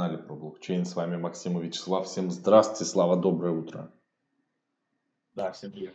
канале 0.00 0.16
про 0.16 0.34
блокчейн. 0.34 0.86
С 0.86 0.96
вами 0.96 1.18
Максим 1.18 1.58
и 1.58 1.66
Вячеслав. 1.66 2.06
Всем 2.06 2.30
здравствуйте, 2.30 2.90
Слава, 2.90 3.16
доброе 3.16 3.52
утро. 3.52 3.90
Да, 5.34 5.52
всем 5.52 5.72
привет. 5.72 5.94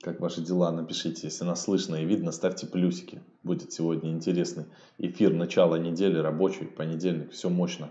Как 0.00 0.18
ваши 0.18 0.40
дела? 0.40 0.72
Напишите, 0.72 1.28
если 1.28 1.44
нас 1.44 1.62
слышно 1.62 1.94
и 1.94 2.04
видно, 2.04 2.32
ставьте 2.32 2.66
плюсики. 2.66 3.22
Будет 3.44 3.72
сегодня 3.72 4.10
интересный 4.10 4.64
эфир, 4.98 5.32
начало 5.34 5.76
недели, 5.76 6.18
рабочий, 6.18 6.64
понедельник, 6.64 7.30
все 7.30 7.48
мощно. 7.48 7.90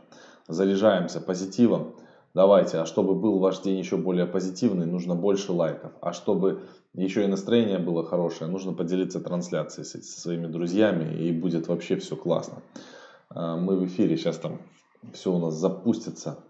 Заряжаемся 0.50 1.22
позитивом. 1.22 1.96
Давайте, 2.34 2.80
а 2.80 2.86
чтобы 2.86 3.16
был 3.16 3.40
ваш 3.40 3.62
день 3.62 3.80
еще 3.80 3.96
более 3.96 4.26
позитивный, 4.26 4.86
нужно 4.86 5.16
больше 5.16 5.54
лайков. 5.54 5.94
А 6.02 6.12
чтобы 6.12 6.64
еще 6.94 7.24
и 7.24 7.28
настроение 7.28 7.80
было 7.80 8.06
хорошее, 8.06 8.52
нужно 8.52 8.74
поделиться 8.74 9.22
трансляцией 9.22 9.86
со 9.86 10.20
своими 10.20 10.48
друзьями, 10.48 11.24
и 11.24 11.32
будет 11.32 11.70
вообще 11.70 11.96
все 11.96 12.18
классно. 12.18 12.62
А, 13.30 13.58
мы 13.58 13.78
в 13.78 13.86
эфире, 13.86 14.18
сейчас 14.18 14.38
там 14.38 14.62
все 15.14 15.34
у 15.34 15.40
нас 15.40 15.54
запустится 15.54 16.44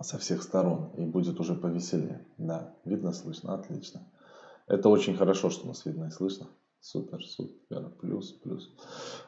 со 0.00 0.18
всех 0.18 0.42
сторон 0.42 0.90
и 0.96 1.04
будет 1.04 1.40
уже 1.40 1.54
повеселее. 1.54 2.26
Да, 2.38 2.74
видно, 2.84 3.12
слышно, 3.12 3.54
отлично. 3.54 4.06
Это 4.66 4.88
очень 4.88 5.16
хорошо, 5.16 5.50
что 5.50 5.66
нас 5.66 5.84
видно 5.84 6.06
и 6.06 6.10
слышно. 6.10 6.48
Супер, 6.86 7.24
супер, 7.24 7.92
плюс, 7.98 8.32
плюс. 8.32 8.68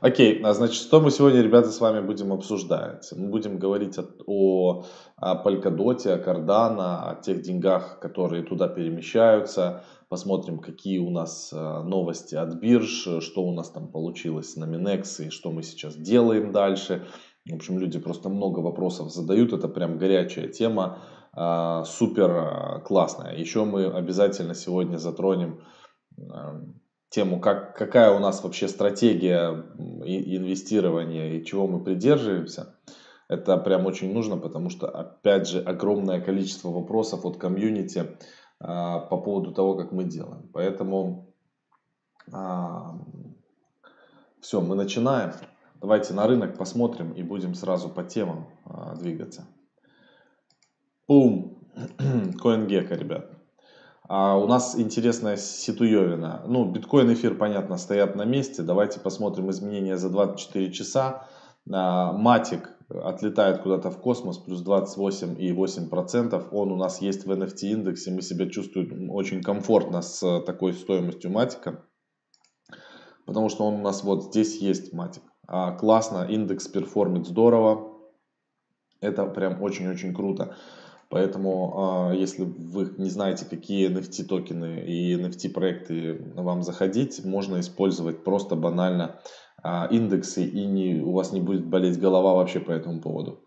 Окей, 0.00 0.42
а 0.42 0.52
значит, 0.52 0.74
что 0.74 1.00
мы 1.00 1.10
сегодня, 1.10 1.40
ребята, 1.40 1.70
с 1.70 1.80
вами 1.80 2.04
будем 2.04 2.30
обсуждать? 2.34 3.10
Мы 3.16 3.30
будем 3.30 3.58
говорить 3.58 3.96
о, 3.98 4.04
о, 4.26 4.84
о 5.16 5.42
Polkadot, 5.42 6.06
о 6.06 6.18
Cardano, 6.18 7.08
о 7.08 7.18
тех 7.22 7.40
деньгах, 7.40 7.98
которые 7.98 8.42
туда 8.42 8.68
перемещаются. 8.68 9.84
Посмотрим, 10.10 10.58
какие 10.58 10.98
у 10.98 11.08
нас 11.08 11.50
а, 11.50 11.82
новости 11.82 12.34
от 12.34 12.56
бирж, 12.56 13.08
что 13.20 13.42
у 13.42 13.54
нас 13.54 13.70
там 13.70 13.88
получилось 13.88 14.54
на 14.56 14.66
Минекс 14.66 15.20
и 15.20 15.30
что 15.30 15.50
мы 15.50 15.62
сейчас 15.62 15.96
делаем 15.96 16.52
дальше. 16.52 17.06
В 17.50 17.54
общем, 17.54 17.78
люди 17.78 17.98
просто 17.98 18.28
много 18.28 18.60
вопросов 18.60 19.10
задают, 19.10 19.54
это 19.54 19.68
прям 19.68 19.96
горячая 19.96 20.48
тема, 20.48 20.98
а, 21.32 21.84
супер 21.84 22.30
а, 22.30 22.80
классная. 22.80 23.34
Еще 23.34 23.64
мы 23.64 23.86
обязательно 23.86 24.54
сегодня 24.54 24.98
затронем 24.98 25.62
тему, 27.08 27.40
как, 27.40 27.76
какая 27.76 28.12
у 28.12 28.18
нас 28.18 28.42
вообще 28.42 28.68
стратегия 28.68 29.50
инвестирования 30.04 31.34
и 31.34 31.44
чего 31.44 31.66
мы 31.66 31.82
придерживаемся. 31.82 32.76
Это 33.28 33.56
прям 33.56 33.86
очень 33.86 34.12
нужно, 34.12 34.36
потому 34.36 34.70
что, 34.70 34.88
опять 34.88 35.48
же, 35.48 35.60
огромное 35.60 36.20
количество 36.20 36.68
вопросов 36.68 37.24
от 37.24 37.38
комьюнити 37.38 38.16
а, 38.60 39.00
по 39.00 39.16
поводу 39.16 39.52
того, 39.52 39.74
как 39.74 39.92
мы 39.92 40.04
делаем. 40.04 40.48
Поэтому 40.52 41.34
а, 42.32 42.98
все, 44.40 44.60
мы 44.60 44.76
начинаем. 44.76 45.32
Давайте 45.80 46.14
на 46.14 46.26
рынок 46.26 46.56
посмотрим 46.56 47.12
и 47.12 47.22
будем 47.22 47.54
сразу 47.54 47.88
по 47.88 48.04
темам 48.04 48.48
а, 48.64 48.94
двигаться. 48.94 49.46
Пум! 51.06 51.58
CoinGecko, 51.98 52.96
ребят. 52.96 53.35
А 54.08 54.36
у 54.38 54.46
нас 54.46 54.78
интересная 54.78 55.36
ситуевина. 55.36 56.44
Ну, 56.46 56.64
биткоин, 56.70 57.12
эфир, 57.12 57.34
понятно, 57.34 57.76
стоят 57.76 58.14
на 58.14 58.24
месте. 58.24 58.62
Давайте 58.62 59.00
посмотрим 59.00 59.50
изменения 59.50 59.96
за 59.96 60.10
24 60.10 60.72
часа. 60.72 61.26
Матик 61.64 62.70
отлетает 62.88 63.62
куда-то 63.62 63.90
в 63.90 63.98
космос, 64.00 64.38
плюс 64.38 64.62
28,8%. 64.64 66.48
Он 66.52 66.70
у 66.70 66.76
нас 66.76 67.00
есть 67.00 67.26
в 67.26 67.32
NFT 67.32 67.70
индексе. 67.72 68.12
Мы 68.12 68.22
себя 68.22 68.48
чувствуем 68.48 69.10
очень 69.10 69.42
комфортно 69.42 70.02
с 70.02 70.40
такой 70.42 70.72
стоимостью 70.72 71.32
Матика. 71.32 71.84
Потому 73.26 73.48
что 73.48 73.64
он 73.66 73.74
у 73.74 73.82
нас 73.82 74.04
вот 74.04 74.26
здесь 74.26 74.60
есть 74.60 74.92
Matic. 74.92 75.24
Классно, 75.80 76.24
индекс 76.28 76.68
perform 76.68 77.13
ит 77.13 77.26
здорово. 77.26 77.92
Это 79.00 79.26
прям 79.26 79.60
очень-очень 79.60 80.14
круто. 80.14 80.54
Поэтому, 81.08 81.74
а, 81.76 82.12
если 82.12 82.44
вы 82.44 82.94
не 82.98 83.10
знаете, 83.10 83.44
какие 83.44 83.88
NFT 83.88 84.24
токены 84.24 84.80
и 84.86 85.14
NFT 85.14 85.50
проекты 85.50 86.32
вам 86.34 86.62
заходить, 86.62 87.24
можно 87.24 87.60
использовать 87.60 88.24
просто 88.24 88.56
банально 88.56 89.20
а, 89.62 89.86
индексы 89.90 90.44
и 90.44 90.66
не, 90.66 91.00
у 91.00 91.12
вас 91.12 91.32
не 91.32 91.40
будет 91.40 91.66
болеть 91.66 92.00
голова 92.00 92.34
вообще 92.34 92.60
по 92.60 92.72
этому 92.72 93.00
поводу. 93.00 93.40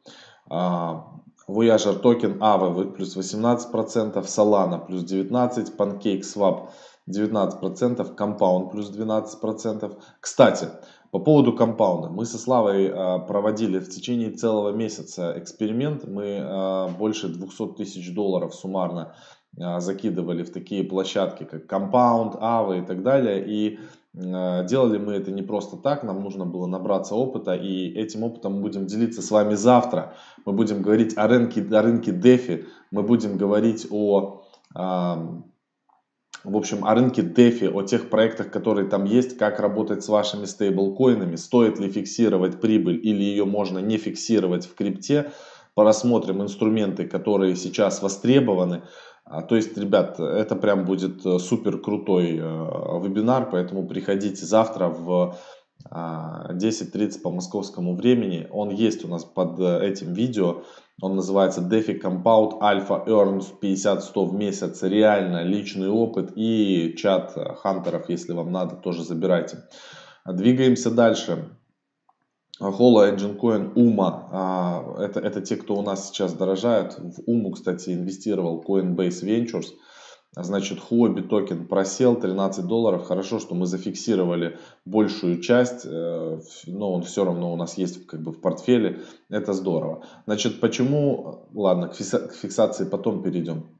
А, 0.49 1.21
Voyager 1.47 1.99
токен, 1.99 2.37
AAVE 2.41 2.93
плюс 2.93 3.17
18%, 3.17 4.23
Solana 4.25 4.85
плюс 4.85 5.03
19%, 5.03 5.75
PancakeSwap 5.75 6.69
19%, 7.09 8.15
Compound 8.15 8.69
плюс 8.69 8.91
12%. 8.91 9.97
Кстати, 10.21 10.67
по 11.11 11.19
поводу 11.19 11.53
компаунда. 11.53 12.09
Мы 12.09 12.25
со 12.25 12.37
Славой 12.37 12.91
а, 12.93 13.19
проводили 13.19 13.79
в 13.79 13.89
течение 13.89 14.31
целого 14.31 14.71
месяца 14.71 15.33
эксперимент. 15.37 16.07
Мы 16.07 16.39
а, 16.39 16.87
больше 16.89 17.29
200 17.29 17.75
тысяч 17.77 18.13
долларов 18.13 18.53
суммарно 18.53 19.15
а, 19.59 19.79
закидывали 19.79 20.43
в 20.43 20.51
такие 20.51 20.83
площадки, 20.83 21.45
как 21.45 21.71
Compound, 21.71 22.39
Ava 22.39 22.83
и 22.83 22.85
так 22.85 23.03
далее. 23.03 23.45
И 23.47 23.79
делали 24.11 24.97
мы 24.97 25.13
это 25.13 25.31
не 25.31 25.43
просто 25.43 25.77
так, 25.77 26.03
нам 26.03 26.23
нужно 26.23 26.43
было 26.43 26.65
набраться 26.65 27.13
опыта, 27.13 27.53
и 27.53 27.89
этим 27.89 28.23
опытом 28.23 28.55
мы 28.55 28.61
будем 28.61 28.87
делиться 28.87 29.21
с 29.21 29.29
вами 29.29 29.53
завтра. 29.53 30.15
Мы 30.45 30.53
будем 30.53 30.81
говорить 30.81 31.15
о 31.15 31.27
рынке, 31.27 31.61
о 31.61 31.81
рынке 31.83 32.11
DeFi, 32.11 32.65
мы 32.89 33.03
будем 33.03 33.37
говорить 33.37 33.85
о 33.91 34.41
в 36.43 36.55
общем, 36.55 36.85
о 36.85 36.95
рынке 36.95 37.21
DeFi, 37.21 37.69
о 37.69 37.83
тех 37.83 38.09
проектах, 38.09 38.51
которые 38.51 38.87
там 38.87 39.05
есть, 39.05 39.37
как 39.37 39.59
работать 39.59 40.03
с 40.03 40.09
вашими 40.09 40.45
стейблкоинами, 40.45 41.35
стоит 41.35 41.79
ли 41.79 41.89
фиксировать 41.89 42.61
прибыль 42.61 42.99
или 43.03 43.21
ее 43.21 43.45
можно 43.45 43.79
не 43.79 43.97
фиксировать 43.97 44.65
в 44.65 44.75
крипте. 44.75 45.31
Порассмотрим 45.75 46.41
инструменты, 46.41 47.07
которые 47.07 47.55
сейчас 47.55 48.01
востребованы. 48.01 48.83
А, 49.25 49.41
то 49.43 49.55
есть, 49.55 49.77
ребят, 49.77 50.19
это 50.19 50.55
прям 50.55 50.85
будет 50.85 51.25
э, 51.25 51.37
супер 51.37 51.77
крутой 51.77 52.37
э, 52.37 52.39
вебинар, 52.39 53.47
поэтому 53.51 53.87
приходите 53.87 54.45
завтра 54.45 54.87
в 54.87 55.37
10.30 55.85 57.17
а, 57.17 57.21
по 57.23 57.31
московскому 57.31 57.95
времени. 57.95 58.47
Он 58.51 58.69
есть 58.69 59.05
у 59.05 59.07
нас 59.07 59.23
под 59.23 59.59
э, 59.59 59.87
этим 59.87 60.13
видео. 60.13 60.63
Он 61.01 61.15
называется 61.15 61.61
DeFi 61.61 62.01
Compound 62.01 62.59
Alpha 62.59 63.07
Earns 63.07 63.45
50-100 63.61 64.25
в 64.25 64.33
месяц. 64.33 64.83
Реально 64.83 65.43
личный 65.43 65.89
опыт 65.89 66.33
и 66.35 66.95
чат 66.97 67.33
хантеров, 67.61 68.09
если 68.09 68.33
вам 68.33 68.51
надо, 68.51 68.75
тоже 68.75 69.03
забирайте. 69.03 69.63
Двигаемся 70.25 70.91
дальше. 70.91 71.49
Hola 72.61 73.09
Engine 73.09 73.39
Coin 73.39 73.73
UMA. 73.73 74.27
А, 74.31 74.95
это, 74.99 75.21
это 75.21 75.39
те, 75.39 75.55
кто 75.55 75.75
у 75.75 75.81
нас 75.81 76.09
сейчас 76.09 76.33
дорожает. 76.33 76.99
В 76.99 77.21
UMU, 77.25 77.53
кстати, 77.53 77.91
инвестировал 77.91 78.63
Coinbase 78.67 79.23
Ventures. 79.23 79.67
Значит, 80.43 80.79
Huobi 80.89 81.21
токен 81.21 81.67
просел 81.67 82.15
13 82.15 82.65
долларов. 82.65 83.05
Хорошо, 83.05 83.39
что 83.39 83.55
мы 83.55 83.65
зафиксировали 83.65 84.57
большую 84.85 85.41
часть, 85.41 85.85
э, 85.85 86.39
но 86.67 86.93
он 86.93 87.03
все 87.03 87.25
равно 87.25 87.53
у 87.53 87.55
нас 87.55 87.77
есть 87.77 88.05
как 88.05 88.21
бы 88.21 88.31
в 88.31 88.41
портфеле. 88.41 89.01
Это 89.29 89.53
здорово. 89.53 90.03
Значит, 90.25 90.59
почему... 90.59 91.47
Ладно, 91.53 91.87
к 91.89 91.95
фиксации 91.95 92.85
потом 92.85 93.23
перейдем. 93.23 93.79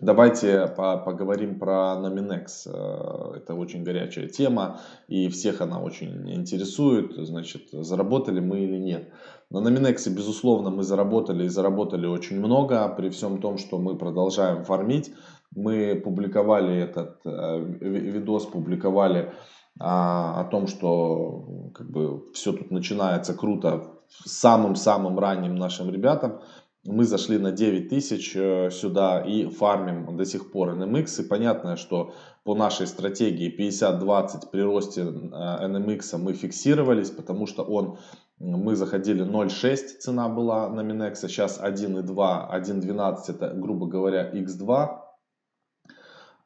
Давайте 0.00 0.66
поговорим 0.76 1.58
про 1.58 1.94
Nominex. 2.00 2.46
Э, 2.66 3.36
это 3.36 3.54
очень 3.54 3.84
горячая 3.84 4.28
тема, 4.28 4.80
и 5.08 5.28
всех 5.28 5.60
она 5.60 5.80
очень 5.82 6.32
интересует. 6.32 7.12
Значит, 7.16 7.68
заработали 7.72 8.40
мы 8.40 8.60
или 8.60 8.78
нет. 8.78 9.10
На 9.50 9.58
Nominex, 9.58 10.08
безусловно, 10.08 10.70
мы 10.70 10.84
заработали 10.84 11.44
и 11.44 11.48
заработали 11.48 12.06
очень 12.06 12.38
много, 12.38 12.88
при 12.88 13.10
всем 13.10 13.40
том, 13.42 13.58
что 13.58 13.78
мы 13.78 13.98
продолжаем 13.98 14.64
фармить. 14.64 15.12
Мы 15.54 15.96
публиковали 15.96 16.76
этот 16.76 17.20
э, 17.24 17.64
видос, 17.80 18.46
публиковали 18.46 19.32
а, 19.78 20.40
о 20.40 20.44
том, 20.44 20.66
что 20.66 21.70
как 21.74 21.90
бы 21.90 22.22
все 22.32 22.52
тут 22.52 22.70
начинается 22.70 23.34
круто 23.34 24.00
самым-самым 24.08 25.18
ранним 25.18 25.56
нашим 25.56 25.90
ребятам. 25.90 26.40
Мы 26.84 27.04
зашли 27.04 27.38
на 27.38 27.52
9 27.52 27.88
тысяч 27.88 28.34
э, 28.34 28.70
сюда 28.70 29.20
и 29.20 29.46
фармим 29.46 30.16
до 30.16 30.24
сих 30.24 30.52
пор 30.52 30.70
NMX. 30.70 31.22
И 31.22 31.28
понятно, 31.28 31.76
что 31.76 32.14
по 32.44 32.54
нашей 32.54 32.86
стратегии 32.86 33.54
50-20 33.54 34.50
при 34.50 34.62
росте 34.62 35.02
NMX 35.02 36.16
мы 36.16 36.32
фиксировались, 36.32 37.10
потому 37.10 37.46
что 37.46 37.64
он 37.64 37.98
мы 38.40 38.74
заходили 38.74 39.22
0.6 39.22 39.98
цена 40.00 40.28
была 40.30 40.70
на 40.70 40.80
Minex, 40.80 41.16
сейчас 41.16 41.60
1.2, 41.60 42.04
1.12 42.06 43.16
это, 43.28 43.52
грубо 43.54 43.86
говоря, 43.86 44.30
x2 44.32 44.99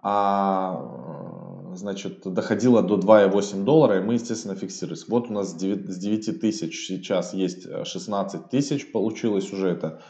а 0.07 1.73
значит, 1.75 2.21
доходило 2.25 2.83
до 2.83 2.97
2,8 2.97 3.65
доллара, 3.65 3.99
и 3.99 4.05
мы, 4.05 4.15
естественно, 4.15 4.55
фиксировались. 4.55 5.09
Вот 5.09 5.31
у 5.31 5.33
нас 5.33 5.53
с 5.53 5.55
9 5.55 6.41
тысяч 6.41 6.87
сейчас 6.87 7.33
есть 7.33 7.67
16 7.85 8.51
тысяч, 8.51 8.93
получилось 8.93 9.51
уже 9.53 9.71
это 9.71 10.03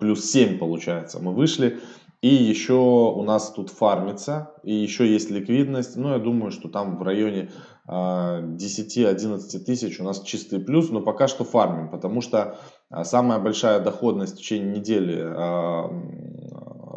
плюс 0.00 0.24
7 0.30 0.58
получается. 0.58 1.20
Мы 1.20 1.34
вышли, 1.34 1.78
И 2.22 2.34
еще 2.34 2.72
у 2.72 3.22
нас 3.22 3.52
тут 3.52 3.68
фармится, 3.68 4.54
и 4.62 4.72
еще 4.72 5.06
есть 5.06 5.30
ликвидность. 5.30 5.96
Ну, 5.96 6.08
я 6.12 6.18
думаю, 6.18 6.52
что 6.52 6.70
там 6.70 6.96
в 6.96 7.02
районе 7.02 7.50
10-11 7.86 7.86
а, 7.86 9.64
тысяч 9.66 10.00
у 10.00 10.04
нас 10.04 10.22
чистый 10.22 10.58
плюс, 10.58 10.88
но 10.88 11.02
пока 11.02 11.28
что 11.28 11.44
фармим, 11.44 11.90
потому 11.90 12.22
что 12.22 12.56
самая 13.02 13.40
большая 13.40 13.80
доходность 13.80 14.36
в 14.36 14.38
течение 14.38 14.78
недели 14.78 15.20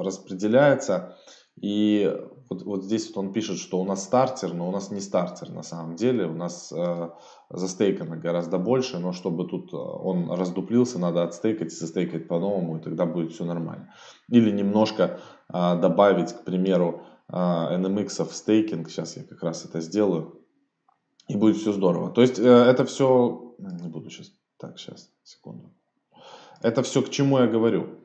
распределяется. 0.02 1.18
И 1.62 2.10
вот, 2.50 2.64
вот 2.64 2.84
здесь 2.84 3.08
вот 3.08 3.26
он 3.26 3.34
пишет, 3.34 3.58
что 3.58 3.80
у 3.80 3.86
нас 3.86 4.04
стартер, 4.04 4.54
но 4.54 4.68
у 4.68 4.72
нас 4.72 4.92
не 4.92 5.00
стартер 5.00 5.50
на 5.50 5.64
самом 5.64 5.96
деле. 5.96 6.26
У 6.26 6.34
нас 6.34 6.72
э, 6.72 7.10
застейкано 7.50 8.18
гораздо 8.18 8.58
больше, 8.58 9.00
но 9.00 9.12
чтобы 9.12 9.48
тут 9.48 9.74
он 9.74 10.32
раздуплился, 10.32 11.00
надо 11.00 11.24
отстейкать 11.24 11.74
и 11.74 11.76
застейкать 11.76 12.28
по-новому, 12.28 12.78
и 12.78 12.82
тогда 12.82 13.06
будет 13.06 13.32
все 13.32 13.46
нормально. 13.46 13.94
Или 14.30 14.52
немножко 14.52 15.20
э, 15.54 15.80
добавить, 15.80 16.34
к 16.34 16.44
примеру, 16.44 17.04
э, 17.30 17.34
NMX 17.34 18.26
в 18.26 18.34
стейкинг. 18.34 18.90
Сейчас 18.90 19.18
я 19.18 19.24
как 19.24 19.44
раз 19.44 19.66
это 19.66 19.82
сделаю 19.82 20.42
и 21.28 21.36
будет 21.36 21.58
все 21.58 21.74
здорово. 21.74 22.12
То 22.12 22.22
есть 22.22 22.40
э, 22.40 22.44
это 22.44 22.86
все, 22.86 23.56
не 23.60 23.90
буду 23.90 24.10
сейчас, 24.10 24.32
так, 24.58 24.80
сейчас, 24.80 25.12
секунду. 25.24 25.74
Это 26.62 26.82
все 26.84 27.02
к 27.02 27.10
чему 27.10 27.40
я 27.40 27.48
говорю? 27.48 27.97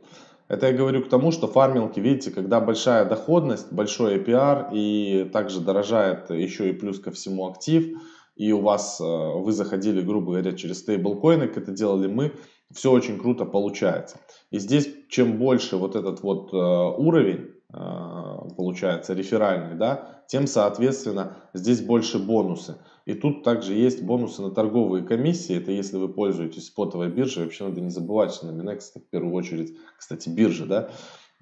Это 0.52 0.66
я 0.66 0.74
говорю 0.74 1.02
к 1.02 1.08
тому, 1.08 1.32
что 1.32 1.46
фармилки, 1.46 1.98
видите, 1.98 2.30
когда 2.30 2.60
большая 2.60 3.06
доходность, 3.06 3.72
большой 3.72 4.18
APR 4.18 4.68
и 4.70 5.24
также 5.32 5.60
дорожает 5.60 6.28
еще 6.28 6.68
и 6.68 6.74
плюс 6.74 7.00
ко 7.00 7.10
всему 7.10 7.48
актив, 7.48 7.98
и 8.36 8.52
у 8.52 8.60
вас, 8.60 9.00
э, 9.00 9.02
вы 9.02 9.50
заходили, 9.52 10.02
грубо 10.02 10.32
говоря, 10.32 10.52
через 10.52 10.80
стейблкоины, 10.80 11.48
как 11.48 11.62
это 11.62 11.72
делали 11.72 12.06
мы, 12.06 12.32
все 12.70 12.92
очень 12.92 13.18
круто 13.18 13.46
получается. 13.46 14.18
И 14.50 14.58
здесь, 14.58 14.90
чем 15.08 15.38
больше 15.38 15.78
вот 15.78 15.96
этот 15.96 16.22
вот 16.22 16.52
э, 16.52 16.56
уровень, 16.56 17.51
получается, 17.72 19.14
реферальный, 19.14 19.76
да, 19.76 20.22
тем, 20.26 20.46
соответственно, 20.46 21.36
здесь 21.54 21.80
больше 21.80 22.18
бонусы. 22.18 22.76
И 23.04 23.14
тут 23.14 23.42
также 23.42 23.74
есть 23.74 24.02
бонусы 24.02 24.42
на 24.42 24.50
торговые 24.50 25.04
комиссии. 25.04 25.56
Это 25.56 25.72
если 25.72 25.96
вы 25.96 26.08
пользуетесь 26.08 26.66
спотовой 26.66 27.10
биржей. 27.10 27.44
Вообще 27.44 27.64
надо 27.64 27.80
не 27.80 27.90
забывать, 27.90 28.32
что 28.32 28.46
на 28.46 28.60
Minex 28.60 28.82
это 28.94 29.04
в 29.04 29.10
первую 29.10 29.34
очередь, 29.34 29.76
кстати, 29.98 30.28
биржа, 30.28 30.66
да. 30.66 30.90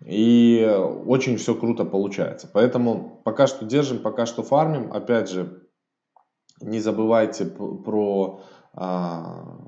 И 0.06 0.66
очень 1.06 1.36
все 1.36 1.54
круто 1.54 1.84
получается. 1.84 2.48
Поэтому 2.52 3.20
пока 3.24 3.46
что 3.46 3.66
держим, 3.66 3.98
пока 3.98 4.24
что 4.24 4.42
фармим. 4.42 4.92
Опять 4.92 5.30
же, 5.30 5.68
не 6.60 6.80
забывайте 6.80 7.44
про, 7.44 8.42
а, 8.72 9.58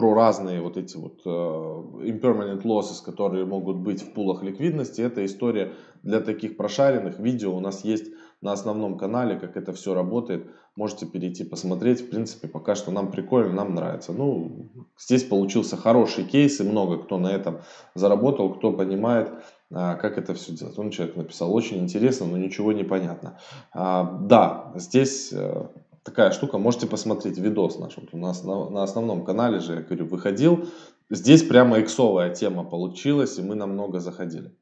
про 0.00 0.14
разные 0.14 0.62
вот 0.62 0.78
эти 0.78 0.96
вот 0.96 1.20
uh, 1.26 2.02
impermanent 2.02 2.62
losses, 2.62 3.04
которые 3.04 3.44
могут 3.44 3.76
быть 3.76 4.00
в 4.00 4.14
пулах 4.14 4.42
ликвидности. 4.42 5.02
Это 5.02 5.26
история 5.26 5.74
для 6.02 6.20
таких 6.20 6.56
прошаренных. 6.56 7.18
Видео 7.18 7.54
у 7.54 7.60
нас 7.60 7.84
есть 7.84 8.06
на 8.40 8.52
основном 8.52 8.96
канале, 8.96 9.38
как 9.38 9.58
это 9.58 9.74
все 9.74 9.92
работает. 9.92 10.46
Можете 10.74 11.04
перейти 11.04 11.44
посмотреть. 11.44 12.00
В 12.00 12.08
принципе, 12.08 12.48
пока 12.48 12.76
что 12.76 12.90
нам 12.90 13.10
прикольно, 13.10 13.52
нам 13.52 13.74
нравится. 13.74 14.14
Ну, 14.14 14.70
здесь 14.98 15.24
получился 15.24 15.76
хороший 15.76 16.24
кейс, 16.24 16.58
и 16.60 16.64
много 16.64 16.96
кто 16.96 17.18
на 17.18 17.28
этом 17.28 17.58
заработал, 17.94 18.54
кто 18.54 18.72
понимает, 18.72 19.30
а, 19.70 19.96
как 19.96 20.16
это 20.16 20.32
все 20.32 20.52
делать. 20.52 20.78
Он 20.78 20.88
человек 20.88 21.16
написал, 21.16 21.54
очень 21.54 21.76
интересно, 21.76 22.24
но 22.24 22.38
ничего 22.38 22.72
не 22.72 22.84
понятно. 22.84 23.38
А, 23.74 24.18
да, 24.22 24.72
здесь 24.76 25.30
э, 25.34 25.66
такая 26.02 26.30
штука, 26.32 26.58
можете 26.58 26.86
посмотреть 26.86 27.38
видос 27.38 27.78
наш. 27.78 27.96
Вот 27.96 28.08
у 28.12 28.18
нас 28.18 28.44
на, 28.44 28.68
на 28.70 28.82
основном 28.82 29.24
канале 29.24 29.60
же, 29.60 29.74
я 29.74 29.80
говорю, 29.82 30.06
выходил. 30.06 30.68
Здесь 31.10 31.42
прямо 31.42 31.80
иксовая 31.80 32.34
тема 32.34 32.64
получилась, 32.64 33.38
и 33.38 33.42
мы 33.42 33.54
намного 33.54 34.00
заходили. 34.00 34.54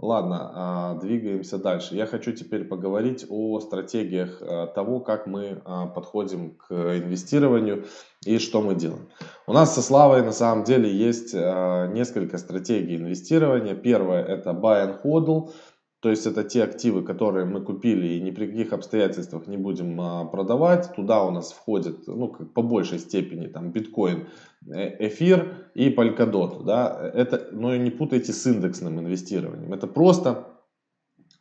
Ладно, 0.00 0.50
а, 0.54 0.94
двигаемся 0.96 1.56
дальше. 1.56 1.94
Я 1.94 2.06
хочу 2.06 2.32
теперь 2.32 2.64
поговорить 2.64 3.24
о 3.30 3.60
стратегиях 3.60 4.38
а, 4.42 4.66
того, 4.66 4.98
как 4.98 5.26
мы 5.26 5.62
а, 5.64 5.86
подходим 5.86 6.56
к 6.56 6.72
инвестированию 6.72 7.84
и 8.26 8.38
что 8.38 8.60
мы 8.60 8.74
делаем. 8.74 9.08
У 9.46 9.52
нас 9.52 9.74
со 9.74 9.82
Славой 9.82 10.22
на 10.22 10.32
самом 10.32 10.64
деле 10.64 10.92
есть 10.92 11.32
несколько 11.32 12.38
стратегий 12.38 12.96
инвестирования. 12.96 13.74
Первое 13.74 14.24
это 14.24 14.50
buy 14.50 14.84
and 14.84 15.02
hodl. 15.02 15.52
То 16.04 16.10
есть 16.10 16.26
это 16.26 16.44
те 16.44 16.62
активы, 16.64 17.02
которые 17.02 17.46
мы 17.46 17.62
купили 17.62 18.06
и 18.08 18.20
ни 18.20 18.30
при 18.30 18.46
каких 18.46 18.74
обстоятельствах 18.74 19.46
не 19.46 19.56
будем 19.56 19.98
а, 19.98 20.26
продавать. 20.26 20.94
Туда 20.94 21.24
у 21.24 21.30
нас 21.30 21.50
входит, 21.50 22.06
ну, 22.06 22.28
как 22.28 22.52
по 22.52 22.60
большей 22.60 22.98
степени, 22.98 23.46
там, 23.46 23.72
биткоин, 23.72 24.26
э, 24.70 25.06
эфир 25.06 25.70
и 25.72 25.88
Polkadot. 25.88 26.62
Да? 26.62 27.10
Это, 27.14 27.48
но 27.52 27.74
не 27.74 27.90
путайте 27.90 28.34
с 28.34 28.46
индексным 28.46 29.00
инвестированием. 29.00 29.72
Это 29.72 29.86
просто 29.86 30.44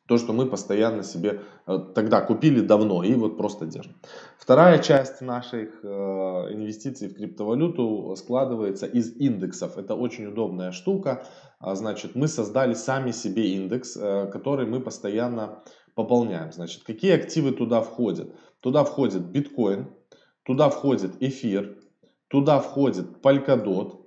то, 0.08 0.18
что 0.18 0.34
мы 0.34 0.46
постоянно 0.46 1.04
себе 1.04 1.42
э, 1.66 1.80
тогда 1.96 2.22
купили 2.22 2.60
давно 2.60 3.04
и 3.04 3.14
вот 3.16 3.38
просто 3.38 3.66
держим. 3.66 3.96
Вторая 4.38 4.80
часть 4.80 5.22
наших 5.22 5.84
э, 5.84 5.88
инвестиций 5.88 7.08
в 7.08 7.16
криптовалюту 7.16 8.14
складывается 8.18 8.86
из 8.86 9.16
индексов. 9.16 9.78
Это 9.78 9.96
очень 9.96 10.26
удобная 10.26 10.72
штука. 10.72 11.26
А, 11.60 11.76
значит, 11.76 12.16
мы 12.16 12.28
создали 12.28 12.74
сами 12.74 13.12
себе 13.12 13.54
индекс, 13.54 13.96
э, 13.96 14.28
который 14.28 14.68
мы 14.68 14.82
постоянно 14.82 15.64
пополняем. 15.96 16.52
Значит, 16.52 16.84
какие 16.84 17.14
активы 17.14 17.52
туда 17.52 17.82
входят? 17.82 18.36
Туда 18.60 18.84
входит 18.84 19.22
биткоин, 19.32 19.88
туда 20.44 20.70
входит 20.70 21.22
эфир, 21.22 21.78
туда 22.28 22.60
входит 22.60 23.24
Polkadot. 23.24 24.02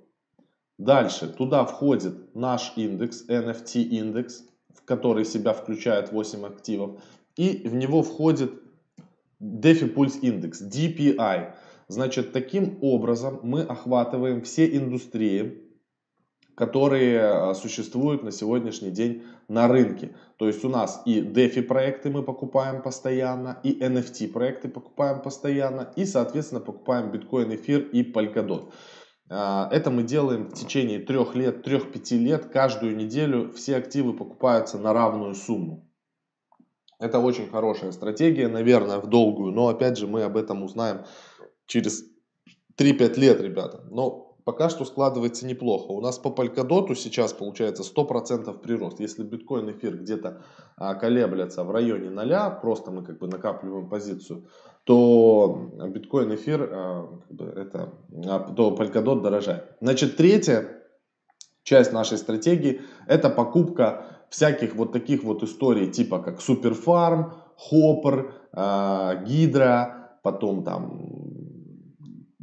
Дальше 0.77 1.27
туда 1.27 1.65
входит 1.65 2.35
наш 2.35 2.73
индекс, 2.75 3.27
NFT 3.27 3.81
индекс 3.81 4.46
который 4.85 5.25
себя 5.25 5.53
включает 5.53 6.11
8 6.11 6.45
активов. 6.45 7.01
И 7.35 7.67
в 7.67 7.75
него 7.75 8.03
входит 8.03 8.53
DeFi 9.41 9.93
Pulse 9.93 10.21
Index, 10.21 10.67
DPI. 10.67 11.53
Значит, 11.87 12.33
таким 12.33 12.79
образом 12.81 13.39
мы 13.43 13.61
охватываем 13.61 14.41
все 14.41 14.65
индустрии, 14.75 15.63
которые 16.55 17.21
а, 17.21 17.53
существуют 17.53 18.23
на 18.23 18.31
сегодняшний 18.31 18.89
день 18.89 19.23
на 19.47 19.67
рынке. 19.67 20.15
То 20.37 20.47
есть 20.47 20.65
у 20.65 20.69
нас 20.69 21.03
и 21.05 21.21
DeFi 21.21 21.61
проекты 21.61 22.09
мы 22.09 22.23
покупаем 22.23 22.81
постоянно, 22.81 23.59
и 23.61 23.79
NFT 23.79 24.29
проекты 24.29 24.67
покупаем 24.67 25.21
постоянно, 25.21 25.93
и, 25.95 26.03
соответственно, 26.05 26.59
покупаем 26.59 27.11
биткоин, 27.11 27.53
эфир 27.53 27.81
и 27.81 28.01
Polkadot. 28.01 28.71
А, 29.29 29.67
это 29.71 29.91
мы 29.91 30.03
делаем 30.03 30.49
в 30.49 30.53
течение 30.53 30.99
трех 30.99 31.35
лет, 31.35 31.63
трех-пяти 31.63 32.17
лет. 32.17 32.45
Каждую 32.45 32.95
неделю 32.95 33.51
все 33.51 33.75
активы 33.75 34.13
покупаются 34.13 34.77
на 34.77 34.93
равную 34.93 35.35
сумму. 35.35 35.87
Это 36.99 37.19
очень 37.19 37.47
хорошая 37.49 37.91
стратегия, 37.91 38.47
наверное, 38.47 38.99
в 38.99 39.07
долгую. 39.07 39.51
Но 39.51 39.67
опять 39.67 39.97
же 39.97 40.07
мы 40.07 40.23
об 40.23 40.37
этом 40.37 40.63
узнаем 40.63 41.05
через 41.65 42.03
3-5 42.79 43.19
лет, 43.19 43.41
ребята. 43.41 43.83
Но 43.91 44.35
пока 44.45 44.69
что 44.69 44.85
складывается 44.85 45.45
неплохо. 45.45 45.91
У 45.91 46.01
нас 46.01 46.17
по 46.17 46.29
Polkadot 46.29 46.95
сейчас 46.95 47.33
получается 47.33 47.83
100% 47.83 48.59
прирост. 48.59 48.99
Если 48.99 49.23
биткоин 49.23 49.69
эфир 49.71 49.97
где-то 49.97 50.41
а, 50.77 50.95
колеблется 50.95 51.63
в 51.63 51.71
районе 51.71 52.09
0, 52.09 52.61
просто 52.61 52.91
мы 52.91 53.03
как 53.03 53.19
бы 53.19 53.27
накапливаем 53.27 53.89
позицию, 53.89 54.47
то 54.87 55.69
биткоин, 55.89 56.33
эфир, 56.33 56.69
а, 56.71 57.09
это, 57.57 57.93
а, 58.25 58.39
то 58.39 58.73
Polkadot 58.73 59.21
дорожает. 59.21 59.65
Значит, 59.81 60.15
третья 60.15 60.65
часть 61.63 61.91
нашей 61.91 62.17
стратегии 62.17 62.79
это 63.05 63.29
покупка 63.29 64.05
всяких 64.29 64.75
вот 64.75 64.93
таких 64.93 65.25
вот 65.25 65.43
историй 65.43 65.91
типа 65.91 66.19
как 66.19 66.39
Суперфарм, 66.39 67.33
Хоппер, 67.57 68.33
Гидра, 69.25 70.19
потом 70.23 70.63
там 70.63 71.27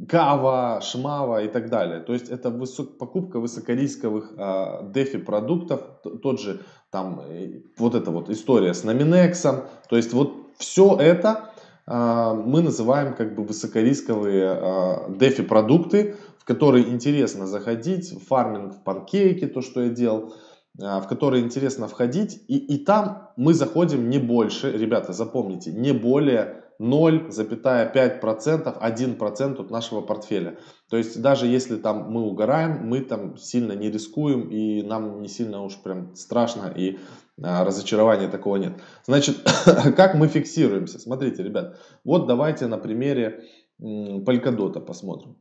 Кава, 0.07 0.81
Шмава 0.81 1.43
и 1.43 1.47
так 1.47 1.71
далее. 1.71 1.99
То 1.99 2.13
есть 2.13 2.29
это 2.29 2.51
высок, 2.51 2.99
покупка 2.99 3.39
высокорисковых 3.39 4.33
э, 4.37 4.91
DeFi 4.93 5.23
продуктов, 5.23 5.81
тот 6.21 6.39
же 6.39 6.61
там 6.91 7.21
э, 7.21 7.61
вот 7.79 7.95
эта 7.95 8.11
вот 8.11 8.29
история 8.29 8.75
с 8.75 8.83
Nominex. 8.85 9.63
То 9.89 9.95
есть 9.95 10.13
вот 10.13 10.33
все 10.59 10.95
это 10.99 11.54
мы 11.87 12.61
называем 12.61 13.13
как 13.13 13.35
бы 13.35 13.43
высокорисковые 13.43 14.49
а, 14.49 15.09
DeFi 15.09 15.43
продукты, 15.43 16.15
в 16.39 16.45
которые 16.45 16.89
интересно 16.89 17.45
заходить, 17.45 18.13
фарминг 18.27 18.75
в 18.75 18.83
панкейке, 18.83 19.47
то, 19.47 19.61
что 19.61 19.83
я 19.83 19.89
делал, 19.89 20.33
а, 20.81 20.99
в 20.99 21.07
которые 21.07 21.43
интересно 21.43 21.87
входить, 21.87 22.41
и, 22.47 22.57
и 22.57 22.83
там 22.83 23.29
мы 23.37 23.53
заходим 23.53 24.09
не 24.09 24.17
больше, 24.17 24.71
ребята, 24.71 25.13
запомните, 25.13 25.71
не 25.71 25.91
более 25.91 26.64
0,5%, 26.79 28.81
1% 28.81 29.61
от 29.61 29.71
нашего 29.71 30.01
портфеля. 30.01 30.57
То 30.89 30.97
есть 30.97 31.21
даже 31.21 31.47
если 31.47 31.77
там 31.77 32.11
мы 32.11 32.21
угораем, 32.21 32.87
мы 32.87 33.01
там 33.01 33.37
сильно 33.37 33.73
не 33.73 33.89
рискуем 33.89 34.49
и 34.49 34.81
нам 34.81 35.21
не 35.21 35.27
сильно 35.27 35.63
уж 35.63 35.77
прям 35.81 36.15
страшно 36.15 36.71
и 36.75 36.99
а, 37.41 37.65
разочарования 37.65 38.27
такого 38.27 38.57
нет. 38.57 38.73
Значит, 39.05 39.37
как 39.97 40.15
мы 40.15 40.27
фиксируемся? 40.27 40.99
Смотрите, 40.99 41.43
ребят, 41.43 41.79
вот 42.03 42.27
давайте 42.27 42.67
на 42.67 42.77
примере 42.77 43.43
Polkadot 43.81 44.79
посмотрим. 44.81 45.37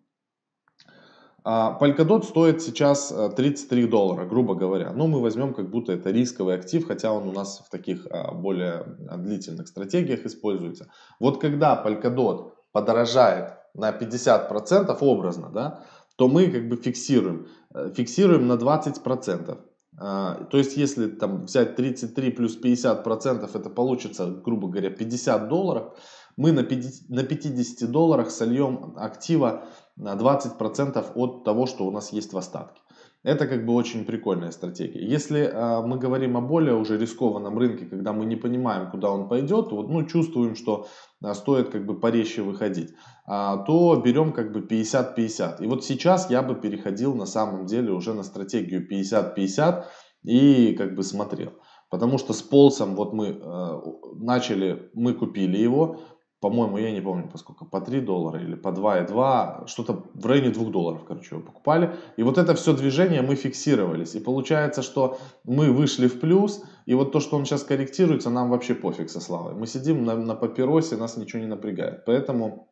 А 1.46 1.78
Polkadot 1.78 2.24
стоит 2.24 2.62
сейчас 2.62 3.14
33 3.36 3.86
доллара, 3.86 4.24
грубо 4.24 4.54
говоря. 4.54 4.92
Ну, 4.92 5.06
мы 5.06 5.20
возьмем, 5.20 5.52
как 5.52 5.68
будто 5.68 5.92
это 5.92 6.10
рисковый 6.10 6.54
актив, 6.54 6.86
хотя 6.86 7.12
он 7.12 7.28
у 7.28 7.32
нас 7.32 7.62
в 7.66 7.70
таких 7.70 8.06
более 8.32 8.96
длительных 9.18 9.68
стратегиях 9.68 10.24
используется. 10.24 10.88
Вот 11.20 11.40
когда 11.40 11.82
Polkadot 11.84 12.52
подорожает 12.72 13.58
на 13.74 13.90
50% 13.90 14.96
образно, 15.00 15.50
да, 15.52 15.84
то 16.16 16.28
мы 16.28 16.50
как 16.50 16.68
бы 16.68 16.76
фиксируем, 16.76 17.48
э, 17.74 17.90
фиксируем 17.94 18.46
на 18.46 18.56
20%. 18.56 19.58
А, 19.96 20.44
то 20.50 20.58
есть, 20.58 20.76
если 20.76 21.08
там 21.08 21.42
взять 21.42 21.76
33 21.76 22.30
плюс 22.30 22.56
50%, 22.60 23.48
это 23.54 23.70
получится, 23.70 24.26
грубо 24.26 24.68
говоря, 24.68 24.90
50 24.90 25.48
долларов, 25.48 25.96
мы 26.36 26.50
на 26.50 26.64
50, 26.64 27.10
на 27.10 27.22
50 27.22 27.90
долларах 27.90 28.30
сольем 28.30 28.94
актива 28.96 29.66
на 29.96 30.14
20% 30.14 31.12
от 31.14 31.44
того, 31.44 31.66
что 31.66 31.86
у 31.86 31.90
нас 31.90 32.12
есть 32.12 32.32
в 32.32 32.38
остатке. 32.38 32.80
Это 33.22 33.46
как 33.46 33.64
бы 33.64 33.72
очень 33.72 34.04
прикольная 34.04 34.50
стратегия. 34.50 35.00
Если 35.00 35.40
э, 35.40 35.86
мы 35.86 35.98
говорим 35.98 36.36
о 36.36 36.42
более 36.42 36.74
уже 36.74 36.98
рискованном 36.98 37.58
рынке, 37.58 37.86
когда 37.86 38.12
мы 38.12 38.26
не 38.26 38.36
понимаем, 38.36 38.90
куда 38.90 39.10
он 39.10 39.28
пойдет, 39.28 39.72
вот, 39.72 39.88
ну, 39.88 40.04
чувствуем, 40.04 40.54
что 40.56 40.88
э, 41.22 41.32
стоит 41.32 41.70
как 41.70 41.86
бы 41.86 41.98
порезче 41.98 42.42
выходить, 42.42 42.90
э, 42.90 43.56
то 43.66 43.96
берем 44.04 44.32
как 44.32 44.52
бы 44.52 44.60
50-50. 44.60 45.62
И 45.64 45.66
вот 45.66 45.84
сейчас 45.84 46.28
я 46.28 46.42
бы 46.42 46.54
переходил 46.54 47.14
на 47.14 47.24
самом 47.24 47.64
деле 47.64 47.92
уже 47.92 48.12
на 48.12 48.24
стратегию 48.24 48.86
50-50 48.86 49.84
и 50.24 50.74
как 50.76 50.94
бы 50.94 51.02
смотрел. 51.02 51.52
Потому 51.88 52.18
что 52.18 52.32
с 52.34 52.42
полсом 52.42 52.94
вот 52.94 53.14
мы 53.14 53.28
э, 53.28 53.80
начали, 54.16 54.90
мы 54.92 55.14
купили 55.14 55.56
его, 55.56 56.00
по-моему, 56.40 56.78
я 56.78 56.92
не 56.92 57.00
помню, 57.00 57.28
по 57.28 57.38
сколько, 57.38 57.64
по 57.64 57.80
3 57.80 58.00
доллара 58.00 58.40
или 58.40 58.54
по 58.54 58.68
2,2, 58.68 59.66
что-то 59.66 60.04
в 60.14 60.26
районе 60.26 60.50
2 60.50 60.70
долларов, 60.70 61.04
короче, 61.06 61.36
его 61.36 61.44
покупали. 61.44 61.96
И 62.18 62.22
вот 62.22 62.38
это 62.38 62.54
все 62.54 62.74
движение 62.74 63.22
мы 63.22 63.34
фиксировались. 63.34 64.14
И 64.14 64.20
получается, 64.20 64.82
что 64.82 65.18
мы 65.44 65.72
вышли 65.72 66.06
в 66.06 66.20
плюс, 66.20 66.62
и 66.86 66.94
вот 66.94 67.12
то, 67.12 67.20
что 67.20 67.36
он 67.36 67.46
сейчас 67.46 67.64
корректируется, 67.64 68.30
нам 68.30 68.50
вообще 68.50 68.74
пофиг 68.74 69.08
со 69.08 69.20
Славой. 69.20 69.54
Мы 69.54 69.66
сидим 69.66 70.04
на, 70.04 70.16
на 70.16 70.34
папиросе, 70.34 70.96
нас 70.96 71.16
ничего 71.16 71.40
не 71.40 71.48
напрягает. 71.48 72.04
Поэтому 72.04 72.68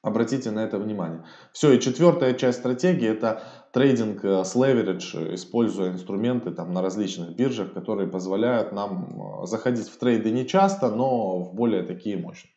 Обратите 0.00 0.52
на 0.52 0.60
это 0.60 0.78
внимание. 0.78 1.24
Все, 1.52 1.72
и 1.72 1.80
четвертая 1.80 2.34
часть 2.34 2.60
стратегии 2.60 3.08
это 3.08 3.42
трейдинг 3.72 4.24
э, 4.24 4.44
с 4.44 4.54
leverage, 4.54 5.34
используя 5.34 5.90
инструменты 5.90 6.52
там, 6.52 6.72
на 6.72 6.82
различных 6.82 7.34
биржах, 7.34 7.72
которые 7.72 8.08
позволяют 8.08 8.70
нам 8.70 9.42
э, 9.42 9.46
заходить 9.46 9.88
в 9.88 9.98
трейды 9.98 10.30
не 10.30 10.46
часто, 10.46 10.90
но 10.90 11.40
в 11.40 11.52
более 11.52 11.82
такие 11.82 12.16
мощные. 12.16 12.52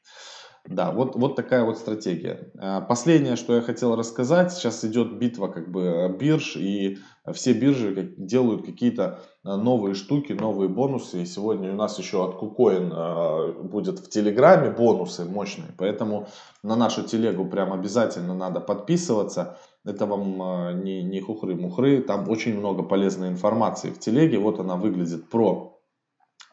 Да, 0.67 0.91
вот, 0.91 1.15
вот 1.15 1.35
такая 1.35 1.63
вот 1.63 1.79
стратегия. 1.79 2.51
Э, 2.61 2.81
последнее, 2.87 3.35
что 3.35 3.55
я 3.55 3.61
хотел 3.63 3.95
рассказать, 3.95 4.53
сейчас 4.53 4.85
идет 4.85 5.17
битва 5.17 5.47
как 5.47 5.71
бы 5.71 6.15
бирж, 6.19 6.55
и 6.57 6.99
все 7.33 7.53
биржи 7.53 8.13
делают 8.17 8.65
какие-то 8.65 9.19
новые 9.43 9.93
штуки, 9.93 10.33
новые 10.33 10.69
бонусы. 10.69 11.21
И 11.21 11.25
сегодня 11.25 11.71
у 11.71 11.75
нас 11.75 11.99
еще 11.99 12.23
от 12.23 12.41
KuCoin 12.41 13.63
будет 13.63 13.99
в 13.99 14.09
Телеграме 14.09 14.71
бонусы 14.71 15.25
мощные, 15.25 15.73
поэтому 15.77 16.27
на 16.63 16.75
нашу 16.75 17.03
телегу 17.03 17.45
прям 17.45 17.73
обязательно 17.73 18.33
надо 18.33 18.59
подписываться. 18.59 19.57
Это 19.85 20.05
вам 20.05 20.83
не, 20.83 21.03
не 21.03 21.21
хухры-мухры, 21.21 22.01
там 22.01 22.29
очень 22.29 22.57
много 22.57 22.83
полезной 22.83 23.29
информации 23.29 23.89
в 23.89 23.99
телеге. 23.99 24.37
Вот 24.37 24.59
она 24.59 24.75
выглядит 24.75 25.29
про 25.29 25.79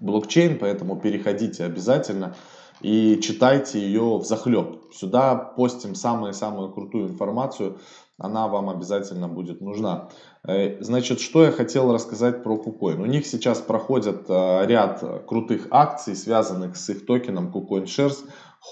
блокчейн, 0.01 0.59
поэтому 0.59 0.97
переходите 0.97 1.65
обязательно 1.65 2.35
и 2.81 3.19
читайте 3.21 3.81
ее 3.81 4.19
в 4.19 4.25
захлеб. 4.25 4.83
Сюда 4.93 5.35
постим 5.35 5.95
самую-самую 5.95 6.73
крутую 6.73 7.09
информацию, 7.09 7.79
она 8.19 8.49
вам 8.49 8.69
обязательно 8.69 9.29
будет 9.29 9.61
нужна. 9.61 10.09
Э, 10.47 10.83
значит, 10.83 11.21
что 11.21 11.45
я 11.45 11.53
хотел 11.53 11.93
рассказать 11.93 12.43
про 12.43 12.57
KuCoin. 12.57 13.01
У 13.01 13.07
них 13.07 13.27
сейчас 13.27 13.61
проходят 13.61 14.27
э, 14.29 14.67
ряд 14.67 15.03
крутых 15.27 15.69
акций, 15.71 16.17
связанных 16.17 16.77
с 16.77 16.91
их 16.91 17.07
токеном 17.07 17.53
KuCoin 17.53 17.85
Shares. 17.85 18.25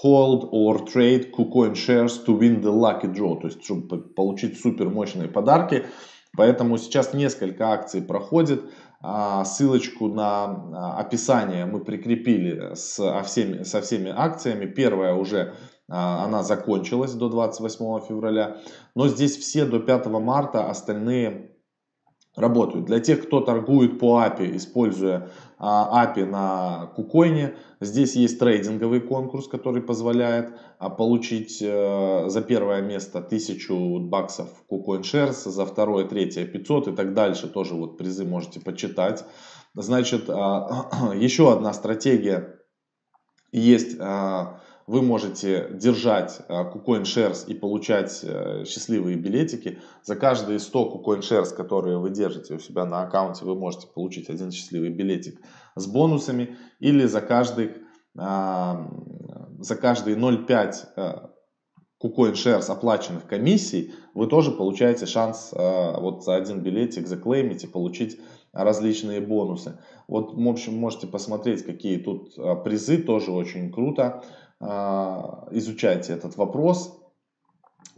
Hold 0.03 0.49
or 0.51 0.85
trade 0.85 1.31
KuCoin 1.31 1.73
Shares 1.73 2.23
to 2.25 2.37
win 2.37 2.61
the 2.61 2.71
lucky 2.71 3.11
draw. 3.11 3.39
То 3.39 3.47
есть, 3.47 3.63
чтобы 3.63 3.99
получить 3.99 4.59
супер 4.59 4.89
мощные 4.89 5.29
подарки. 5.29 5.85
Поэтому 6.35 6.77
сейчас 6.77 7.13
несколько 7.13 7.71
акций 7.71 8.01
проходит. 8.01 8.63
А, 8.99 9.45
ссылочку 9.45 10.07
на 10.07 10.45
а, 10.45 10.99
описание 10.99 11.65
мы 11.65 11.79
прикрепили 11.79 12.73
со 12.75 13.21
всеми, 13.23 13.63
со 13.63 13.81
всеми 13.81 14.11
акциями. 14.15 14.65
Первая 14.65 15.13
уже 15.13 15.39
а, 15.39 15.53
она 15.87 16.43
закончилась 16.43 17.13
до 17.13 17.29
28 17.29 18.07
февраля. 18.07 18.57
Но 18.95 19.07
здесь 19.07 19.37
все 19.37 19.65
до 19.65 19.79
5 19.79 20.07
марта, 20.07 20.69
остальные 20.69 21.57
работают. 22.37 22.85
Для 22.85 22.99
тех, 22.99 23.25
кто 23.25 23.41
торгует 23.41 23.99
по 23.99 24.21
API, 24.23 24.55
используя 24.55 25.29
API 25.59 26.25
на 26.25 26.91
Кукоине, 26.95 27.55
здесь 27.81 28.15
есть 28.15 28.39
трейдинговый 28.39 29.01
конкурс, 29.01 29.47
который 29.47 29.81
позволяет 29.81 30.53
получить 30.97 31.59
э, 31.61 32.29
за 32.29 32.41
первое 32.41 32.81
место 32.81 33.19
1000 33.19 33.99
баксов 34.01 34.49
KuCoin 34.71 35.01
Shares, 35.01 35.49
за 35.49 35.65
второе, 35.65 36.05
третье 36.05 36.45
500 36.45 36.89
и 36.89 36.91
так 36.91 37.15
дальше. 37.15 37.47
Тоже 37.47 37.73
вот 37.73 37.97
призы 37.97 38.23
можете 38.23 38.59
почитать. 38.59 39.25
Значит, 39.73 40.27
еще 40.27 41.51
одна 41.51 41.73
стратегия 41.73 42.59
есть 43.51 43.97
вы 44.87 45.01
можете 45.01 45.67
держать 45.73 46.39
KuCoin 46.47 47.03
Shares 47.03 47.45
и 47.45 47.53
получать 47.53 48.21
э, 48.23 48.63
счастливые 48.65 49.17
билетики. 49.17 49.79
За 50.01 50.15
каждые 50.15 50.59
100 50.59 51.03
KuCoin 51.05 51.19
Shares, 51.19 51.53
которые 51.53 51.97
вы 51.97 52.09
держите 52.09 52.55
у 52.55 52.59
себя 52.59 52.85
на 52.85 53.01
аккаунте, 53.01 53.43
вы 53.43 53.53
можете 53.55 53.87
получить 53.87 54.29
один 54.29 54.49
счастливый 54.49 54.89
билетик 54.89 55.41
с 55.75 55.85
бонусами. 55.87 56.55
Или 56.79 57.05
за 57.05 57.19
каждый, 57.19 57.73
за 58.15 59.75
каждые 59.79 60.15
0,5 60.15 61.31
KuCoin 62.01 62.33
Shares 62.33 62.71
оплаченных 62.71 63.27
комиссий, 63.27 63.93
вы 64.13 64.27
тоже 64.27 64.51
получаете 64.51 65.05
шанс 65.05 65.51
вот 65.51 66.23
за 66.23 66.35
один 66.35 66.61
билетик 66.61 67.07
заклеймить 67.07 67.65
и 67.65 67.67
получить 67.67 68.21
различные 68.53 69.19
бонусы. 69.19 69.79
Вот, 70.07 70.33
в 70.33 70.47
общем, 70.47 70.77
можете 70.77 71.07
посмотреть, 71.07 71.65
какие 71.65 71.97
тут 71.97 72.35
призы, 72.63 72.99
тоже 72.99 73.31
очень 73.31 73.71
круто. 73.71 74.23
А, 74.59 75.47
изучайте 75.51 76.13
этот 76.13 76.35
вопрос. 76.37 76.97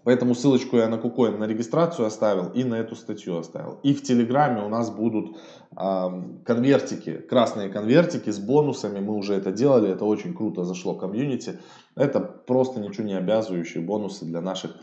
Поэтому 0.03 0.33
ссылочку 0.33 0.77
я 0.77 0.87
на 0.87 0.95
KuCoin 0.95 1.37
на 1.37 1.43
регистрацию 1.45 2.05
оставил 2.05 2.49
и 2.49 2.63
на 2.63 2.75
эту 2.75 2.95
статью 2.95 3.37
оставил. 3.37 3.79
И 3.83 3.93
в 3.93 4.01
Телеграме 4.01 4.63
у 4.63 4.69
нас 4.69 4.89
будут 4.89 5.37
э, 5.75 6.07
конвертики, 6.45 7.17
красные 7.17 7.69
конвертики 7.69 8.29
с 8.29 8.39
бонусами. 8.39 8.99
Мы 8.99 9.15
уже 9.15 9.35
это 9.35 9.51
делали, 9.51 9.91
это 9.91 10.05
очень 10.05 10.33
круто 10.33 10.63
зашло 10.63 10.95
комьюнити. 10.95 11.59
Это 11.95 12.21
просто 12.21 12.79
ничего 12.79 13.05
не 13.05 13.17
обязывающие 13.17 13.83
бонусы 13.83 14.25
для 14.25 14.41
наших 14.41 14.75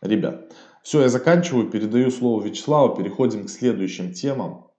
ребят. 0.00 0.52
Все, 0.82 1.02
я 1.02 1.08
заканчиваю, 1.08 1.68
передаю 1.70 2.10
слово 2.10 2.42
Вячеславу, 2.42 2.94
переходим 2.96 3.44
к 3.46 3.50
следующим 3.50 4.12
темам. 4.12 4.69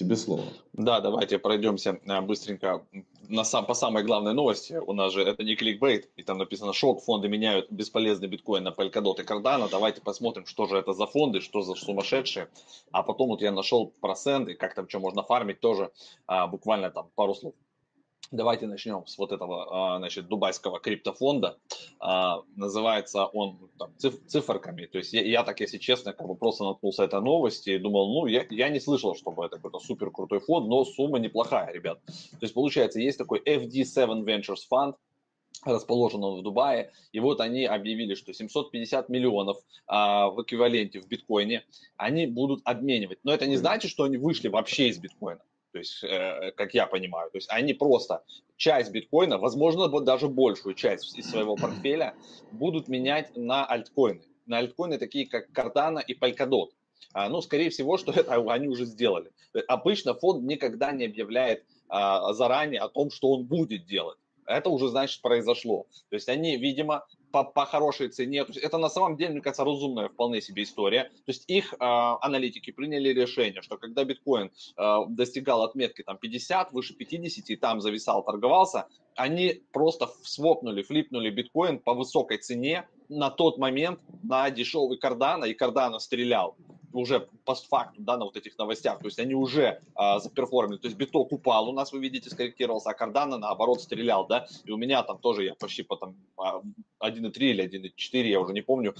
Тебе 0.00 0.16
слово. 0.16 0.44
Да, 0.72 1.02
давайте 1.02 1.38
пройдемся 1.38 2.00
э, 2.06 2.20
быстренько 2.22 2.82
на 3.28 3.44
сам, 3.44 3.66
по 3.66 3.74
самой 3.74 4.02
главной 4.02 4.32
новости. 4.32 4.80
У 4.86 4.94
нас 4.94 5.12
же 5.12 5.22
это 5.22 5.44
не 5.44 5.56
кликбейт, 5.56 6.08
и 6.16 6.22
там 6.22 6.38
написано 6.38 6.72
шок, 6.72 7.02
фонды 7.02 7.28
меняют 7.28 7.70
бесполезный 7.70 8.26
биткоин 8.26 8.64
на 8.64 8.70
Polkadot 8.70 9.20
и 9.20 9.24
Cardano. 9.24 9.68
Давайте 9.70 10.00
посмотрим, 10.00 10.46
что 10.46 10.64
же 10.64 10.78
это 10.78 10.94
за 10.94 11.06
фонды, 11.06 11.42
что 11.42 11.60
за 11.60 11.74
сумасшедшие. 11.74 12.48
А 12.92 13.02
потом 13.02 13.28
вот 13.28 13.42
я 13.42 13.52
нашел 13.52 13.92
проценты, 14.00 14.54
как 14.54 14.74
там 14.74 14.88
что 14.88 15.00
можно 15.00 15.22
фармить 15.22 15.60
тоже, 15.60 15.90
а, 16.26 16.46
буквально 16.46 16.90
там 16.90 17.10
пару 17.14 17.34
слов. 17.34 17.52
Давайте 18.32 18.68
начнем 18.68 19.04
с 19.08 19.18
вот 19.18 19.32
этого, 19.32 19.94
а, 19.94 19.98
значит, 19.98 20.28
дубайского 20.28 20.78
криптофонда. 20.78 21.58
А, 21.98 22.42
называется 22.54 23.26
он 23.26 23.58
там, 23.76 23.92
циферками. 23.98 24.86
То 24.86 24.98
есть 24.98 25.12
я, 25.12 25.22
я 25.22 25.42
так, 25.42 25.58
если 25.58 25.78
честно, 25.78 26.12
как 26.12 26.28
бы 26.28 26.36
просто 26.36 26.62
наткнулся 26.62 27.02
этой 27.02 27.20
новости 27.20 27.70
и 27.70 27.78
думал, 27.78 28.12
ну, 28.12 28.26
я, 28.26 28.46
я 28.50 28.68
не 28.68 28.78
слышал, 28.78 29.16
чтобы 29.16 29.44
это 29.44 29.56
какой-то 29.56 29.80
супер 29.80 30.12
крутой 30.12 30.38
фонд, 30.38 30.68
но 30.68 30.84
сумма 30.84 31.18
неплохая, 31.18 31.72
ребят. 31.72 32.00
То 32.06 32.42
есть 32.42 32.54
получается, 32.54 33.00
есть 33.00 33.18
такой 33.18 33.40
FD7 33.40 34.24
Ventures 34.24 34.62
Fund, 34.72 34.94
расположен 35.64 36.22
он 36.22 36.38
в 36.38 36.42
Дубае, 36.44 36.92
и 37.10 37.18
вот 37.18 37.40
они 37.40 37.64
объявили, 37.64 38.14
что 38.14 38.32
750 38.32 39.08
миллионов 39.08 39.58
а, 39.88 40.30
в 40.30 40.40
эквиваленте 40.42 41.00
в 41.00 41.08
биткоине 41.08 41.64
они 41.96 42.26
будут 42.26 42.60
обменивать. 42.64 43.18
Но 43.24 43.34
это 43.34 43.46
не 43.46 43.56
значит, 43.56 43.90
что 43.90 44.04
они 44.04 44.18
вышли 44.18 44.46
вообще 44.46 44.88
из 44.88 44.98
биткоина 44.98 45.40
то 45.72 45.78
есть, 45.78 46.02
э, 46.02 46.52
как 46.56 46.74
я 46.74 46.86
понимаю. 46.86 47.30
То 47.30 47.38
есть 47.38 47.48
они 47.50 47.74
просто 47.74 48.22
часть 48.56 48.90
биткоина, 48.90 49.38
возможно, 49.38 49.88
даже 50.00 50.28
большую 50.28 50.74
часть 50.74 51.16
из 51.18 51.30
своего 51.30 51.56
портфеля 51.56 52.14
будут 52.52 52.88
менять 52.88 53.36
на 53.36 53.64
альткоины. 53.64 54.22
На 54.46 54.58
альткоины 54.58 54.98
такие, 54.98 55.26
как 55.26 55.50
Cardano 55.50 56.02
и 56.04 56.14
Polkadot. 56.14 56.70
А, 57.12 57.28
ну, 57.28 57.40
скорее 57.40 57.70
всего, 57.70 57.96
что 57.96 58.12
это 58.12 58.34
они 58.52 58.68
уже 58.68 58.84
сделали. 58.84 59.30
Обычно 59.68 60.14
фонд 60.14 60.42
никогда 60.44 60.92
не 60.92 61.06
объявляет 61.06 61.64
а, 61.88 62.32
заранее 62.32 62.80
о 62.80 62.88
том, 62.88 63.10
что 63.10 63.30
он 63.30 63.44
будет 63.44 63.86
делать. 63.86 64.18
Это 64.46 64.68
уже, 64.68 64.88
значит, 64.88 65.22
произошло. 65.22 65.86
То 66.08 66.16
есть 66.16 66.28
они, 66.28 66.56
видимо, 66.56 67.06
по, 67.30 67.44
по 67.44 67.64
хорошей 67.64 68.08
цене. 68.08 68.44
То 68.44 68.52
есть 68.52 68.64
это 68.64 68.78
на 68.78 68.88
самом 68.88 69.16
деле, 69.16 69.32
мне 69.32 69.40
кажется, 69.40 69.64
разумная 69.64 70.08
вполне 70.08 70.40
себе 70.40 70.62
история. 70.62 71.04
То 71.04 71.28
есть 71.28 71.44
их 71.48 71.74
э, 71.74 71.76
аналитики 71.78 72.70
приняли 72.70 73.08
решение, 73.10 73.62
что 73.62 73.76
когда 73.76 74.04
биткоин 74.04 74.50
э, 74.76 74.98
достигал 75.08 75.62
отметки 75.62 76.02
там 76.02 76.18
50, 76.18 76.72
выше 76.72 76.94
50 76.94 77.50
и 77.50 77.56
там 77.56 77.80
зависал, 77.80 78.22
торговался, 78.24 78.86
они 79.16 79.62
просто 79.72 80.08
свопнули, 80.22 80.82
флипнули 80.82 81.30
биткоин 81.30 81.78
по 81.78 81.94
высокой 81.94 82.38
цене 82.38 82.86
на 83.10 83.30
тот 83.30 83.58
момент 83.58 84.00
на 84.22 84.50
дешевый 84.50 84.96
кардана, 84.96 85.44
и 85.44 85.54
кардана 85.54 85.98
стрелял 85.98 86.56
уже 86.92 87.28
постфактум, 87.44 88.04
да, 88.04 88.16
на 88.16 88.24
вот 88.24 88.36
этих 88.36 88.58
новостях, 88.58 88.98
то 88.98 89.06
есть 89.06 89.18
они 89.18 89.34
уже 89.34 89.80
а, 89.94 90.18
заперформили, 90.18 90.78
то 90.78 90.88
есть 90.88 90.96
биток 90.96 91.32
упал 91.32 91.68
у 91.68 91.72
нас, 91.72 91.92
вы 91.92 92.00
видите, 92.00 92.30
скорректировался, 92.30 92.90
а 92.90 92.94
кардана 92.94 93.38
наоборот 93.38 93.80
стрелял, 93.80 94.26
да, 94.26 94.46
и 94.64 94.72
у 94.72 94.76
меня 94.76 95.02
там 95.02 95.18
тоже 95.18 95.44
я 95.44 95.54
почти 95.54 95.82
потом 95.82 96.16
1.3 96.36 97.32
или 97.38 97.64
1.4, 97.64 98.22
я 98.26 98.40
уже 98.40 98.52
не 98.52 98.62
помню, 98.62 98.94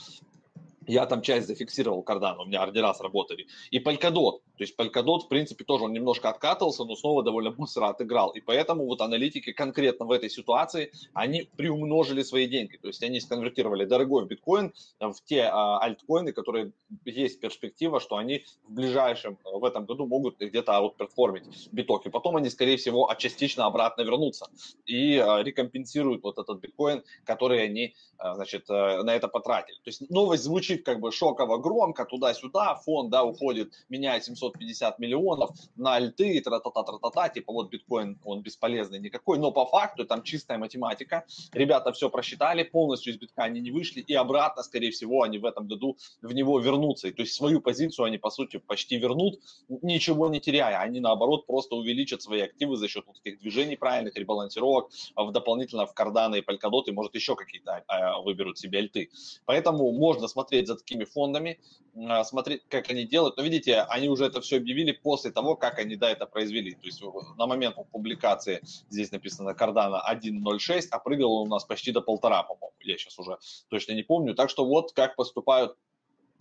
я 0.87 1.07
там 1.07 1.23
часть 1.23 1.47
зафиксировал 1.47 2.03
Cardano, 2.03 2.43
у 2.43 2.47
меня 2.47 2.63
ордера 2.63 2.93
сработали. 2.95 3.47
И 3.71 3.79
Polkadot, 3.79 4.41
то 4.41 4.65
есть 4.65 4.79
Polkadot, 4.79 5.21
в 5.21 5.29
принципе, 5.29 5.65
тоже 5.65 5.85
он 5.85 5.93
немножко 5.93 6.29
откатывался, 6.29 6.85
но 6.85 6.97
снова 6.97 7.23
довольно 7.23 7.51
быстро 7.51 7.89
отыграл. 7.89 8.31
И 8.31 8.41
поэтому 8.41 8.87
вот 8.87 9.01
аналитики 9.01 9.53
конкретно 9.53 10.07
в 10.07 10.11
этой 10.11 10.31
ситуации, 10.31 10.93
они 11.13 11.49
приумножили 11.57 12.23
свои 12.23 12.47
деньги. 12.47 12.77
То 12.77 12.89
есть 12.89 13.03
они 13.03 13.21
сконвертировали 13.21 13.85
дорогой 13.85 14.27
биткоин 14.27 14.73
в 14.99 15.15
те 15.25 15.43
а, 15.45 15.79
альткоины, 15.81 16.33
которые 16.33 16.73
есть 17.05 17.41
перспектива, 17.41 18.01
что 18.01 18.17
они 18.17 18.45
в 18.67 18.73
ближайшем, 18.73 19.39
в 19.45 19.65
этом 19.65 19.85
году 19.85 20.07
могут 20.07 20.39
где-то 20.39 20.77
outperform 20.77 21.47
ить 21.47 21.69
биток. 21.73 22.07
И 22.07 22.11
потом 22.11 22.37
они, 22.37 22.51
скорее 22.51 22.77
всего, 22.77 23.13
частично 23.19 23.67
обратно 23.67 24.03
вернутся 24.03 24.49
и 24.87 25.19
а, 25.19 25.43
рекомпенсируют 25.43 26.23
вот 26.23 26.39
этот 26.39 26.61
биткоин, 26.61 27.03
который 27.25 27.65
они, 27.65 27.95
а, 28.19 28.35
значит, 28.35 28.65
а, 28.69 29.03
на 29.03 29.15
это 29.15 29.29
потратили. 29.29 29.77
То 29.77 29.89
есть 29.89 30.11
новость 30.11 30.45
звучит 30.45 30.70
как 30.77 31.01
бы 31.01 31.13
шоково 31.13 31.59
громко, 31.59 32.05
туда-сюда, 32.05 32.75
фонд, 32.77 33.11
да, 33.11 33.25
уходит, 33.25 33.73
меняет 33.89 34.25
700 34.25 34.51
650 34.51 34.99
миллионов 34.99 35.51
на 35.77 35.95
альты, 35.95 36.41
тра-та-та-та-та, 36.41 37.29
типа 37.29 37.53
вот 37.53 37.71
биткоин, 37.71 38.19
он 38.25 38.43
бесполезный 38.43 38.99
никакой, 38.99 39.39
но 39.39 39.53
по 39.53 39.67
факту 39.67 40.05
там 40.05 40.23
чистая 40.23 40.59
математика, 40.59 41.25
ребята 41.53 41.93
все 41.93 42.11
просчитали, 42.11 42.63
полностью 42.63 43.13
из 43.13 43.19
битка 43.19 43.45
они 43.45 43.61
не 43.61 43.71
вышли, 43.71 44.01
и 44.01 44.15
обратно, 44.15 44.63
скорее 44.63 44.91
всего, 44.91 45.23
они 45.23 45.39
в 45.39 45.45
этом 45.45 45.67
году 45.67 45.97
в 46.23 46.33
него 46.33 46.59
вернутся, 46.61 47.09
и 47.09 47.13
то 47.13 47.23
есть 47.23 47.35
свою 47.35 47.61
позицию 47.61 48.07
они, 48.07 48.19
по 48.19 48.31
сути, 48.31 48.59
почти 48.59 48.97
вернут, 48.99 49.41
ничего 49.69 50.29
не 50.29 50.41
теряя, 50.41 50.81
они, 50.81 51.01
наоборот, 51.01 51.47
просто 51.47 51.77
увеличат 51.77 52.23
свои 52.23 52.41
активы 52.41 52.77
за 52.77 52.89
счет 52.89 53.05
вот 53.07 53.17
этих 53.25 53.41
движений 53.41 53.77
правильных, 53.77 54.17
ребалансировок, 54.17 54.91
а 55.15 55.25
в 55.25 55.33
дополнительно 55.33 55.87
в 55.87 55.95
карданы 55.95 56.39
и 56.39 56.43
полькодоты, 56.43 56.93
может, 56.93 57.15
еще 57.15 57.37
какие-то 57.37 57.83
а, 57.87 58.21
выберут 58.21 58.59
себе 58.59 58.79
альты. 58.79 59.11
Поэтому 59.45 59.93
можно 59.93 60.29
смотреть 60.29 60.60
за 60.67 60.77
такими 60.77 61.05
фондами, 61.05 61.59
а, 61.97 62.25
смотреть, 62.25 62.63
как 62.69 62.91
они 62.91 63.05
делают, 63.05 63.37
но 63.37 63.43
видите, 63.43 63.81
они 63.83 64.09
уже 64.09 64.27
это 64.27 64.41
все 64.41 64.57
объявили 64.59 64.93
после 64.93 65.31
того, 65.31 65.57
как 65.57 65.79
они 65.79 65.97
да, 65.97 66.11
это 66.11 66.27
произвели. 66.27 66.73
То 66.75 66.87
есть 66.87 67.03
на 67.37 67.47
момент 67.47 67.77
публикации 67.91 68.61
здесь 68.89 69.11
написано 69.11 69.51
Cardano 69.51 70.01
1.06, 70.09 70.89
а 70.91 70.99
прыгал 70.99 71.33
он 71.33 71.49
у 71.49 71.51
нас 71.51 71.65
почти 71.65 71.93
до 71.93 72.01
полтора, 72.01 72.43
по-моему. 72.43 72.75
Я 72.81 72.97
сейчас 72.97 73.19
уже 73.19 73.39
точно 73.69 73.93
не 73.93 74.03
помню. 74.03 74.35
Так 74.35 74.51
что 74.51 74.65
вот 74.65 74.93
как 74.93 75.17
поступают 75.17 75.77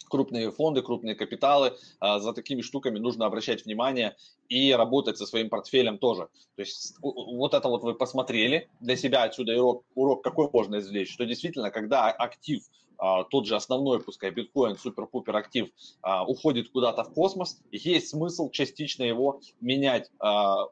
крупные 0.08 0.52
фонды, 0.52 0.82
крупные 0.82 1.16
капиталы, 1.16 1.74
а, 2.00 2.20
за 2.20 2.34
такими 2.34 2.62
штуками 2.62 3.00
нужно 3.00 3.26
обращать 3.26 3.66
внимание 3.66 4.16
и 4.48 4.72
работать 4.72 5.18
со 5.18 5.26
своим 5.26 5.50
портфелем 5.50 5.98
тоже. 5.98 6.30
То 6.56 6.62
есть 6.62 6.96
вот 7.02 7.54
это 7.54 7.68
вот 7.68 7.84
вы 7.84 7.96
посмотрели 7.96 8.70
для 8.80 8.96
себя 8.96 9.24
отсюда 9.24 9.54
урок, 9.54 9.86
урок 9.96 10.24
какой 10.24 10.50
можно 10.52 10.78
извлечь, 10.78 11.12
что 11.12 11.26
действительно, 11.26 11.72
когда 11.72 12.10
актив 12.10 12.64
а, 13.00 13.24
тот 13.24 13.48
же 13.48 13.56
основной, 13.56 14.01
пускай 14.01 14.29
биткоин, 14.29 14.77
супер-пупер 14.77 15.36
актив, 15.36 15.70
а, 16.01 16.25
уходит 16.25 16.70
куда-то 16.70 17.03
в 17.06 17.13
космос, 17.13 17.62
есть 17.72 18.10
смысл 18.10 18.50
частично 18.51 19.03
его 19.03 19.41
менять. 19.62 20.12
А, 20.20 20.65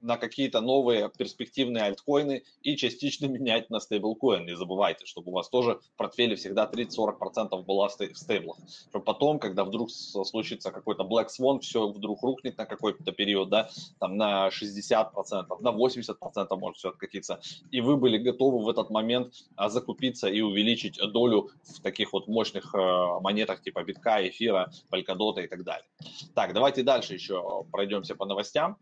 на 0.00 0.16
какие-то 0.16 0.60
новые 0.60 1.10
перспективные 1.16 1.84
альткоины 1.84 2.42
и 2.62 2.76
частично 2.76 3.26
менять 3.28 3.70
на 3.70 3.80
стейблкоин. 3.80 4.46
Не 4.46 4.56
забывайте, 4.56 5.06
чтобы 5.06 5.30
у 5.30 5.34
вас 5.34 5.48
тоже 5.48 5.80
в 5.94 5.96
портфеле 5.96 6.36
всегда 6.36 6.70
30-40% 6.72 7.62
было 7.64 7.88
в 7.88 7.92
стейблах. 7.92 8.58
Чтобы 8.88 9.04
потом, 9.04 9.38
когда 9.38 9.64
вдруг 9.64 9.90
случится 9.90 10.70
какой-то 10.70 11.04
Black 11.04 11.28
Swan, 11.28 11.60
все 11.60 11.88
вдруг 11.88 12.22
рухнет 12.22 12.58
на 12.58 12.66
какой-то 12.66 13.12
период, 13.12 13.48
да, 13.48 13.70
там 13.98 14.16
на 14.16 14.48
60%, 14.48 15.60
на 15.60 15.68
80% 15.68 16.56
может 16.56 16.78
все 16.78 16.88
откатиться. 16.90 17.40
И 17.70 17.80
вы 17.80 17.96
были 17.96 18.18
готовы 18.18 18.64
в 18.64 18.68
этот 18.68 18.90
момент 18.90 19.34
а, 19.56 19.68
закупиться 19.68 20.28
и 20.28 20.40
увеличить 20.40 20.98
долю 21.12 21.50
в 21.62 21.80
таких 21.80 22.12
вот 22.12 22.28
мощных 22.28 22.74
э, 22.74 22.78
монетах 23.20 23.62
типа 23.62 23.82
битка, 23.82 24.26
эфира, 24.26 24.70
полькодота 24.90 25.42
и 25.42 25.46
так 25.46 25.64
далее. 25.64 25.86
Так, 26.34 26.52
давайте 26.52 26.82
дальше 26.82 27.14
еще 27.14 27.64
пройдемся 27.70 28.14
по 28.14 28.26
новостям. 28.26 28.76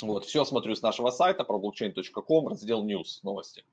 Вот, 0.00 0.24
все 0.24 0.44
смотрю 0.44 0.74
с 0.74 0.82
нашего 0.82 1.10
сайта 1.10 1.44
про 1.44 1.58
blockchain.com, 1.58 2.48
раздел 2.48 2.84
News, 2.84 3.18
новости. 3.22 3.64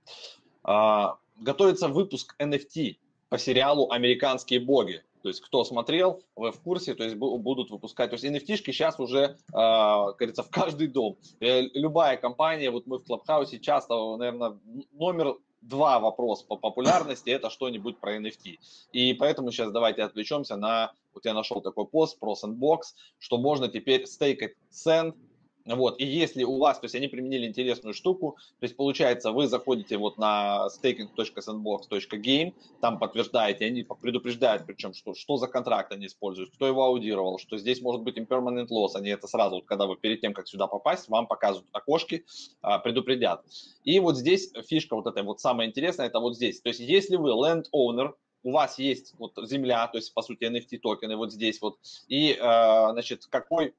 А, 0.63 1.17
готовится 1.37 1.87
выпуск 1.87 2.35
NFT 2.39 2.97
по 3.29 3.37
сериалу 3.37 3.91
«Американские 3.91 4.59
боги». 4.59 5.03
То 5.21 5.29
есть, 5.29 5.41
кто 5.41 5.63
смотрел, 5.63 6.21
вы 6.35 6.51
в 6.51 6.59
курсе, 6.59 6.93
то 6.93 7.03
есть 7.03 7.15
будут 7.15 7.71
выпускать. 7.71 8.11
То 8.11 8.15
есть, 8.15 8.25
NFT 8.25 8.57
сейчас 8.57 8.99
уже, 8.99 9.19
э, 9.19 9.35
говорится, 9.53 10.43
в 10.43 10.51
каждый 10.51 10.87
дом. 10.87 11.17
Э, 11.39 11.61
любая 11.73 12.17
компания, 12.17 12.69
вот 12.69 12.85
мы 12.85 12.99
в 12.99 13.05
Клабхаусе 13.05 13.59
часто, 13.59 14.17
наверное, 14.17 14.59
номер 14.93 15.37
два 15.61 15.99
вопрос 15.99 16.43
по 16.43 16.57
популярности, 16.57 17.31
это 17.31 17.49
что-нибудь 17.49 17.97
про 17.97 18.17
NFT. 18.17 18.59
И 18.91 19.13
поэтому 19.15 19.51
сейчас 19.51 19.71
давайте 19.71 20.03
отвлечемся 20.03 20.57
на, 20.57 20.93
вот 21.15 21.25
я 21.25 21.33
нашел 21.33 21.59
такой 21.59 21.87
пост 21.87 22.19
про 22.19 22.35
Sandbox, 22.35 22.81
что 23.17 23.39
можно 23.39 23.67
теперь 23.67 24.05
стейкать 24.05 24.53
Sand 24.71 25.15
вот, 25.65 25.99
и 25.99 26.05
если 26.05 26.43
у 26.43 26.57
вас, 26.57 26.79
то 26.79 26.85
есть 26.85 26.93
они 26.93 27.07
применили 27.07 27.47
интересную 27.47 27.95
штуку, 27.95 28.37
то 28.59 28.65
есть 28.65 28.75
получается 28.75 29.31
вы 29.31 29.47
заходите 29.47 29.97
вот 29.97 30.19
на 30.19 30.67
staking.sandbox.game, 30.67 32.53
там 32.81 32.99
подтверждаете, 32.99 33.65
они 33.65 33.83
предупреждают, 33.83 34.65
причем 34.67 34.93
что, 34.93 35.15
что 35.15 35.37
за 35.37 35.47
контракт 35.47 35.91
они 35.91 36.05
используют, 36.05 36.51
кто 36.51 36.67
его 36.67 36.83
аудировал, 36.83 37.39
что 37.39 37.57
здесь 37.57 37.81
может 37.81 38.03
быть 38.03 38.17
impermanent 38.17 38.67
loss, 38.67 38.91
они 38.93 39.09
это 39.09 39.27
сразу, 39.27 39.55
вот, 39.55 39.65
когда 39.65 39.87
вы 39.87 39.95
перед 39.95 40.21
тем, 40.21 40.33
как 40.33 40.47
сюда 40.47 40.67
попасть, 40.67 41.09
вам 41.09 41.25
показывают 41.25 41.69
окошки, 41.73 42.25
а, 42.61 42.77
предупредят. 42.77 43.43
И 43.83 43.99
вот 43.99 44.17
здесь 44.17 44.51
фишка 44.67 44.95
вот 44.95 45.07
этой 45.07 45.23
вот 45.23 45.39
самая 45.39 45.67
интересная, 45.67 46.07
это 46.07 46.19
вот 46.19 46.35
здесь, 46.35 46.61
то 46.61 46.69
есть 46.69 46.79
если 46.79 47.15
вы 47.15 47.31
landowner, 47.31 48.13
у 48.43 48.51
вас 48.51 48.77
есть 48.77 49.15
вот 49.17 49.33
земля, 49.49 49.87
то 49.87 49.97
есть 49.97 50.13
по 50.13 50.21
сути 50.21 50.43
NFT 50.43 50.77
токены 50.77 51.15
вот 51.15 51.33
здесь 51.33 51.59
вот, 51.61 51.79
и 52.07 52.33
э, 52.33 52.91
значит 52.91 53.25
какой 53.25 53.73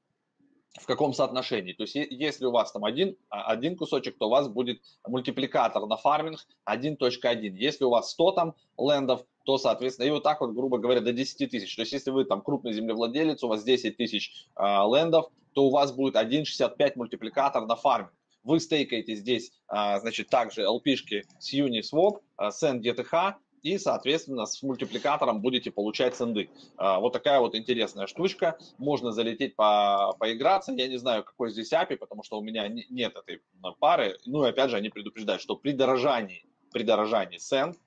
в 0.79 0.85
каком 0.85 1.13
соотношении. 1.13 1.73
То 1.73 1.83
есть 1.83 1.95
если 1.95 2.45
у 2.45 2.51
вас 2.51 2.71
там 2.71 2.85
один, 2.85 3.17
а, 3.29 3.51
один 3.51 3.75
кусочек, 3.77 4.17
то 4.17 4.27
у 4.27 4.29
вас 4.29 4.47
будет 4.47 4.81
мультипликатор 5.07 5.85
на 5.85 5.97
фарминг 5.97 6.39
1.1. 6.65 7.55
Если 7.55 7.83
у 7.83 7.89
вас 7.89 8.11
100 8.11 8.31
там 8.31 8.55
лендов, 8.77 9.25
то, 9.45 9.57
соответственно, 9.57 10.07
и 10.07 10.11
вот 10.11 10.23
так 10.23 10.41
вот, 10.41 10.51
грубо 10.53 10.77
говоря, 10.77 11.01
до 11.01 11.13
10 11.13 11.49
тысяч. 11.49 11.75
То 11.75 11.81
есть 11.81 11.93
если 11.93 12.11
вы 12.11 12.25
там 12.25 12.41
крупный 12.41 12.73
землевладелец, 12.73 13.43
у 13.43 13.47
вас 13.47 13.63
10 13.63 13.97
тысяч 13.97 14.47
э, 14.55 14.61
лендов, 14.61 15.31
то 15.53 15.65
у 15.65 15.71
вас 15.71 15.91
будет 15.91 16.15
1.65 16.15 16.93
мультипликатор 16.95 17.65
на 17.65 17.75
фарминг. 17.75 18.13
Вы 18.43 18.59
стейкаете 18.59 19.15
здесь, 19.15 19.51
э, 19.69 19.99
значит, 19.99 20.29
также 20.29 20.63
LP-шки 20.63 21.23
с 21.39 21.53
Uniswap, 21.53 22.19
э, 22.37 22.49
SendDTH, 22.49 23.35
и, 23.67 23.77
соответственно, 23.77 24.45
с 24.45 24.63
мультипликатором 24.63 25.41
будете 25.41 25.71
получать 25.71 26.15
сенды. 26.15 26.49
А, 26.77 26.99
вот 26.99 27.13
такая 27.13 27.39
вот 27.39 27.55
интересная 27.55 28.07
штучка. 28.07 28.57
Можно 28.77 29.11
залететь 29.11 29.55
по, 29.55 30.15
поиграться. 30.19 30.71
Я 30.71 30.87
не 30.87 30.97
знаю, 30.97 31.23
какой 31.23 31.51
здесь 31.51 31.73
API, 31.73 31.97
потому 31.97 32.23
что 32.23 32.39
у 32.39 32.43
меня 32.43 32.67
нет 32.67 33.15
этой 33.15 33.41
пары. 33.79 34.17
Ну 34.25 34.45
и 34.45 34.49
опять 34.49 34.69
же, 34.69 34.77
они 34.77 34.89
предупреждают, 34.89 35.41
что 35.41 35.55
при 35.55 35.71
дорожании 35.71 36.43
при 36.73 36.83
дорожании 36.83 37.37
сенд, 37.37 37.77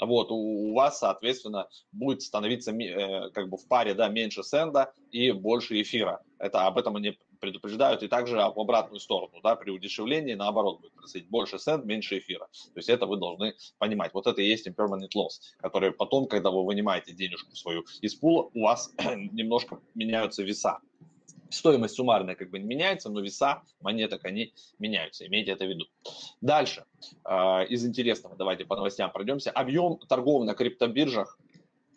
вот, 0.00 0.30
у, 0.30 0.70
у 0.70 0.74
вас, 0.74 0.98
соответственно, 0.98 1.68
будет 1.92 2.22
становиться 2.22 2.72
э, 2.72 3.30
как 3.30 3.48
бы 3.48 3.58
в 3.58 3.68
паре, 3.68 3.94
да, 3.94 4.08
меньше 4.08 4.42
сенда 4.42 4.92
и 5.12 5.30
больше 5.30 5.80
эфира. 5.80 6.22
Это 6.38 6.66
об 6.66 6.78
этом 6.78 6.96
они 6.96 7.18
предупреждают 7.40 8.02
и 8.02 8.08
также 8.08 8.36
в 8.36 8.60
обратную 8.60 9.00
сторону, 9.00 9.40
да, 9.42 9.56
при 9.56 9.70
удешевлении 9.70 10.34
наоборот 10.34 10.80
будет 10.80 10.92
происходить 10.92 11.28
больше 11.28 11.58
сент, 11.58 11.84
меньше 11.84 12.18
эфира. 12.18 12.46
То 12.46 12.78
есть 12.78 12.88
это 12.88 13.06
вы 13.06 13.16
должны 13.16 13.54
понимать. 13.78 14.14
Вот 14.14 14.26
это 14.26 14.40
и 14.40 14.46
есть 14.46 14.68
impermanent 14.68 15.10
loss, 15.16 15.40
который 15.58 15.92
потом, 15.92 16.26
когда 16.26 16.50
вы 16.50 16.64
вынимаете 16.64 17.12
денежку 17.12 17.56
свою 17.56 17.84
из 18.00 18.14
пула, 18.14 18.50
у 18.54 18.62
вас 18.62 18.92
немножко 19.32 19.80
меняются 19.94 20.42
веса. 20.42 20.78
Стоимость 21.50 21.96
суммарная 21.96 22.36
как 22.36 22.50
бы 22.50 22.60
не 22.60 22.64
меняется, 22.64 23.10
но 23.10 23.20
веса 23.20 23.62
монеток, 23.80 24.24
они 24.24 24.54
меняются. 24.78 25.26
Имейте 25.26 25.50
это 25.50 25.64
в 25.64 25.68
виду. 25.68 25.86
Дальше. 26.40 26.84
Э, 27.24 27.66
из 27.66 27.84
интересного, 27.84 28.36
давайте 28.36 28.64
по 28.64 28.76
новостям 28.76 29.10
пройдемся. 29.10 29.50
Объем 29.50 29.98
торгов 30.08 30.44
на 30.44 30.54
криптобиржах 30.54 31.38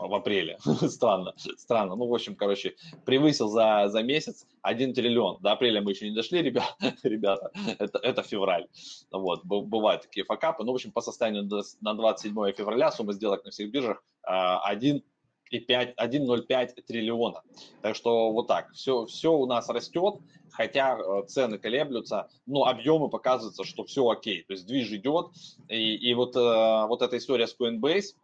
в 0.07 0.13
апреле. 0.13 0.57
странно, 0.87 1.33
странно. 1.57 1.95
Ну, 1.95 2.07
в 2.07 2.13
общем, 2.13 2.35
короче, 2.35 2.75
превысил 3.05 3.47
за, 3.47 3.87
за 3.87 4.03
месяц 4.03 4.45
1 4.61 4.93
триллион. 4.93 5.37
До 5.41 5.51
апреля 5.51 5.81
мы 5.81 5.91
еще 5.91 6.09
не 6.09 6.15
дошли, 6.15 6.41
ребята, 6.41 6.75
ребята 7.03 7.51
это, 7.79 7.99
это 7.99 8.23
февраль. 8.23 8.67
Вот, 9.11 9.43
бывают 9.45 10.03
такие 10.03 10.25
факапы. 10.25 10.63
Ну, 10.63 10.71
в 10.71 10.75
общем, 10.75 10.91
по 10.91 11.01
состоянию 11.01 11.49
на 11.81 11.93
27 11.93 12.53
февраля 12.53 12.91
сумма 12.91 13.13
сделок 13.13 13.43
на 13.45 13.51
всех 13.51 13.71
биржах 13.71 14.03
1 14.23 15.03
1,05 15.51 16.81
триллиона. 16.87 17.41
Так 17.81 17.95
что 17.95 18.31
вот 18.31 18.47
так, 18.47 18.71
все, 18.71 19.05
все 19.05 19.31
у 19.31 19.45
нас 19.45 19.69
растет, 19.69 20.15
хотя 20.51 20.97
э, 20.97 21.25
цены 21.27 21.57
колеблются, 21.57 22.29
но 22.45 22.65
объемы 22.65 23.09
показываются, 23.09 23.63
что 23.63 23.83
все 23.83 24.07
окей, 24.09 24.43
то 24.43 24.53
есть 24.53 24.65
движ 24.65 24.91
идет, 24.91 25.27
и, 25.69 25.95
и 25.95 26.13
вот, 26.13 26.35
э, 26.35 26.87
вот 26.87 27.01
эта 27.01 27.17
история 27.17 27.47
с 27.47 27.55
Coinbase, 27.57 28.15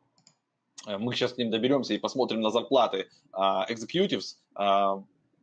мы 0.86 1.14
сейчас 1.14 1.34
к 1.34 1.38
ним 1.38 1.52
доберемся 1.52 1.94
и 1.94 1.98
посмотрим 1.98 2.42
на 2.42 2.52
зарплаты 2.52 3.10
executives, 3.34 4.36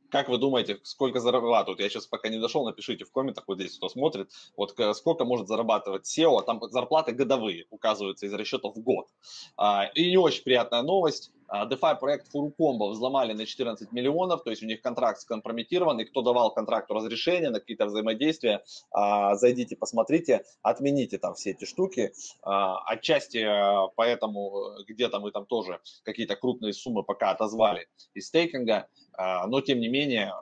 как 0.09 0.29
вы 0.29 0.39
думаете, 0.39 0.79
сколько 0.85 1.21
зарабатывают? 1.21 1.81
Я 1.81 1.89
сейчас 1.89 2.07
пока 2.07 2.29
не 2.29 2.39
дошел, 2.39 2.65
напишите 2.65 3.05
в 3.05 3.13
комментах, 3.13 3.45
вот 3.47 3.59
здесь 3.59 3.77
кто 3.77 3.89
смотрит, 3.89 4.31
вот 4.57 4.75
сколько 4.95 5.25
может 5.25 5.49
зарабатывать 5.49 6.07
SEO, 6.07 6.43
там 6.45 6.61
зарплаты 6.71 7.13
годовые 7.13 7.67
указываются 7.71 8.27
из 8.27 8.33
расчетов 8.33 8.77
в 8.77 8.81
год. 8.81 9.09
И 9.95 10.11
не 10.11 10.17
очень 10.17 10.45
приятная 10.45 10.83
новость, 10.83 11.33
а, 11.35 11.36
DeFi 11.51 11.99
проект 11.99 12.29
Фурукомбо 12.29 12.91
взломали 12.91 13.33
на 13.33 13.47
14 13.47 13.93
миллионов, 13.93 14.43
то 14.43 14.51
есть 14.51 14.63
у 14.63 14.67
них 14.67 14.81
контракт 14.81 15.21
скомпрометирован, 15.21 16.01
и 16.01 16.05
кто 16.05 16.23
давал 16.23 16.53
контракту 16.53 16.95
разрешение 16.95 17.51
на 17.51 17.61
какие-то 17.61 17.87
взаимодействия, 17.87 18.65
а, 18.91 19.37
зайдите, 19.37 19.77
посмотрите, 19.77 20.45
отмените 20.63 21.19
там 21.19 21.35
все 21.35 21.51
эти 21.51 21.65
штуки. 21.65 22.13
А, 22.43 22.79
отчасти 22.87 23.47
поэтому 23.97 24.53
где-то 24.87 25.21
мы 25.21 25.31
там 25.31 25.47
тоже 25.47 25.81
какие-то 26.05 26.37
крупные 26.37 26.73
суммы 26.73 27.03
пока 27.03 27.31
отозвали 27.31 27.89
из 28.15 28.27
стейкинга, 28.29 28.89
но 29.19 29.61
тем 29.61 29.81
не 29.81 29.89
менее 29.89 30.33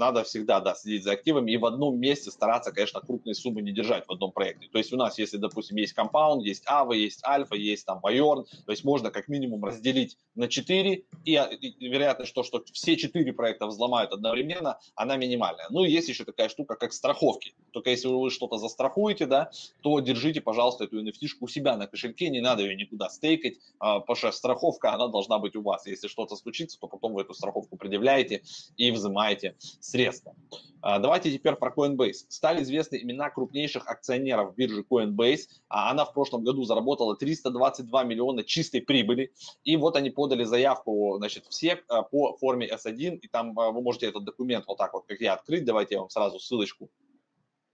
надо 0.00 0.24
всегда, 0.24 0.60
да, 0.60 0.74
следить 0.74 1.04
за 1.04 1.12
активами 1.12 1.52
и 1.52 1.56
в 1.56 1.66
одном 1.66 2.00
месте 2.00 2.30
стараться, 2.30 2.72
конечно, 2.72 3.00
крупные 3.00 3.34
суммы 3.34 3.62
не 3.62 3.70
держать 3.70 4.06
в 4.08 4.12
одном 4.12 4.32
проекте. 4.32 4.68
То 4.72 4.78
есть 4.78 4.92
у 4.92 4.96
нас, 4.96 5.18
если, 5.18 5.36
допустим, 5.36 5.76
есть 5.76 5.92
компаунд, 5.92 6.42
есть 6.42 6.64
АВА, 6.66 6.94
есть 6.94 7.22
Альфа, 7.24 7.54
есть 7.54 7.86
там 7.86 8.00
Байорн, 8.00 8.46
то 8.64 8.72
есть 8.72 8.82
можно 8.82 9.10
как 9.10 9.28
минимум 9.28 9.64
разделить 9.64 10.16
на 10.34 10.48
4, 10.48 11.04
и, 11.24 11.32
и 11.34 11.88
вероятность, 11.88 12.30
что, 12.30 12.42
что 12.42 12.64
все 12.72 12.96
4 12.96 13.32
проекта 13.34 13.66
взломают 13.66 14.12
одновременно, 14.12 14.78
она 14.94 15.16
минимальная. 15.16 15.66
Ну 15.70 15.84
и 15.84 15.90
есть 15.90 16.08
еще 16.08 16.24
такая 16.24 16.48
штука, 16.48 16.76
как 16.76 16.92
страховки. 16.92 17.54
Только 17.72 17.90
если 17.90 18.08
вы 18.08 18.30
что-то 18.30 18.56
застрахуете, 18.56 19.26
да, 19.26 19.50
то 19.82 20.00
держите, 20.00 20.40
пожалуйста, 20.40 20.84
эту 20.84 21.04
NFT 21.04 21.28
у 21.40 21.46
себя 21.46 21.76
на 21.76 21.86
кошельке, 21.86 22.30
не 22.30 22.40
надо 22.40 22.62
ее 22.62 22.74
никуда 22.74 23.10
стейкать, 23.10 23.58
а, 23.78 24.00
потому 24.00 24.16
что 24.16 24.32
страховка, 24.32 24.94
она 24.94 25.08
должна 25.08 25.38
быть 25.38 25.56
у 25.56 25.62
вас. 25.62 25.86
Если 25.86 26.08
что-то 26.08 26.36
случится, 26.36 26.80
то 26.80 26.88
потом 26.88 27.12
вы 27.12 27.20
эту 27.22 27.34
страховку 27.34 27.76
предъявляете 27.76 28.42
и 28.76 28.90
взимаете 28.90 29.56
средства. 29.90 30.34
А, 30.82 30.98
давайте 30.98 31.30
теперь 31.30 31.56
про 31.56 31.70
Coinbase. 31.70 32.26
Стали 32.28 32.62
известны 32.62 32.96
имена 33.02 33.30
крупнейших 33.30 33.86
акционеров 33.86 34.54
биржи 34.54 34.84
Coinbase. 34.88 35.48
А 35.68 35.90
она 35.90 36.04
в 36.04 36.14
прошлом 36.14 36.44
году 36.44 36.64
заработала 36.64 37.16
322 37.16 38.04
миллиона 38.04 38.44
чистой 38.44 38.80
прибыли. 38.80 39.32
И 39.64 39.76
вот 39.76 39.96
они 39.96 40.10
подали 40.10 40.44
заявку, 40.44 41.16
значит, 41.18 41.46
все 41.48 41.82
а, 41.88 42.02
по 42.02 42.36
форме 42.38 42.68
S1. 42.68 43.16
И 43.16 43.28
там 43.28 43.54
вы 43.54 43.82
можете 43.82 44.06
этот 44.06 44.24
документ 44.24 44.64
вот 44.66 44.78
так 44.78 44.94
вот, 44.94 45.04
как 45.06 45.20
я, 45.20 45.34
открыть. 45.34 45.64
Давайте 45.64 45.96
я 45.96 46.00
вам 46.00 46.10
сразу 46.10 46.38
ссылочку 46.38 46.88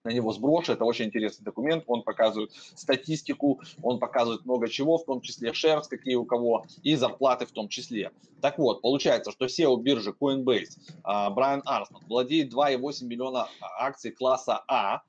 на 0.07 0.11
него 0.11 0.33
сброшу. 0.33 0.73
Это 0.73 0.85
очень 0.85 1.07
интересный 1.07 1.45
документ. 1.45 1.85
Он 1.87 2.03
показывает 2.03 2.53
статистику, 2.75 3.61
он 3.83 3.99
показывает 3.99 4.45
много 4.45 4.69
чего, 4.69 4.99
в 4.99 5.05
том 5.05 5.21
числе 5.21 5.51
shares, 5.51 5.85
какие 5.90 6.14
у 6.14 6.25
кого, 6.25 6.64
и 6.83 6.95
зарплаты 6.95 7.45
в 7.47 7.51
том 7.51 7.69
числе. 7.69 8.12
Так 8.40 8.59
вот, 8.59 8.83
получается, 8.83 9.33
что 9.33 9.47
SEO 9.47 9.77
биржи 9.81 10.14
Coinbase 10.19 10.79
а, 11.03 11.31
Брайан 11.31 11.62
Армстронг 11.64 12.07
владеет 12.09 12.53
2,8 12.53 13.05
миллиона 13.05 13.49
акций 13.79 14.12
класса 14.12 14.62
А, 14.69 14.77
а, 14.97 15.03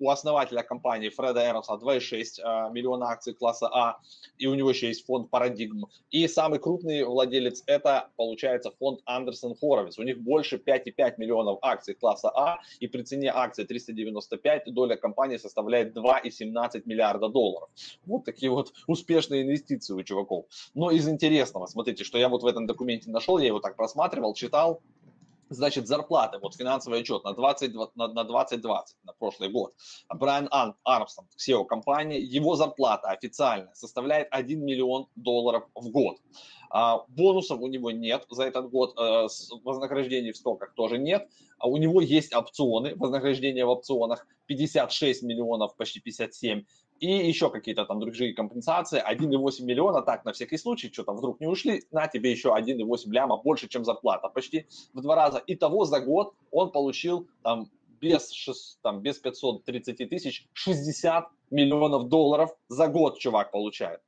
у 0.00 0.10
основателя 0.10 0.62
компании 0.62 1.08
Фреда 1.08 1.48
Эронса 1.48 1.72
2,6 1.74 2.40
а, 2.42 2.70
миллиона 2.70 3.06
акций 3.06 3.34
класса 3.34 3.68
А, 3.68 3.98
и 4.38 4.46
у 4.46 4.54
него 4.54 4.70
еще 4.70 4.88
есть 4.88 5.04
фонд 5.04 5.30
Парадигм. 5.30 5.86
И 6.10 6.26
самый 6.28 6.58
крупный 6.58 7.04
владелец 7.04 7.62
это, 7.66 8.08
получается, 8.16 8.70
фонд 8.78 9.00
Андерсон 9.04 9.54
Хоровиц. 9.56 9.98
У 9.98 10.02
них 10.02 10.20
больше 10.20 10.56
5,5 10.56 11.14
миллионов 11.18 11.58
акций 11.62 11.94
класса 11.94 12.30
А, 12.30 12.58
и 12.80 12.86
при 12.86 13.02
цене 13.02 13.32
акций 13.34 13.64
395 13.64 14.72
доля 14.72 14.96
компании 14.96 15.36
составляет 15.36 15.96
2,17 15.96 16.82
миллиарда 16.84 17.28
долларов. 17.28 17.68
Вот 18.06 18.24
такие 18.24 18.50
вот 18.50 18.72
успешные 18.86 19.42
инвестиции 19.42 19.94
у 19.94 20.02
чуваков. 20.02 20.46
Но 20.74 20.90
из 20.90 21.08
интересного, 21.08 21.66
смотрите, 21.66 22.04
что 22.04 22.18
я 22.18 22.28
вот 22.28 22.42
в 22.42 22.46
этом 22.46 22.66
документе 22.66 23.10
нашел, 23.10 23.38
я 23.38 23.46
его 23.46 23.60
так 23.60 23.76
просматривал, 23.76 24.34
читал, 24.34 24.80
Значит, 25.50 25.86
зарплаты, 25.86 26.38
вот 26.38 26.54
финансовый 26.54 27.00
отчет 27.00 27.24
на, 27.24 27.32
20, 27.32 27.74
на, 27.94 28.08
на 28.08 28.24
2020, 28.24 28.96
на 29.04 29.12
прошлый 29.14 29.50
год. 29.50 29.74
Брайан 30.08 30.48
Ан, 30.50 30.74
Армстронг, 30.84 31.30
SEO 31.38 31.64
компании, 31.64 32.20
его 32.20 32.54
зарплата 32.56 33.08
официальная 33.08 33.72
составляет 33.74 34.28
1 34.30 34.64
миллион 34.64 35.06
долларов 35.16 35.64
в 35.74 35.88
год. 35.90 36.18
А, 36.70 37.04
бонусов 37.08 37.60
у 37.60 37.66
него 37.66 37.90
нет 37.90 38.26
за 38.30 38.44
этот 38.44 38.70
год, 38.70 38.94
а, 38.98 39.26
вознаграждений 39.64 40.32
в 40.32 40.36
стоках 40.36 40.74
тоже 40.74 40.98
нет. 40.98 41.28
А 41.58 41.66
у 41.66 41.76
него 41.76 42.00
есть 42.00 42.34
опционы, 42.34 42.94
вознаграждение 42.94 43.64
в 43.64 43.70
опционах 43.70 44.26
56 44.46 45.22
миллионов, 45.22 45.76
почти 45.76 46.00
57 46.00 46.64
и 47.00 47.28
еще 47.28 47.50
какие-то 47.50 47.84
там 47.84 48.00
другие 48.00 48.34
компенсации, 48.34 49.02
1,8 49.02 49.64
миллиона, 49.64 50.02
так, 50.02 50.24
на 50.24 50.32
всякий 50.32 50.58
случай, 50.58 50.90
что 50.92 51.04
там 51.04 51.16
вдруг 51.16 51.40
не 51.40 51.46
ушли, 51.46 51.84
на 51.90 52.06
тебе 52.08 52.30
еще 52.30 52.48
1,8 52.48 53.10
ляма, 53.10 53.36
больше, 53.36 53.68
чем 53.68 53.84
зарплата, 53.84 54.28
почти 54.28 54.66
в 54.94 55.00
два 55.00 55.14
раза. 55.14 55.38
И 55.38 55.54
того 55.54 55.84
за 55.84 56.00
год 56.00 56.34
он 56.50 56.70
получил 56.70 57.28
там 57.42 57.70
без, 58.00 58.30
6, 58.30 58.78
там, 58.82 59.00
без 59.00 59.18
530 59.18 60.08
тысяч 60.08 60.46
60 60.52 61.28
миллионов 61.50 62.08
долларов 62.08 62.50
за 62.68 62.88
год 62.88 63.18
чувак 63.18 63.50
получает 63.50 64.00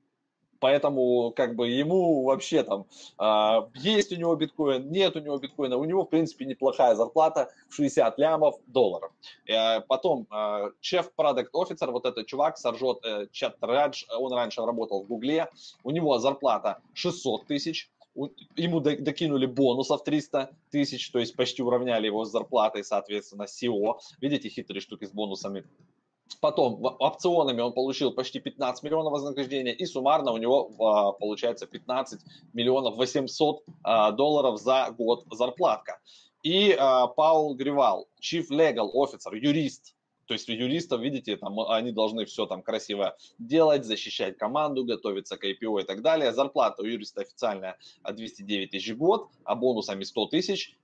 поэтому 0.61 1.33
как 1.33 1.57
бы 1.57 1.68
ему 1.68 2.25
вообще 2.25 2.62
там 2.62 2.87
э, 3.18 3.68
есть 3.75 4.12
у 4.12 4.16
него 4.16 4.37
биткоин, 4.37 4.90
нет 4.90 5.16
у 5.16 5.20
него 5.20 5.38
биткоина, 5.38 5.77
у 5.77 5.85
него 5.85 6.05
в 6.05 6.11
принципе 6.11 6.44
неплохая 6.44 6.94
зарплата 6.94 7.51
в 7.68 7.75
60 7.75 8.18
лямов 8.18 8.57
долларов. 8.66 9.11
Э, 9.49 9.81
потом 9.81 10.27
э, 10.31 10.70
продукт 11.16 11.51
офицер, 11.55 11.90
вот 11.90 12.05
этот 12.05 12.27
чувак, 12.27 12.59
Саржот 12.59 13.05
э, 13.05 13.27
Чатрадж, 13.33 14.05
он 14.16 14.33
раньше 14.33 14.61
работал 14.64 15.03
в 15.03 15.07
Гугле, 15.09 15.49
у 15.83 15.90
него 15.90 16.18
зарплата 16.18 16.81
600 16.94 17.46
тысяч, 17.46 17.90
ему 18.57 18.81
докинули 18.81 19.46
бонусов 19.46 20.05
300 20.05 20.51
тысяч, 20.70 21.11
то 21.11 21.18
есть 21.18 21.37
почти 21.37 21.62
уравняли 21.62 22.07
его 22.07 22.25
с 22.25 22.31
зарплатой, 22.31 22.85
соответственно, 22.85 23.44
SEO. 23.44 23.99
Видите 24.20 24.49
хитрые 24.49 24.81
штуки 24.81 25.05
с 25.07 25.11
бонусами? 25.11 25.64
Потом 26.40 26.79
опционами 26.83 27.61
он 27.61 27.73
получил 27.73 28.12
почти 28.12 28.40
15 28.40 28.83
миллионов 28.83 29.12
вознаграждения, 29.12 29.73
и 29.73 29.85
суммарно 29.85 30.33
у 30.33 30.38
него 30.38 30.71
а, 30.79 31.12
получается 31.12 31.66
15 31.66 32.21
миллионов 32.53 32.97
800 32.97 33.62
а, 33.83 34.11
долларов 34.12 34.61
за 34.61 34.95
год 34.97 35.25
зарплатка. 35.31 36.01
И 36.43 36.75
а, 36.79 37.09
Паул 37.09 37.55
Гривал, 37.55 38.09
Chief 38.23 38.47
Legal 38.51 38.88
Officer, 38.95 39.37
юрист, 39.37 39.95
то 40.31 40.35
есть 40.35 40.49
юристов, 40.49 41.01
видите, 41.01 41.37
там, 41.37 41.59
они 41.59 41.90
должны 41.90 42.25
все 42.25 42.47
там 42.47 42.62
красиво 42.62 43.16
делать, 43.40 43.85
защищать 43.85 44.38
команду, 44.38 44.85
готовиться 44.85 45.37
к 45.37 45.45
IPO 45.45 45.81
и 45.81 45.85
так 45.85 46.03
далее. 46.03 46.33
Зарплата 46.33 46.83
у 46.83 46.87
юриста 46.87 47.23
официальная 47.23 47.77
209 48.09 48.71
тысяч 48.71 48.93
в 48.93 48.97
год, 48.97 49.29
а 49.43 49.57
бонусами 49.57 50.05
100 50.05 50.27
тысяч 50.27 50.77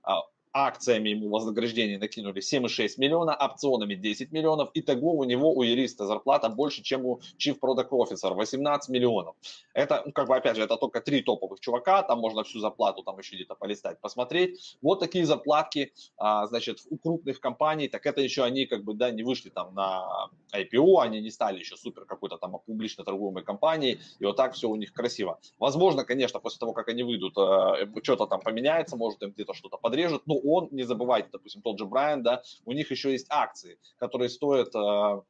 акциями 0.65 1.09
ему 1.09 1.29
вознаграждение 1.29 1.99
накинули 1.99 2.41
7,6 2.41 2.93
миллиона, 2.97 3.35
опционами 3.35 3.95
10 3.95 4.31
миллионов. 4.31 4.69
Итого 4.73 5.13
у 5.13 5.23
него, 5.23 5.53
у 5.53 5.63
юриста 5.63 6.05
зарплата 6.05 6.49
больше, 6.49 6.81
чем 6.81 7.05
у 7.05 7.19
Chief 7.37 7.57
Product 7.59 7.89
Officer, 7.89 8.33
18 8.33 8.89
миллионов. 8.89 9.35
Это, 9.73 10.03
ну, 10.05 10.11
как 10.11 10.27
бы, 10.27 10.35
опять 10.35 10.55
же, 10.55 10.63
это 10.63 10.77
только 10.77 11.01
три 11.01 11.21
топовых 11.21 11.59
чувака, 11.59 12.01
там 12.03 12.19
можно 12.19 12.43
всю 12.43 12.59
зарплату 12.59 13.03
там 13.03 13.17
еще 13.19 13.35
где-то 13.35 13.55
полистать, 13.55 13.99
посмотреть. 14.01 14.77
Вот 14.81 14.99
такие 14.99 15.25
зарплатки, 15.25 15.93
а, 16.17 16.47
значит, 16.47 16.79
у 16.89 16.97
крупных 16.97 17.39
компаний, 17.39 17.87
так 17.87 18.05
это 18.05 18.21
еще 18.21 18.43
они, 18.43 18.65
как 18.65 18.83
бы, 18.83 18.93
да, 18.93 19.11
не 19.11 19.23
вышли 19.23 19.49
там 19.49 19.73
на 19.75 20.29
IPO, 20.53 21.01
они 21.01 21.21
не 21.21 21.29
стали 21.29 21.59
еще 21.59 21.77
супер 21.77 22.05
какой-то 22.05 22.37
там 22.37 22.57
публично 22.65 23.03
торгуемой 23.03 23.43
компанией, 23.43 23.99
и 24.19 24.25
вот 24.25 24.35
так 24.35 24.53
все 24.53 24.69
у 24.69 24.75
них 24.75 24.93
красиво. 24.93 25.39
Возможно, 25.59 26.03
конечно, 26.03 26.39
после 26.39 26.59
того, 26.59 26.73
как 26.73 26.87
они 26.89 27.03
выйдут, 27.03 27.37
э, 27.37 28.01
что-то 28.01 28.25
там 28.25 28.39
поменяется, 28.39 28.95
может, 28.95 29.21
им 29.21 29.31
где-то 29.31 29.53
что-то 29.53 29.77
подрежут, 29.77 30.23
но 30.25 30.35
он, 30.49 30.69
не 30.71 30.83
забывайте, 30.83 31.29
допустим, 31.31 31.61
тот 31.61 31.77
же 31.77 31.85
Брайан, 31.85 32.23
да, 32.23 32.41
у 32.65 32.71
них 32.71 32.91
еще 32.91 33.11
есть 33.11 33.27
акции, 33.29 33.77
которые 33.97 34.29
стоят 34.29 34.75
э, 34.75 35.21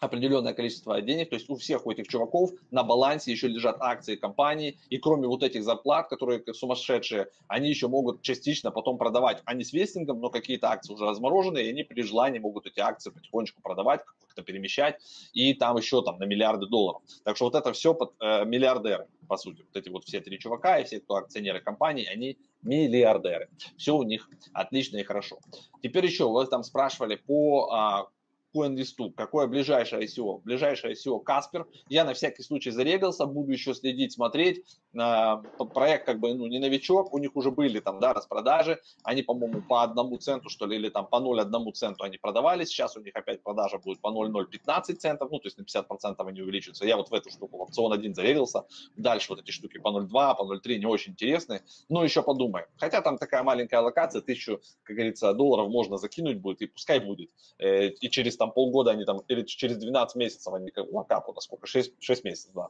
определенное 0.00 0.52
количество 0.52 1.00
денег, 1.00 1.30
то 1.30 1.36
есть 1.36 1.48
у 1.48 1.56
всех 1.56 1.86
у 1.86 1.90
этих 1.90 2.08
чуваков 2.08 2.50
на 2.70 2.82
балансе 2.82 3.32
еще 3.32 3.48
лежат 3.48 3.76
акции 3.80 4.16
компании, 4.16 4.78
и 4.90 4.98
кроме 4.98 5.26
вот 5.26 5.42
этих 5.42 5.64
зарплат, 5.64 6.08
которые 6.08 6.42
сумасшедшие, 6.52 7.28
они 7.48 7.68
еще 7.68 7.88
могут 7.88 8.22
частично 8.22 8.70
потом 8.70 8.98
продавать, 8.98 9.42
они 9.46 9.64
с 9.64 9.72
вестингом, 9.72 10.20
но 10.20 10.28
какие-то 10.28 10.70
акции 10.70 10.92
уже 10.92 11.06
разморожены, 11.06 11.58
и 11.58 11.70
они 11.70 11.82
при 11.82 12.02
желании 12.02 12.38
могут 12.38 12.66
эти 12.66 12.80
акции 12.80 13.10
потихонечку 13.10 13.62
продавать, 13.62 14.02
как-то 14.20 14.42
перемещать, 14.42 15.00
и 15.32 15.54
там 15.54 15.76
еще 15.76 16.02
там 16.02 16.18
на 16.18 16.24
миллиарды 16.24 16.66
долларов. 16.66 17.02
Так 17.24 17.36
что 17.36 17.46
вот 17.46 17.54
это 17.54 17.72
все 17.72 17.94
под, 17.94 18.12
э, 18.20 18.44
миллиардеры, 18.44 19.06
по 19.26 19.36
сути. 19.36 19.62
Вот 19.62 19.76
эти 19.76 19.88
вот 19.88 20.04
все 20.04 20.20
три 20.20 20.38
чувака 20.38 20.78
и 20.78 20.84
все, 20.84 21.00
кто 21.00 21.16
акционеры 21.16 21.60
компании, 21.60 22.04
они 22.04 22.36
миллиардеры. 22.62 23.48
Все 23.76 23.96
у 23.96 24.02
них 24.02 24.28
отлично 24.52 24.98
и 24.98 25.04
хорошо. 25.04 25.38
Теперь 25.82 26.04
еще, 26.04 26.28
вы 26.28 26.46
там 26.46 26.62
спрашивали 26.62 27.16
по 27.16 27.70
а, 27.72 28.08
CoinList, 28.56 29.12
какое 29.16 29.46
ближайшее 29.46 30.06
ICO? 30.06 30.40
Ближайшее 30.44 30.94
ICO 30.94 31.20
Каспер. 31.22 31.66
Я 31.88 32.04
на 32.04 32.14
всякий 32.14 32.42
случай 32.42 32.70
зарегался, 32.70 33.26
буду 33.26 33.52
еще 33.52 33.74
следить, 33.74 34.12
смотреть. 34.12 34.64
Проект 34.92 36.06
как 36.06 36.20
бы 36.20 36.34
ну, 36.34 36.46
не 36.46 36.58
новичок, 36.58 37.12
у 37.12 37.18
них 37.18 37.36
уже 37.36 37.50
были 37.50 37.80
там 37.80 38.00
да, 38.00 38.14
распродажи. 38.14 38.80
Они, 39.02 39.22
по-моему, 39.22 39.62
по 39.62 39.82
одному 39.82 40.16
центу, 40.16 40.48
что 40.48 40.66
ли, 40.66 40.76
или 40.76 40.88
там 40.88 41.06
по 41.06 41.16
0,1 41.16 41.72
центу 41.72 42.04
они 42.04 42.18
продавались. 42.18 42.68
Сейчас 42.68 42.96
у 42.96 43.00
них 43.00 43.14
опять 43.14 43.42
продажа 43.42 43.78
будет 43.78 44.00
по 44.00 44.10
0,015 44.10 45.00
центов, 45.00 45.30
ну, 45.30 45.38
то 45.38 45.46
есть 45.46 45.58
на 45.58 45.62
50% 45.62 46.14
они 46.18 46.40
увеличиваются. 46.40 46.86
Я 46.86 46.96
вот 46.96 47.10
в 47.10 47.14
эту 47.14 47.30
штуку, 47.30 47.58
в 47.58 47.60
опцион 47.62 47.92
1 47.92 48.14
зарегался. 48.14 48.64
Дальше 48.96 49.26
вот 49.30 49.40
эти 49.40 49.50
штуки 49.50 49.78
по 49.78 49.88
0,2, 49.88 50.36
по 50.36 50.54
0,3 50.54 50.78
не 50.78 50.86
очень 50.86 51.12
интересные. 51.12 51.62
Но 51.88 52.04
еще 52.04 52.22
подумаем. 52.22 52.66
Хотя 52.78 53.02
там 53.02 53.18
такая 53.18 53.42
маленькая 53.42 53.80
локация, 53.80 54.22
тысячу, 54.22 54.60
как 54.82 54.96
говорится, 54.96 55.32
долларов 55.34 55.68
можно 55.68 55.96
закинуть 55.98 56.38
будет, 56.38 56.62
и 56.62 56.66
пускай 56.66 57.00
будет. 57.00 57.30
Э, 57.58 57.88
и 57.88 58.10
через 58.10 58.36
там 58.36 58.45
полгода 58.52 58.92
они 58.92 59.04
там, 59.04 59.20
или 59.28 59.42
через 59.42 59.78
12 59.78 60.16
месяцев 60.16 60.52
они 60.52 60.70
как 60.70 60.90
локапу, 60.92 61.32
насколько, 61.32 61.66
6, 61.66 61.94
6 61.98 62.24
месяцев, 62.24 62.52
да. 62.54 62.68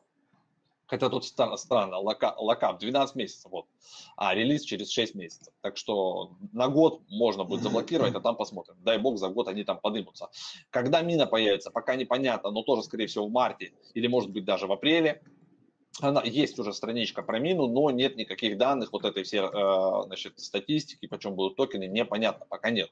Хотя 0.87 1.09
тут 1.09 1.25
странно, 1.25 1.57
странно 1.57 1.99
лока, 1.99 2.35
локап 2.39 2.79
12 2.79 3.17
месяцев, 3.17 3.51
вот, 3.51 3.67
а 4.17 4.35
релиз 4.35 4.62
через 4.62 4.91
6 4.91 5.17
месяцев. 5.17 5.53
Так 5.61 5.77
что 5.77 6.37
на 6.53 6.69
год 6.69 7.01
можно 7.09 7.45
будет 7.45 7.62
заблокировать, 7.62 8.15
а 8.15 8.21
там 8.21 8.37
посмотрим. 8.37 8.77
Дай 8.85 8.99
бог, 8.99 9.19
за 9.19 9.29
год 9.29 9.49
они 9.49 9.65
там 9.65 9.81
подымутся. 9.81 10.29
Когда 10.71 11.03
мина 11.03 11.27
появится, 11.27 11.73
пока 11.73 11.97
непонятно, 11.97 12.51
но 12.53 12.62
тоже, 12.62 12.85
скорее 12.85 13.09
всего, 13.09 13.27
в 13.27 13.33
марте 13.33 13.73
или, 13.95 14.07
может 14.07 14.31
быть, 14.31 14.45
даже 14.45 14.69
в 14.69 14.73
апреле 14.73 15.23
она, 16.00 16.22
есть 16.22 16.59
уже 16.59 16.72
страничка 16.72 17.22
про 17.22 17.38
мину, 17.38 17.66
но 17.68 17.90
нет 17.90 18.16
никаких 18.16 18.59
данных, 18.59 18.92
вот 18.92 19.04
этой 19.04 19.22
всей 19.22 19.40
э, 19.40 20.02
значит, 20.06 20.38
статистики, 20.38 21.06
почем 21.06 21.35
будут 21.35 21.56
токены, 21.56 21.87
непонятно, 21.87 22.44
пока 22.48 22.70
нет. 22.70 22.90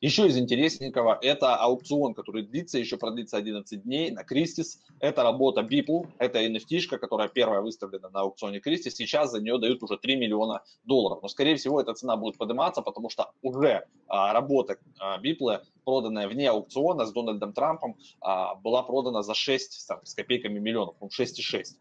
Еще 0.00 0.28
из 0.28 0.38
интересненького, 0.38 1.18
это 1.20 1.56
аукцион, 1.56 2.14
который 2.14 2.42
длится, 2.42 2.78
еще 2.78 2.96
продлится 2.96 3.36
11 3.36 3.82
дней 3.82 4.12
на 4.12 4.22
Кристис. 4.22 4.80
Это 5.00 5.24
работа 5.24 5.62
Beeple, 5.62 6.08
это 6.18 6.40
NFT, 6.44 6.98
которая 6.98 7.28
первая 7.28 7.60
выставлена 7.60 8.08
на 8.08 8.20
аукционе 8.20 8.60
Кристис. 8.60 8.94
Сейчас 8.94 9.32
за 9.32 9.40
нее 9.40 9.58
дают 9.58 9.82
уже 9.82 9.98
3 9.98 10.16
миллиона 10.16 10.62
долларов. 10.84 11.18
Но, 11.22 11.28
скорее 11.28 11.56
всего, 11.56 11.80
эта 11.80 11.94
цена 11.94 12.16
будет 12.16 12.38
подниматься, 12.38 12.80
потому 12.80 13.10
что 13.10 13.32
уже 13.42 13.86
а, 14.06 14.32
работа 14.32 14.78
а, 15.00 15.20
Beeple, 15.20 15.62
проданная 15.84 16.28
вне 16.28 16.48
аукциона 16.48 17.04
с 17.04 17.12
Дональдом 17.12 17.52
Трампом, 17.52 17.96
а, 18.20 18.54
была 18.54 18.84
продана 18.84 19.22
за 19.22 19.34
6 19.34 19.88
там, 19.88 19.98
с 20.04 20.14
копейками 20.14 20.60
миллионов, 20.60 20.94
6,6. 21.00 21.74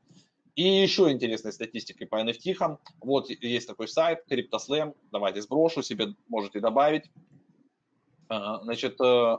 И 0.57 0.63
еще 0.63 1.11
интересной 1.11 1.53
статистикой 1.53 2.07
по 2.07 2.15
NFT. 2.15 2.79
Вот 3.01 3.29
есть 3.29 3.67
такой 3.67 3.87
сайт, 3.87 4.23
CryptoSlam. 4.27 4.95
Давайте 5.11 5.39
сброшу, 5.43 5.83
себе 5.83 6.15
можете 6.27 6.59
добавить. 6.59 7.03
Значит, 8.27 8.99
э, 8.99 9.37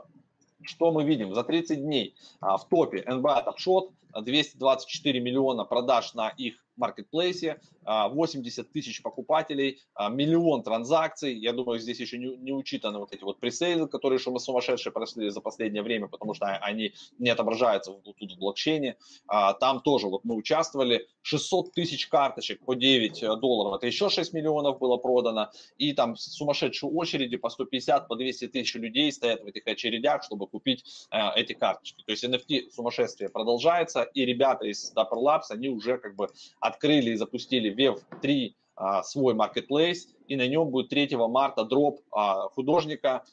что 0.61 0.91
мы 0.91 1.03
видим? 1.03 1.35
За 1.35 1.43
30 1.43 1.81
дней 1.81 2.15
а, 2.39 2.57
в 2.57 2.69
топе 2.69 3.03
NBA 3.05 3.45
Top 3.45 3.57
Shot 3.57 3.91
224 4.15 5.19
миллиона 5.19 5.65
продаж 5.65 6.13
на 6.13 6.29
их 6.29 6.65
маркетплейсе, 6.77 7.59
80 7.89 8.67
а, 8.67 8.71
тысяч 8.71 9.01
покупателей, 9.01 9.81
а, 9.93 10.09
миллион 10.09 10.63
транзакций. 10.63 11.33
Я 11.33 11.53
думаю, 11.53 11.79
здесь 11.79 11.99
еще 11.99 12.17
не, 12.17 12.35
не 12.37 12.51
учитаны 12.51 12.99
вот 12.99 13.13
эти 13.13 13.23
вот 13.23 13.39
пресейлы, 13.39 13.87
которые 13.87 14.19
что 14.19 14.31
мы 14.31 14.39
сумасшедшие 14.39 14.93
прошли 14.93 15.29
за 15.29 15.41
последнее 15.41 15.81
время, 15.81 16.07
потому 16.07 16.33
что 16.33 16.45
они 16.45 16.93
не 17.17 17.29
отображаются 17.29 17.91
тут 17.93 18.31
в 18.31 18.37
блокчейне. 18.37 18.97
А, 19.27 19.53
там 19.53 19.81
тоже 19.81 20.07
вот 20.07 20.23
мы 20.23 20.35
участвовали, 20.35 21.07
600 21.21 21.73
тысяч 21.73 22.07
карточек 22.07 22.63
по 22.65 22.75
9 22.75 23.23
э, 23.23 23.35
долларов, 23.37 23.75
это 23.75 23.87
еще 23.87 24.09
6 24.09 24.33
миллионов 24.33 24.79
было 24.79 24.97
продано, 24.97 25.51
и 25.77 25.93
там 25.93 26.15
сумасшедшие 26.15 26.89
очереди 26.89 27.37
по 27.37 27.49
150, 27.49 28.07
по 28.07 28.15
200 28.15 28.47
тысяч 28.47 28.73
людей 28.75 29.11
стоят 29.11 29.43
в 29.43 29.45
этих 29.45 29.67
очередях, 29.67 30.23
чтобы 30.23 30.47
купить 30.47 30.83
э, 31.11 31.17
эти 31.35 31.53
карточки. 31.53 32.03
То 32.03 32.11
есть 32.11 32.23
NFT 32.23 32.71
сумасшествие 32.71 33.29
продолжается, 33.29 34.03
и 34.03 34.25
ребята 34.25 34.65
из 34.65 34.93
Dapper 34.95 35.21
Labs, 35.21 35.51
они 35.51 35.69
уже 35.69 35.97
как 35.97 36.15
бы 36.15 36.29
открыли 36.59 37.11
и 37.11 37.15
запустили 37.15 37.69
Web3 37.79 38.53
а, 38.75 39.03
свой 39.03 39.33
marketplace, 39.33 40.07
и 40.27 40.35
на 40.35 40.47
нем 40.47 40.69
будет 40.69 40.89
3 40.89 41.15
марта 41.27 41.65
дроп 41.65 41.99
а, 42.11 42.49
художника 42.49 43.25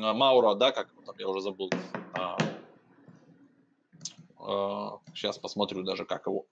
а, 0.00 0.14
Маура, 0.14 0.54
да, 0.54 0.72
как 0.72 0.88
там, 1.04 1.14
я 1.18 1.28
уже 1.28 1.40
забыл. 1.40 1.70
Сейчас 5.14 5.38
посмотрю 5.38 5.84
даже, 5.84 6.04
как 6.04 6.26
его 6.26 6.44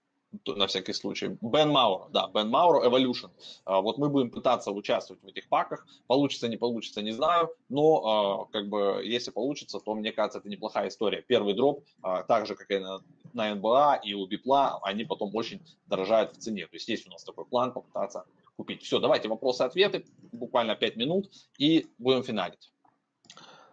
на 0.47 0.67
всякий 0.67 0.95
случай. 0.95 1.37
Бен 1.43 1.69
Мауро, 1.69 2.09
да, 2.09 2.31
Бен 2.33 2.49
Мауро 2.49 2.89
Evolution. 2.89 3.31
Вот 3.67 3.99
мы 3.99 4.09
будем 4.09 4.31
пытаться 4.31 4.71
участвовать 4.71 5.23
в 5.23 5.27
этих 5.27 5.47
паках. 5.51 5.87
Получится, 6.07 6.49
не 6.49 6.57
получится, 6.57 7.03
не 7.03 7.13
знаю, 7.13 7.51
но 7.69 8.49
как 8.51 8.71
бы 8.71 9.03
если 9.05 9.31
получится, 9.31 9.79
то 9.79 9.95
мне 9.95 10.11
кажется, 10.11 10.39
это 10.39 10.49
неплохая 10.49 10.89
история. 10.89 11.21
Первый 11.21 11.53
дроп, 11.53 11.85
так 12.01 12.47
же, 12.47 12.55
как 12.55 12.71
и 12.71 12.79
на, 12.79 13.03
на 13.35 13.55
НБА 13.55 14.01
и 14.03 14.15
у 14.15 14.27
Бипла, 14.27 14.79
они 14.83 15.05
потом 15.05 15.35
очень 15.35 15.61
дорожают 15.87 16.33
в 16.33 16.39
цене. 16.39 16.67
То 16.67 16.77
есть 16.77 16.89
есть 16.89 17.07
у 17.07 17.11
нас 17.11 17.25
такой 17.25 17.45
план 17.45 17.73
попытаться 17.73 18.25
купить. 18.57 18.83
Все, 18.83 18.99
давайте 18.99 19.29
вопросы-ответы, 19.29 20.05
буквально 20.33 20.77
5 20.77 20.97
минут, 20.97 21.31
и 21.59 21.87
будем 21.99 22.23
финалить. 22.23 22.73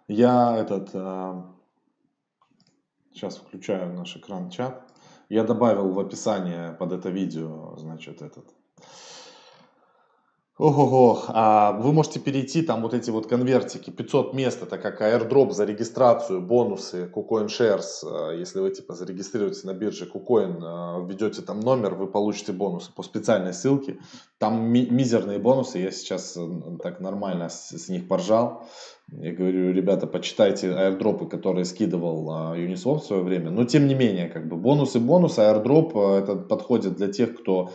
Я 0.07 0.57
этот... 0.57 0.89
Сейчас 3.13 3.37
включаю 3.37 3.93
наш 3.93 4.15
экран 4.15 4.49
чат. 4.49 4.83
Я 5.29 5.43
добавил 5.43 5.91
в 5.91 5.99
описание 5.99 6.73
под 6.73 6.91
это 6.93 7.09
видео, 7.09 7.75
значит, 7.77 8.21
этот. 8.21 8.45
Ого, 10.59 11.23
а 11.29 11.71
вы 11.71 11.93
можете 11.93 12.19
перейти, 12.19 12.61
там 12.61 12.81
вот 12.81 12.93
эти 12.93 13.09
вот 13.11 13.27
конвертики, 13.27 13.91
500 13.91 14.33
мест, 14.33 14.61
это 14.61 14.77
как 14.77 15.01
airdrop 15.01 15.51
за 15.51 15.63
регистрацию, 15.63 16.41
бонусы, 16.41 17.09
KuCoin 17.15 17.47
Shares, 17.47 18.03
а, 18.03 18.33
если 18.33 18.59
вы 18.59 18.69
типа 18.71 18.93
зарегистрируетесь 18.93 19.63
на 19.63 19.73
бирже 19.73 20.05
KuCoin, 20.13 20.57
а, 20.61 20.99
введете 20.99 21.43
там 21.43 21.61
номер, 21.61 21.95
вы 21.95 22.07
получите 22.07 22.51
бонусы 22.51 22.91
по 22.93 23.03
специальной 23.03 23.53
ссылке, 23.53 23.99
там 24.37 24.61
ми- 24.63 24.89
мизерные 24.89 25.39
бонусы, 25.39 25.77
я 25.77 25.91
сейчас 25.91 26.37
так 26.83 26.99
нормально 26.99 27.47
с, 27.47 27.69
с 27.69 27.87
них 27.87 28.09
поржал, 28.09 28.65
я 29.13 29.31
говорю, 29.31 29.71
ребята, 29.71 30.07
почитайте 30.07 30.73
аирдропы, 30.73 31.27
которые 31.27 31.63
скидывал 31.63 32.29
Uniswap 32.57 32.99
в 32.99 33.05
свое 33.05 33.23
время. 33.23 33.49
Но 33.49 33.63
тем 33.63 33.87
не 33.87 33.95
менее, 33.95 34.27
как 34.27 34.49
бы 34.49 34.57
бонусы 34.57 34.99
бонусы, 34.99 35.39
аирдроп 35.39 35.95
а, 35.95 36.19
это 36.19 36.35
подходит 36.35 36.97
для 36.97 37.07
тех, 37.07 37.39
кто 37.39 37.71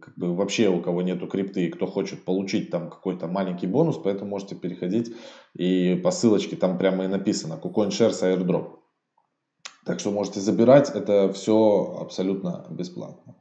как 0.00 0.16
бы 0.16 0.34
вообще 0.34 0.68
у 0.68 0.80
кого 0.80 1.02
нету 1.02 1.26
крипты 1.26 1.66
и 1.66 1.70
кто 1.70 1.86
хочет 1.86 2.24
получить 2.24 2.70
там 2.70 2.88
какой-то 2.88 3.26
маленький 3.26 3.66
бонус, 3.66 3.98
поэтому 3.98 4.30
можете 4.30 4.54
переходить 4.54 5.14
и 5.54 5.94
по 5.96 6.10
ссылочке 6.10 6.56
там 6.56 6.78
прямо 6.78 7.04
и 7.04 7.08
написано 7.08 7.60
KuCoin 7.62 7.88
Shares 7.88 8.22
Airdrop. 8.22 8.78
Так 9.84 10.00
что 10.00 10.10
можете 10.10 10.40
забирать, 10.40 10.90
это 10.90 11.32
все 11.32 11.98
абсолютно 12.00 12.66
бесплатно. 12.70 13.34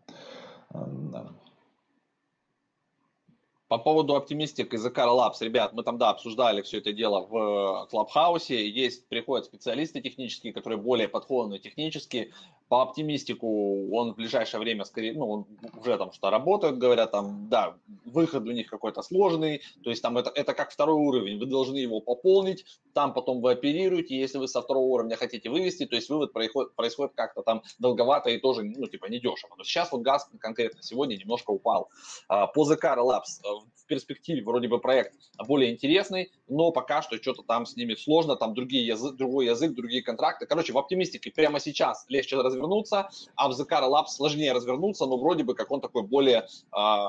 По 3.70 3.78
поводу 3.78 4.16
оптимистик 4.16 4.74
из 4.74 4.86
Car 4.86 5.08
Labs, 5.08 5.38
ребят, 5.40 5.72
мы 5.72 5.84
там, 5.84 5.98
да, 5.98 6.10
обсуждали 6.10 6.62
все 6.62 6.80
это 6.80 6.92
дело 6.92 7.26
в 7.26 7.88
Клабхаусе. 7.90 8.70
Есть, 8.70 9.08
приходят 9.08 9.46
специалисты 9.46 10.02
технические, 10.02 10.52
которые 10.52 10.78
более 10.78 11.08
подходны 11.08 11.58
технически, 11.58 12.34
по 12.72 12.84
оптимистику 12.84 13.94
он 13.94 14.14
в 14.14 14.16
ближайшее 14.16 14.62
время, 14.62 14.86
скорее, 14.86 15.12
ну, 15.12 15.30
он 15.30 15.46
уже 15.78 15.98
там 15.98 16.14
что 16.14 16.30
работает, 16.30 16.78
говорят, 16.78 17.12
там, 17.12 17.50
да, 17.50 17.76
выход 18.06 18.48
у 18.48 18.52
них 18.52 18.70
какой-то 18.70 19.02
сложный, 19.02 19.62
то 19.84 19.90
есть 19.90 20.02
там 20.02 20.18
это, 20.18 20.32
это 20.34 20.54
как 20.54 20.72
второй 20.72 20.96
уровень, 20.96 21.38
вы 21.38 21.48
должны 21.48 21.76
его 21.76 22.00
пополнить, 22.00 22.64
там 22.94 23.14
потом 23.14 23.42
вы 23.42 23.52
оперируете, 23.52 24.18
если 24.18 24.38
вы 24.38 24.48
со 24.48 24.62
второго 24.62 24.86
уровня 24.86 25.18
хотите 25.18 25.50
вывести, 25.50 25.86
то 25.86 25.98
есть 25.98 26.08
вывод 26.08 26.32
происходит, 26.32 26.74
происходит 26.74 27.14
как-то 27.14 27.42
там 27.42 27.62
долговато 27.78 28.30
и 28.30 28.38
тоже, 28.38 28.64
ну, 28.64 28.88
типа, 28.88 29.08
недешево. 29.08 29.54
Но 29.58 29.66
сейчас 29.66 29.92
вот 29.92 30.00
газ 30.00 30.30
конкретно 30.40 30.82
сегодня 30.82 31.18
немножко 31.18 31.52
упал. 31.52 31.90
А, 32.30 32.48
по 32.48 32.64
The 32.64 32.78
Car 32.82 33.00
Labs 33.00 33.44
э, 33.44 33.48
в 33.76 33.86
перспективе 33.86 34.44
вроде 34.44 34.70
бы 34.70 34.80
проект 34.80 35.14
более 35.46 35.74
интересный, 35.74 36.32
но 36.48 36.72
пока 36.72 37.02
что 37.02 37.18
что-то 37.18 37.44
там 37.44 37.66
с 37.66 37.76
ними 37.76 37.96
сложно, 37.96 38.38
там 38.38 38.54
другие 38.54 38.86
язык, 38.88 39.16
другой 39.18 39.48
язык, 39.48 39.74
другие 39.74 40.04
контракты. 40.04 40.46
Короче, 40.46 40.72
в 40.72 40.78
оптимистике 40.78 41.32
прямо 41.32 41.60
сейчас 41.60 42.06
легче 42.08 42.38
развиваться 42.38 42.61
развернуться, 42.62 43.10
а 43.36 43.50
в 43.50 43.52
Zakara 43.52 43.90
Labs 43.90 44.08
сложнее 44.08 44.54
развернуться, 44.54 45.06
но 45.06 45.18
вроде 45.18 45.44
бы 45.44 45.56
как 45.56 45.72
он 45.72 45.82
такой 45.82 46.04
более 46.04 46.48
э, 46.76 47.06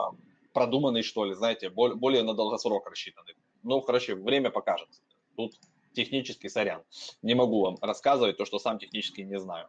продуманный, 0.52 1.02
что 1.02 1.24
ли, 1.24 1.34
знаете, 1.34 1.70
более, 1.70 1.96
более 1.96 2.22
на 2.22 2.34
долгосрок 2.34 2.88
рассчитанный. 2.88 3.34
Ну, 3.62 3.80
короче, 3.80 4.14
время 4.14 4.50
покажет. 4.50 4.88
Тут 5.36 5.54
технически 5.92 6.48
сорян. 6.48 6.82
Не 7.22 7.34
могу 7.34 7.62
вам 7.62 7.76
рассказывать 7.80 8.36
то, 8.36 8.44
что 8.44 8.58
сам 8.58 8.78
технически 8.78 9.20
не 9.22 9.38
знаю. 9.38 9.68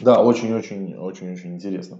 Да, 0.00 0.22
очень-очень-очень-очень 0.22 1.54
интересно. 1.54 1.98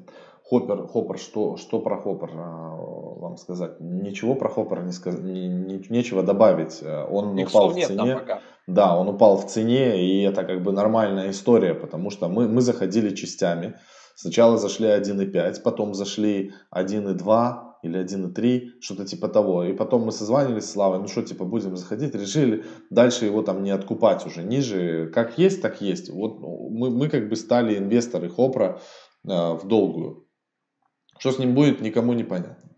Хоппер, 0.53 0.87
Хоппер, 0.87 1.19
что, 1.19 1.57
что 1.57 1.81
про 1.81 1.97
Хоппер 1.97 2.31
а, 2.35 2.77
вам 2.77 3.39
сказать? 3.39 3.81
Ничего 3.81 4.35
про 4.35 4.51
Хоппер 4.51 4.83
не 4.83 4.93
сказ... 4.93 5.19
не, 5.19 5.49
не, 5.49 5.83
нечего 5.89 6.23
добавить. 6.23 6.83
Он 7.11 7.39
Иксов 7.39 7.55
упал 7.55 7.69
в 7.71 7.87
цене. 7.87 8.21
Да, 8.67 8.99
он 8.99 9.09
упал 9.09 9.39
в 9.39 9.47
цене, 9.47 10.05
и 10.05 10.23
это 10.25 10.45
как 10.45 10.63
бы 10.63 10.73
нормальная 10.73 11.31
история, 11.31 11.73
потому 11.73 12.11
что 12.11 12.29
мы, 12.29 12.49
мы 12.49 12.61
заходили 12.61 13.15
частями. 13.15 13.77
Сначала 14.15 14.59
зашли 14.59 14.89
1.5, 14.89 15.63
потом 15.63 15.95
зашли 15.95 16.53
1.2 16.71 17.55
или 17.83 18.05
1.3, 18.05 18.83
что-то 18.83 19.07
типа 19.07 19.29
того. 19.29 19.65
И 19.65 19.73
потом 19.73 20.03
мы 20.03 20.13
созванивались 20.13 20.65
с 20.65 20.73
Славой, 20.73 20.99
ну 20.99 21.09
что, 21.09 21.23
типа, 21.23 21.47
будем 21.47 21.79
заходить, 21.79 22.15
решили 22.15 22.67
дальше 22.91 23.25
его 23.25 23.41
там 23.41 23.63
не 23.63 23.71
откупать 23.71 24.27
уже 24.27 24.43
ниже. 24.43 25.11
Как 25.15 25.39
есть, 25.39 25.63
так 25.63 25.81
есть. 25.81 26.11
Вот 26.11 26.41
мы, 26.41 26.91
мы 26.91 27.09
как 27.09 27.31
бы 27.31 27.37
стали 27.37 27.79
инвесторы 27.79 28.29
Хопра 28.29 28.83
э, 29.27 29.55
в 29.55 29.67
долгую. 29.67 30.27
Что 31.19 31.33
с 31.33 31.39
ним 31.39 31.55
будет, 31.55 31.81
никому 31.81 32.13
не 32.13 32.25
понятно. 32.25 32.71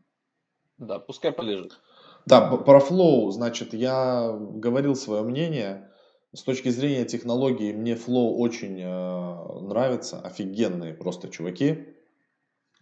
Да, 0.78 0.98
пускай 0.98 1.32
полежит. 1.32 1.80
Да, 2.26 2.56
про 2.56 2.78
Flow, 2.78 3.30
значит, 3.30 3.74
я 3.74 4.34
говорил 4.38 4.96
свое 4.96 5.22
мнение. 5.22 5.90
С 6.32 6.42
точки 6.42 6.70
зрения 6.70 7.04
технологий, 7.04 7.72
мне 7.72 7.94
Flow 7.94 8.34
очень 8.36 8.80
э, 8.80 9.60
нравится. 9.60 10.20
Офигенные 10.20 10.94
просто 10.94 11.28
чуваки. 11.28 11.86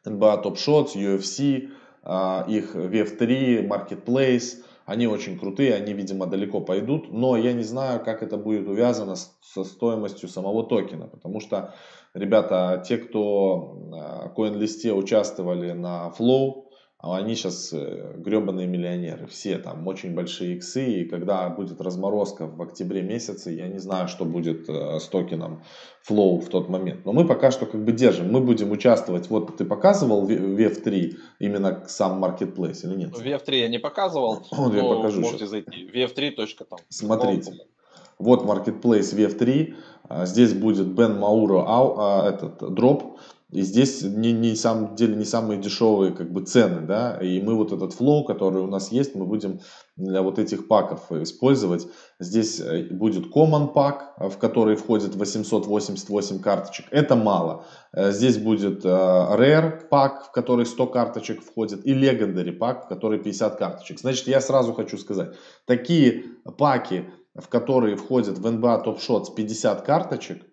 NBA 0.06 0.42
Top 0.42 0.54
Shots, 0.54 0.94
UFC, 0.94 1.68
э, 2.02 2.44
их 2.48 2.74
VF3, 2.74 3.66
Marketplace. 3.66 4.64
Они 4.86 5.06
очень 5.06 5.38
крутые, 5.38 5.74
они, 5.74 5.92
видимо, 5.92 6.26
далеко 6.26 6.60
пойдут. 6.60 7.12
Но 7.12 7.36
я 7.36 7.52
не 7.52 7.62
знаю, 7.62 8.02
как 8.04 8.22
это 8.22 8.36
будет 8.36 8.68
увязано 8.68 9.16
с, 9.16 9.36
со 9.42 9.64
стоимостью 9.64 10.28
самого 10.28 10.64
токена. 10.64 11.08
Потому 11.08 11.40
что 11.40 11.74
ребята, 12.14 12.82
те, 12.86 12.98
кто 12.98 13.56
в 13.58 14.32
CoinList 14.36 14.90
участвовали 14.92 15.72
на 15.72 16.12
Flow, 16.18 16.64
они 17.02 17.34
сейчас 17.34 17.72
э, 17.72 18.14
гребаные 18.16 18.68
миллионеры, 18.68 19.26
все 19.26 19.58
там 19.58 19.84
очень 19.88 20.14
большие 20.14 20.54
иксы, 20.54 21.00
и 21.00 21.04
когда 21.04 21.48
будет 21.48 21.80
разморозка 21.80 22.46
в 22.46 22.62
октябре 22.62 23.02
месяце, 23.02 23.50
я 23.50 23.66
не 23.66 23.78
знаю, 23.78 24.06
что 24.06 24.24
будет 24.24 24.68
э, 24.68 25.00
с 25.00 25.08
токеном 25.08 25.64
Flow 26.08 26.38
в 26.38 26.48
тот 26.48 26.68
момент. 26.68 27.04
Но 27.04 27.12
мы 27.12 27.26
пока 27.26 27.50
что 27.50 27.66
как 27.66 27.84
бы 27.84 27.90
держим, 27.90 28.30
мы 28.30 28.40
будем 28.40 28.70
участвовать, 28.70 29.28
вот 29.30 29.56
ты 29.56 29.64
показывал 29.64 30.28
VF3 30.30 31.16
именно 31.40 31.84
сам 31.88 32.24
Marketplace 32.24 32.84
или 32.84 32.94
нет? 32.94 33.10
VF3 33.10 33.56
я 33.56 33.68
не 33.68 33.78
показывал, 33.80 34.46
вот 34.52 34.72
я 34.72 34.84
покажу 34.84 35.22
можете 35.22 35.46
сейчас. 35.46 35.50
зайти, 35.50 35.90
vf3.com. 35.92 36.78
Смотрите. 36.88 37.52
Вот 38.22 38.44
Marketplace 38.44 39.14
VF3. 39.14 39.74
А, 40.08 40.26
здесь 40.26 40.54
будет 40.54 40.88
Бен 40.88 41.18
Мауро 41.18 41.64
а, 41.66 42.28
этот 42.28 42.74
дроп. 42.74 43.18
И 43.52 43.60
здесь 43.60 44.02
не, 44.02 44.32
не 44.32 44.56
самом 44.56 44.94
деле 44.94 45.14
не 45.14 45.26
самые 45.26 45.60
дешевые 45.60 46.12
как 46.12 46.32
бы 46.32 46.42
цены, 46.42 46.86
да, 46.86 47.18
и 47.20 47.38
мы 47.42 47.54
вот 47.54 47.70
этот 47.70 47.92
флоу, 47.92 48.24
который 48.24 48.62
у 48.62 48.66
нас 48.66 48.90
есть, 48.90 49.14
мы 49.14 49.26
будем 49.26 49.60
для 49.96 50.22
вот 50.22 50.38
этих 50.38 50.68
паков 50.68 51.12
использовать. 51.12 51.86
Здесь 52.18 52.60
э, 52.60 52.84
будет 52.90 53.26
Common 53.26 53.74
пак, 53.74 54.14
в 54.16 54.38
который 54.38 54.76
входит 54.76 55.16
888 55.16 56.40
карточек, 56.40 56.86
это 56.90 57.14
мало. 57.14 57.66
Э, 57.92 58.10
здесь 58.10 58.38
будет 58.38 58.86
э, 58.86 58.88
Rare 58.88 59.86
пак, 59.90 60.28
в 60.28 60.32
который 60.32 60.64
100 60.64 60.86
карточек 60.86 61.42
входит, 61.42 61.86
и 61.86 61.92
Legendary 61.92 62.52
пак, 62.52 62.86
в 62.86 62.88
который 62.88 63.18
50 63.18 63.58
карточек. 63.58 64.00
Значит, 64.00 64.28
я 64.28 64.40
сразу 64.40 64.72
хочу 64.72 64.96
сказать, 64.96 65.34
такие 65.66 66.24
паки, 66.56 67.04
в 67.34 67.48
которые 67.48 67.96
входят 67.96 68.38
в 68.38 68.46
NBA 68.46 68.84
Top 68.84 68.98
Shots 68.98 69.34
50 69.34 69.82
карточек, 69.82 70.46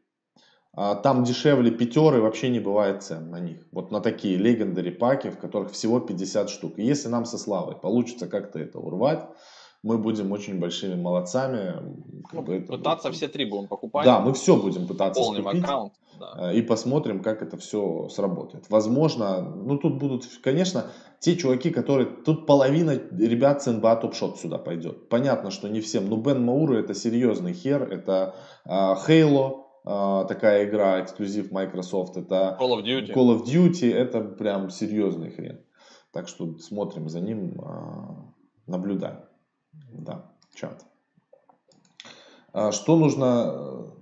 а, 0.73 0.95
там 0.95 1.23
дешевле 1.23 1.71
пятеры 1.71 2.21
вообще 2.21 2.49
не 2.49 2.59
бывает 2.59 3.03
цен 3.03 3.29
на 3.29 3.39
них. 3.39 3.67
Вот 3.71 3.91
на 3.91 3.99
такие 3.99 4.37
легендари 4.37 4.91
паки, 4.91 5.29
в 5.29 5.37
которых 5.37 5.71
всего 5.71 5.99
50 5.99 6.49
штук. 6.49 6.77
И 6.77 6.83
если 6.83 7.09
нам 7.09 7.25
со 7.25 7.37
Славой 7.37 7.75
получится 7.75 8.27
как-то 8.27 8.59
это 8.59 8.79
урвать, 8.79 9.27
мы 9.83 9.97
будем 9.97 10.31
очень 10.31 10.59
большими 10.59 10.95
молодцами. 10.95 11.75
Как 12.29 12.43
бы 12.43 12.55
это 12.55 12.73
пытаться 12.73 13.07
будет... 13.07 13.17
все 13.17 13.27
три 13.27 13.45
будем 13.45 13.67
покупать. 13.67 14.05
Да, 14.05 14.19
мы 14.19 14.33
все 14.33 14.57
будем 14.57 14.87
пытаться 14.87 15.21
Полный 15.21 15.41
скупить. 15.41 15.63
Аккаунт, 15.63 15.93
да. 16.19 16.51
Э, 16.51 16.55
и 16.55 16.61
посмотрим, 16.61 17.21
как 17.21 17.41
это 17.41 17.57
все 17.57 18.09
сработает. 18.09 18.69
Возможно, 18.69 19.41
ну 19.41 19.77
тут 19.77 19.97
будут, 19.97 20.25
конечно, 20.43 20.87
те 21.19 21.35
чуваки, 21.35 21.69
которые... 21.69 22.07
Тут 22.07 22.45
половина 22.45 22.91
ребят 22.91 23.63
с 23.63 23.67
Top 23.67 24.11
Shot 24.11 24.37
сюда 24.37 24.57
пойдет. 24.57 25.07
Понятно, 25.09 25.49
что 25.49 25.69
не 25.69 25.79
всем. 25.81 26.09
Но 26.09 26.17
Бен 26.17 26.43
Мауру 26.43 26.75
это 26.75 26.93
серьезный 26.93 27.53
хер. 27.53 27.83
Это 27.83 28.35
uh, 28.67 28.97
Halo, 29.07 29.63
а, 29.85 30.25
такая 30.25 30.65
игра, 30.65 31.01
эксклюзив 31.01 31.51
Microsoft, 31.51 32.17
это 32.17 32.57
Call 32.59 32.77
of 32.77 32.83
Duty. 32.83 33.13
Call 33.13 33.35
of 33.35 33.45
Duty, 33.45 33.91
это 33.91 34.21
прям 34.21 34.69
серьезный 34.69 35.31
хрен. 35.31 35.65
Так 36.11 36.27
что 36.27 36.57
смотрим 36.57 37.07
за 37.07 37.21
ним, 37.21 37.55
наблюдаем. 38.67 39.28
Да, 39.91 40.31
чат. 40.55 40.85
А 42.53 42.71
что 42.71 42.95
нужно... 42.95 43.93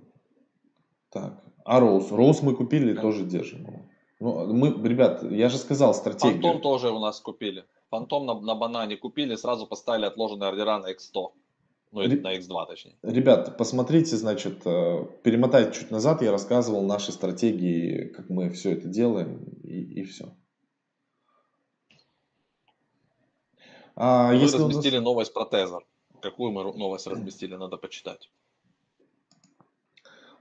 Так, 1.10 1.42
а 1.64 1.80
Роуз? 1.80 2.10
Роуз 2.10 2.42
мы 2.42 2.54
купили, 2.54 2.92
да. 2.92 3.02
тоже 3.02 3.24
держим 3.24 3.62
его. 3.62 3.82
Ну, 4.20 4.52
мы, 4.52 4.88
ребят, 4.88 5.22
я 5.22 5.48
же 5.48 5.58
сказал 5.58 5.94
стратегию. 5.94 6.42
Фантом 6.42 6.60
тоже 6.60 6.90
у 6.90 6.98
нас 6.98 7.20
купили. 7.20 7.64
Фантом 7.90 8.26
на, 8.26 8.38
на 8.40 8.54
банане 8.54 8.96
купили, 8.96 9.36
сразу 9.36 9.66
поставили 9.66 10.06
отложенные 10.06 10.48
ордера 10.48 10.78
на 10.78 10.90
X100. 10.92 11.28
Ну, 11.92 12.00
Р... 12.02 12.20
на 12.20 12.36
X2 12.36 12.66
точнее. 12.66 12.96
Ребят, 13.02 13.56
посмотрите, 13.56 14.16
значит, 14.16 14.66
э, 14.66 15.06
перемотайте 15.22 15.78
чуть 15.78 15.90
назад, 15.90 16.20
я 16.22 16.32
рассказывал 16.32 16.82
наши 16.82 17.12
стратегии, 17.12 18.08
как 18.08 18.28
мы 18.28 18.50
все 18.50 18.72
это 18.72 18.88
делаем, 18.88 19.44
и, 19.62 20.00
и 20.00 20.04
все. 20.04 20.34
А, 24.00 24.28
Вы 24.28 24.36
если 24.36 24.58
разместили 24.58 24.96
нас... 24.96 25.04
новость 25.04 25.34
про 25.34 25.44
Тезер. 25.44 25.84
Какую 26.22 26.52
мы 26.52 26.62
новость 26.62 27.06
разместили, 27.06 27.56
надо 27.56 27.76
почитать. 27.76 28.30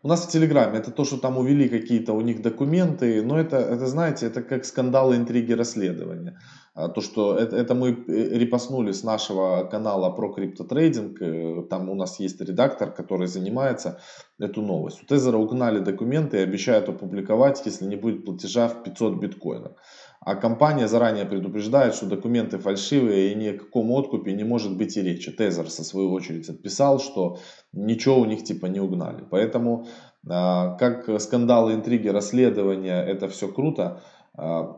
У 0.04 0.08
нас 0.08 0.26
в 0.26 0.32
Телеграме 0.32 0.78
это 0.78 0.92
то, 0.92 1.06
что 1.06 1.18
там 1.18 1.38
увели 1.38 1.68
какие-то 1.68 2.14
у 2.14 2.22
них 2.22 2.44
документы, 2.44 3.24
но 3.24 3.40
это, 3.40 3.58
это 3.58 3.88
знаете, 3.88 4.28
это 4.28 4.44
как 4.44 4.64
скандалы, 4.64 5.16
интриги, 5.16 5.54
расследования. 5.54 6.40
А, 6.76 6.88
то, 6.88 7.02
что 7.02 7.36
это, 7.36 7.56
это 7.56 7.74
мы 7.74 7.90
э, 7.90 8.38
репостнули 8.38 8.92
с 8.92 9.04
нашего 9.04 9.64
канала 9.64 10.12
про 10.12 10.32
криптотрейдинг, 10.32 11.20
э, 11.20 11.64
там 11.68 11.90
у 11.90 11.96
нас 11.96 12.20
есть 12.20 12.40
редактор, 12.40 12.92
который 12.92 13.26
занимается 13.26 14.00
эту 14.40 14.62
новость. 14.62 15.02
У 15.02 15.06
Тезера 15.08 15.38
угнали 15.38 15.80
документы 15.80 16.38
и 16.38 16.44
обещают 16.44 16.90
опубликовать, 16.90 17.66
если 17.66 17.86
не 17.86 17.96
будет 17.96 18.24
платежа 18.26 18.68
в 18.68 18.84
500 18.84 19.20
биткоинов. 19.20 19.72
А 20.20 20.36
компания 20.36 20.88
заранее 20.88 21.26
предупреждает, 21.26 21.96
что 21.96 22.06
документы 22.06 22.58
фальшивые 22.58 23.32
и 23.32 23.36
ни 23.36 23.48
о 23.48 23.58
каком 23.58 23.92
откупе 23.92 24.34
не 24.34 24.44
может 24.44 24.78
быть 24.78 24.98
и 24.98 25.02
речи. 25.02 25.32
Тезер, 25.32 25.70
со 25.70 25.84
свою 25.84 26.12
очередь, 26.12 26.50
отписал, 26.50 27.00
что 27.00 27.40
ничего 27.72 28.20
у 28.20 28.26
них 28.26 28.44
типа 28.44 28.66
не 28.66 28.80
угнали. 28.80 29.24
Поэтому 29.30 29.88
а, 30.28 30.76
как 30.76 31.10
скандалы, 31.22 31.74
интриги, 31.74 32.08
расследования, 32.08 33.02
это 33.02 33.28
все 33.28 33.48
круто. 33.48 34.02
А, 34.36 34.78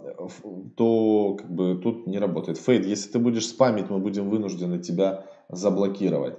то 0.78 1.36
как 1.40 1.52
бы 1.52 1.76
тут 1.82 2.08
не 2.08 2.18
работает. 2.18 2.58
Фейд, 2.58 2.86
если 2.86 3.12
ты 3.12 3.20
будешь 3.20 3.48
спамить, 3.48 3.90
мы 3.90 4.00
будем 4.00 4.30
вынуждены 4.30 4.80
тебя 4.80 5.26
заблокировать. 5.50 6.38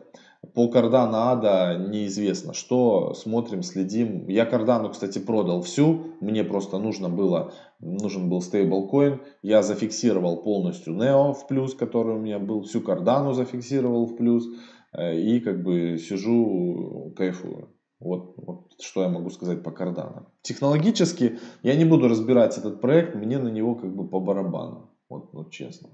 По 0.55 0.69
Cardano 0.69 1.15
Ада 1.15 1.77
неизвестно 1.77 2.55
что, 2.55 3.13
смотрим, 3.13 3.63
следим. 3.63 4.27
Я 4.27 4.49
Cardano, 4.49 4.91
кстати, 4.91 5.19
продал 5.19 5.61
всю, 5.61 6.17
мне 6.21 6.45
просто 6.45 6.79
нужно 6.79 7.11
было, 7.11 7.53
нужен 7.79 8.31
был 8.31 8.41
стейблкоин. 8.41 9.21
Я 9.43 9.63
зафиксировал 9.63 10.43
полностью 10.43 10.95
Neo 10.95 11.35
в 11.35 11.47
плюс, 11.47 11.75
который 11.75 12.17
у 12.17 12.19
меня 12.19 12.39
был, 12.39 12.63
всю 12.63 12.81
Cardano 12.81 13.35
зафиксировал 13.35 14.07
в 14.07 14.17
плюс. 14.17 14.49
Э, 14.93 15.15
и 15.15 15.41
как 15.41 15.63
бы 15.63 15.99
сижу, 15.99 17.13
кайфую. 17.17 17.75
Вот, 17.99 18.35
вот 18.39 18.73
что 18.81 19.03
я 19.03 19.11
могу 19.11 19.29
сказать 19.29 19.63
по 19.63 19.69
Cardano. 19.69 20.27
Технологически 20.41 21.39
я 21.63 21.77
не 21.77 21.85
буду 21.85 22.09
разбирать 22.09 22.57
этот 22.57 22.81
проект, 22.81 23.15
мне 23.15 23.39
на 23.39 23.49
него 23.49 23.75
как 23.75 23.95
бы 23.95 24.09
по 24.09 24.21
барабану. 24.21 24.91
Вот, 25.11 25.33
вот 25.33 25.51
честно. 25.51 25.91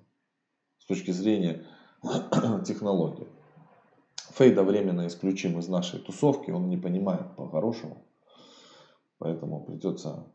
С 0.79 0.87
точки 0.87 1.11
зрения 1.11 1.65
технологии. 2.65 3.27
Фейда 4.37 4.63
временно 4.63 5.07
исключим 5.07 5.59
из 5.59 5.69
нашей 5.69 5.99
тусовки, 5.99 6.51
он 6.51 6.69
не 6.69 6.77
понимает 6.77 7.37
по-хорошему. 7.37 8.05
Поэтому 9.19 9.65
придется 9.65 10.27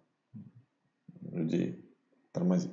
людей 1.22 1.88
тормозить. 2.32 2.72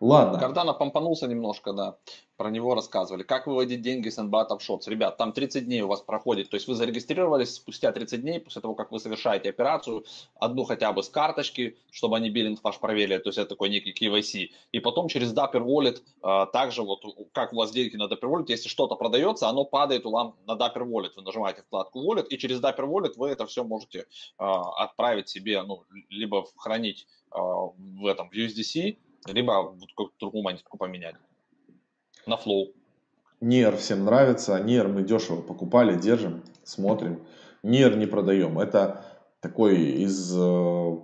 Ладно. 0.00 0.40
Кардано 0.40 0.74
помпанулся 0.74 1.28
немножко, 1.28 1.72
да. 1.72 1.98
Про 2.38 2.50
него 2.50 2.76
рассказывали. 2.76 3.24
Как 3.24 3.48
выводить 3.48 3.82
деньги 3.82 4.08
с 4.08 4.16
NBA 4.16 4.48
Top 4.48 4.60
Shots? 4.60 4.82
Ребят, 4.86 5.16
там 5.16 5.32
30 5.32 5.64
дней 5.64 5.82
у 5.82 5.88
вас 5.88 6.02
проходит. 6.02 6.48
То 6.48 6.54
есть 6.54 6.68
вы 6.68 6.76
зарегистрировались 6.76 7.56
спустя 7.56 7.90
30 7.90 8.22
дней 8.22 8.38
после 8.38 8.62
того, 8.62 8.76
как 8.76 8.92
вы 8.92 9.00
совершаете 9.00 9.48
операцию, 9.48 10.04
одну 10.36 10.62
хотя 10.62 10.92
бы 10.92 11.02
с 11.02 11.08
карточки, 11.08 11.76
чтобы 11.90 12.16
они 12.16 12.30
биллинг 12.30 12.62
ваш 12.62 12.78
проверили. 12.78 13.18
То 13.18 13.30
есть 13.30 13.38
это 13.38 13.48
такой 13.48 13.70
некий 13.70 13.92
KYC. 13.92 14.50
И 14.70 14.78
потом 14.78 15.08
через 15.08 15.34
Dapper 15.34 15.64
Wallet, 15.64 16.00
а, 16.22 16.46
также 16.46 16.82
вот 16.82 17.02
как 17.32 17.52
у 17.52 17.56
вас 17.56 17.72
деньги 17.72 17.96
на 17.96 18.04
Dapper 18.04 18.30
Wallet, 18.30 18.44
если 18.46 18.68
что-то 18.68 18.94
продается, 18.94 19.48
оно 19.48 19.64
падает 19.64 20.06
у 20.06 20.12
вам 20.12 20.36
на 20.46 20.52
Dapper 20.52 20.88
Wallet. 20.88 21.14
Вы 21.16 21.22
нажимаете 21.22 21.62
вкладку 21.62 22.08
Wallet, 22.08 22.28
и 22.28 22.38
через 22.38 22.60
Dapper 22.60 22.86
Wallet 22.86 23.14
вы 23.16 23.30
это 23.30 23.46
все 23.46 23.64
можете 23.64 24.06
а, 24.36 24.84
отправить 24.84 25.28
себе, 25.28 25.60
ну, 25.64 25.82
либо 26.08 26.46
хранить 26.56 27.08
а, 27.32 27.40
в 27.40 28.06
этом 28.06 28.30
в 28.30 28.32
USDC, 28.32 28.96
Либо 29.26 29.74
вот 29.74 29.88
какую-то 29.88 30.14
другую 30.20 30.44
монетку 30.44 30.78
поменять. 30.78 31.16
На 32.28 32.36
Flow. 32.36 32.74
NEAR 33.40 33.74
всем 33.76 34.04
нравится. 34.04 34.60
NEAR 34.60 34.86
мы 34.88 35.02
дешево 35.02 35.40
покупали, 35.40 35.98
держим, 35.98 36.42
смотрим. 36.62 37.22
NEAR 37.62 37.96
не 37.96 38.04
продаем. 38.04 38.58
Это 38.58 39.02
такой 39.40 39.76
из, 39.78 40.36
э, 40.36 40.96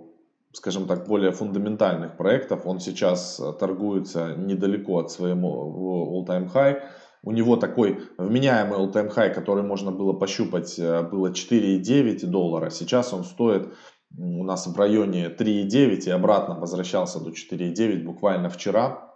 скажем 0.53 0.85
так, 0.85 1.07
более 1.07 1.31
фундаментальных 1.31 2.15
проектов. 2.15 2.67
Он 2.67 2.79
сейчас 2.79 3.41
торгуется 3.59 4.35
недалеко 4.35 4.99
от 4.99 5.09
своего 5.09 6.13
all-time 6.13 6.47
high. 6.53 6.83
У 7.23 7.31
него 7.31 7.55
такой 7.55 8.01
вменяемый 8.19 8.77
all-time 8.77 9.11
high, 9.11 9.33
который 9.33 9.63
можно 9.63 9.91
было 9.91 10.13
пощупать, 10.13 10.77
э, 10.77 11.01
было 11.01 11.31
4,9 11.33 12.27
доллара. 12.27 12.69
Сейчас 12.69 13.13
он 13.13 13.23
стоит 13.23 13.73
у 14.15 14.43
нас 14.43 14.67
в 14.67 14.77
районе 14.77 15.29
3,9 15.29 16.05
и 16.05 16.11
обратно 16.11 16.59
возвращался 16.59 17.19
до 17.19 17.31
4,9 17.31 18.03
буквально 18.03 18.49
вчера. 18.49 19.14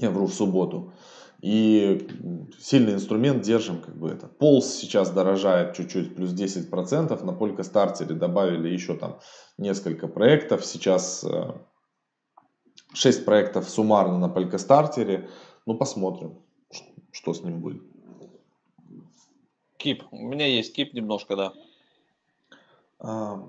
Я 0.00 0.10
вру 0.10 0.26
в 0.26 0.32
субботу. 0.32 0.92
И 1.42 2.08
сильный 2.58 2.94
инструмент 2.94 3.42
держим, 3.42 3.80
как 3.80 3.96
бы 3.96 4.08
это. 4.08 4.28
Полз 4.28 4.74
сейчас 4.74 5.10
дорожает 5.10 5.74
чуть-чуть, 5.74 6.14
плюс 6.14 6.32
10%. 6.32 7.24
На 7.24 7.32
Полька 7.32 7.62
стартере 7.62 8.14
добавили 8.14 8.68
еще 8.68 8.96
там 8.96 9.20
несколько 9.58 10.08
проектов. 10.08 10.64
Сейчас 10.64 11.24
6 12.94 13.20
э, 13.20 13.24
проектов 13.24 13.68
суммарно 13.68 14.18
на 14.18 14.28
Полька 14.28 14.58
стартере. 14.58 15.28
Ну, 15.66 15.76
посмотрим, 15.76 16.38
что 17.10 17.34
с 17.34 17.42
ним 17.42 17.60
будет. 17.60 17.82
Кип. 19.76 20.04
У 20.10 20.28
меня 20.28 20.46
есть 20.46 20.74
кип 20.74 20.94
немножко, 20.94 21.36
да. 21.36 21.52
А, 22.98 23.42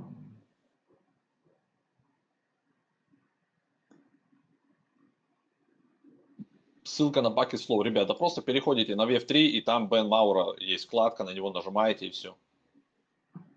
ссылка 6.91 7.21
на 7.21 7.29
Bucket 7.29 7.67
Flow. 7.67 7.83
Ребята, 7.83 8.13
просто 8.13 8.41
переходите 8.41 8.95
на 8.95 9.05
VF3, 9.05 9.33
и 9.57 9.61
там 9.61 9.87
Бен 9.87 10.07
Маура 10.07 10.53
есть 10.59 10.85
вкладка, 10.85 11.23
на 11.23 11.33
него 11.33 11.51
нажимаете, 11.51 12.07
и 12.07 12.09
все. 12.09 12.35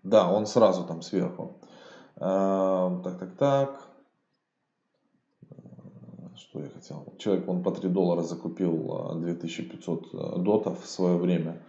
Да, 0.03 0.31
он 0.31 0.45
сразу 0.45 0.83
там 0.83 1.01
сверху. 1.01 1.57
А, 2.17 3.01
так, 3.03 3.19
так, 3.19 3.37
так. 3.37 3.87
Что 6.35 6.59
я 6.59 6.69
хотел? 6.69 7.13
Человек, 7.17 7.49
он 7.49 7.63
по 7.63 7.71
3 7.71 7.89
доллара 7.89 8.21
закупил 8.21 9.11
2500 9.15 10.13
а, 10.13 10.17
а, 10.17 10.37
дотов 10.37 10.83
в 10.83 10.87
свое 10.87 11.17
время. 11.17 11.61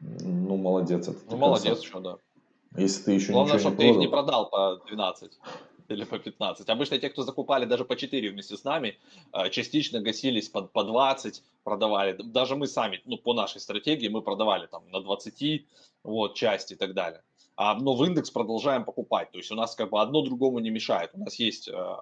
Ну, 0.00 0.56
молодец. 0.56 1.08
Это 1.08 1.18
ну, 1.30 1.36
молодец, 1.36 1.82
что, 1.82 2.00
да. 2.00 2.16
Если 2.76 3.04
ты 3.04 3.12
еще 3.12 3.32
Главное, 3.32 3.54
ничего 3.54 3.70
чтобы 3.70 3.84
не 3.84 3.90
продал. 3.92 3.94
ты 3.94 3.98
их 3.98 4.08
не 4.08 4.08
продал 4.08 4.50
по 4.50 4.80
12 4.86 5.38
или 5.92 6.04
по 6.04 6.18
15. 6.18 6.68
Обычно 6.68 6.98
те, 6.98 7.08
кто 7.08 7.22
закупали 7.22 7.64
даже 7.64 7.84
по 7.84 7.96
4 7.96 8.30
вместе 8.30 8.56
с 8.56 8.64
нами, 8.64 8.98
э, 9.32 9.50
частично 9.50 10.00
гасились 10.00 10.48
по, 10.48 10.62
по 10.62 10.84
20, 10.84 11.42
продавали. 11.64 12.16
Даже 12.22 12.56
мы 12.56 12.66
сами, 12.66 13.00
ну, 13.04 13.18
по 13.18 13.34
нашей 13.34 13.60
стратегии, 13.60 14.08
мы 14.08 14.22
продавали 14.22 14.66
там 14.66 14.82
на 14.90 15.00
20 15.00 15.66
вот, 16.04 16.34
части 16.34 16.74
и 16.74 16.76
так 16.76 16.94
далее. 16.94 17.22
А, 17.56 17.74
но 17.74 17.94
в 17.94 18.04
индекс 18.04 18.30
продолжаем 18.30 18.84
покупать. 18.84 19.30
То 19.30 19.38
есть 19.38 19.50
у 19.52 19.54
нас 19.54 19.74
как 19.74 19.90
бы 19.90 20.00
одно 20.00 20.22
другому 20.22 20.58
не 20.58 20.70
мешает. 20.70 21.10
У 21.14 21.18
нас 21.18 21.38
есть 21.38 21.68
э, 21.68 21.96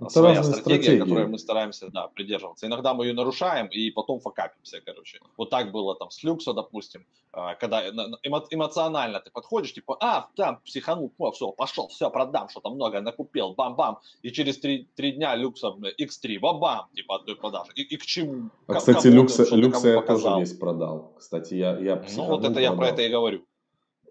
это 0.00 0.10
своя 0.10 0.42
стратегия, 0.42 0.62
стратегии. 0.62 0.98
которой 0.98 1.26
мы 1.26 1.38
стараемся 1.38 1.88
да, 1.90 2.08
придерживаться. 2.08 2.66
Иногда 2.66 2.94
мы 2.94 3.06
ее 3.06 3.14
нарушаем 3.14 3.66
и 3.66 3.90
потом 3.90 4.20
факапимся, 4.20 4.80
короче. 4.84 5.20
Вот 5.36 5.50
так 5.50 5.72
было 5.72 5.94
там 5.94 6.10
с 6.10 6.22
Люксо, 6.22 6.52
допустим, 6.52 7.06
а, 7.32 7.54
когда 7.54 7.86
эмо- 7.88 8.46
эмоционально 8.50 9.20
ты 9.20 9.30
подходишь, 9.30 9.72
типа, 9.72 9.96
а, 10.00 10.28
там, 10.36 10.60
психанул, 10.64 11.12
о, 11.18 11.30
все, 11.32 11.52
пошел, 11.52 11.88
все, 11.88 12.10
продам, 12.10 12.48
что-то 12.48 12.70
много 12.70 13.00
накупил, 13.00 13.54
бам-бам, 13.54 13.98
и 14.22 14.30
через 14.30 14.58
три, 14.58 14.88
три 14.96 15.12
дня 15.12 15.36
Люкса 15.36 15.68
X3, 15.68 16.38
бам-бам, 16.40 16.88
типа, 16.94 17.16
от 17.16 17.26
той 17.26 17.36
продажи. 17.36 17.72
И, 17.74 17.82
и 17.82 17.96
к 17.96 18.04
чему? 18.06 18.50
А, 18.66 18.74
кстати, 18.74 19.08
Люкса, 19.08 19.44
Люкса 19.54 19.88
я 19.88 20.02
тоже 20.02 20.28
весь 20.38 20.52
продал. 20.54 21.12
Кстати, 21.18 21.54
я, 21.54 21.78
я 21.78 22.04
Ну, 22.16 22.24
вот 22.26 22.40
это 22.40 22.52
продал. 22.52 22.62
я 22.62 22.72
про 22.72 22.88
это 22.88 23.02
и 23.02 23.08
говорю. 23.08 23.44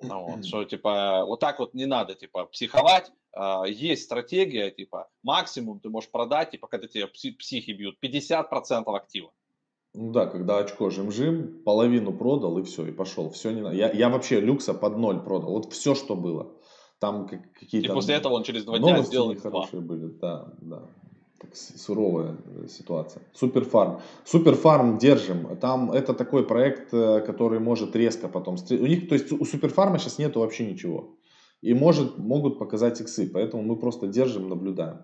Ну, 0.01 0.25
вот, 0.25 0.45
что, 0.45 0.63
типа, 0.63 1.23
вот 1.25 1.39
так 1.39 1.59
вот 1.59 1.73
не 1.73 1.85
надо, 1.85 2.13
типа, 2.15 2.45
психовать, 2.45 3.11
есть 3.67 4.03
стратегия, 4.03 4.71
типа, 4.71 5.09
максимум 5.23 5.79
ты 5.79 5.89
можешь 5.89 6.09
продать, 6.09 6.51
типа, 6.51 6.67
когда 6.67 6.87
тебе 6.87 7.07
психи 7.07 7.71
бьют, 7.71 7.97
50% 8.03 8.83
актива. 8.95 9.31
Ну 9.93 10.11
да, 10.11 10.27
когда 10.27 10.59
очко 10.59 10.91
жим-жим, 10.91 11.63
половину 11.63 12.13
продал 12.13 12.59
и 12.59 12.63
все, 12.63 12.85
и 12.85 12.91
пошел. 12.91 13.31
Все 13.31 13.51
не 13.51 13.61
надо. 13.61 13.75
Я, 13.75 13.91
я 13.91 14.09
вообще 14.09 14.39
люкса 14.39 14.75
под 14.75 14.97
ноль 14.97 15.19
продал. 15.19 15.51
Вот 15.51 15.73
все, 15.73 15.95
что 15.95 16.15
было. 16.15 16.51
Там 16.99 17.27
какие-то... 17.27 17.91
И 17.91 17.93
после 17.93 18.15
этого 18.15 18.33
он 18.33 18.43
через 18.43 18.63
два 18.63 18.77
дня 18.77 19.01
сделал 19.01 19.35
хорошие 19.35 19.81
были, 19.81 20.07
да, 20.07 20.53
да. 20.61 20.83
Так, 21.39 21.55
суровая 21.55 22.37
э, 22.45 22.67
ситуация. 22.67 23.23
Суперфарм. 23.33 24.01
Суперфарм 24.25 24.97
держим. 24.97 25.55
Там 25.57 25.91
это 25.91 26.13
такой 26.13 26.45
проект, 26.45 26.93
э, 26.93 27.21
который 27.21 27.59
может 27.59 27.95
резко 27.95 28.27
потом... 28.27 28.57
У 28.69 28.85
них, 28.85 29.09
то 29.09 29.15
есть 29.15 29.31
у 29.31 29.45
Суперфарма 29.45 29.97
сейчас 29.99 30.17
нету 30.19 30.39
вообще 30.41 30.65
ничего 30.65 31.16
и 31.61 31.73
может, 31.73 32.17
могут 32.17 32.59
показать 32.59 33.01
иксы. 33.01 33.29
Поэтому 33.31 33.63
мы 33.63 33.75
просто 33.75 34.07
держим, 34.07 34.49
наблюдаем. 34.49 35.03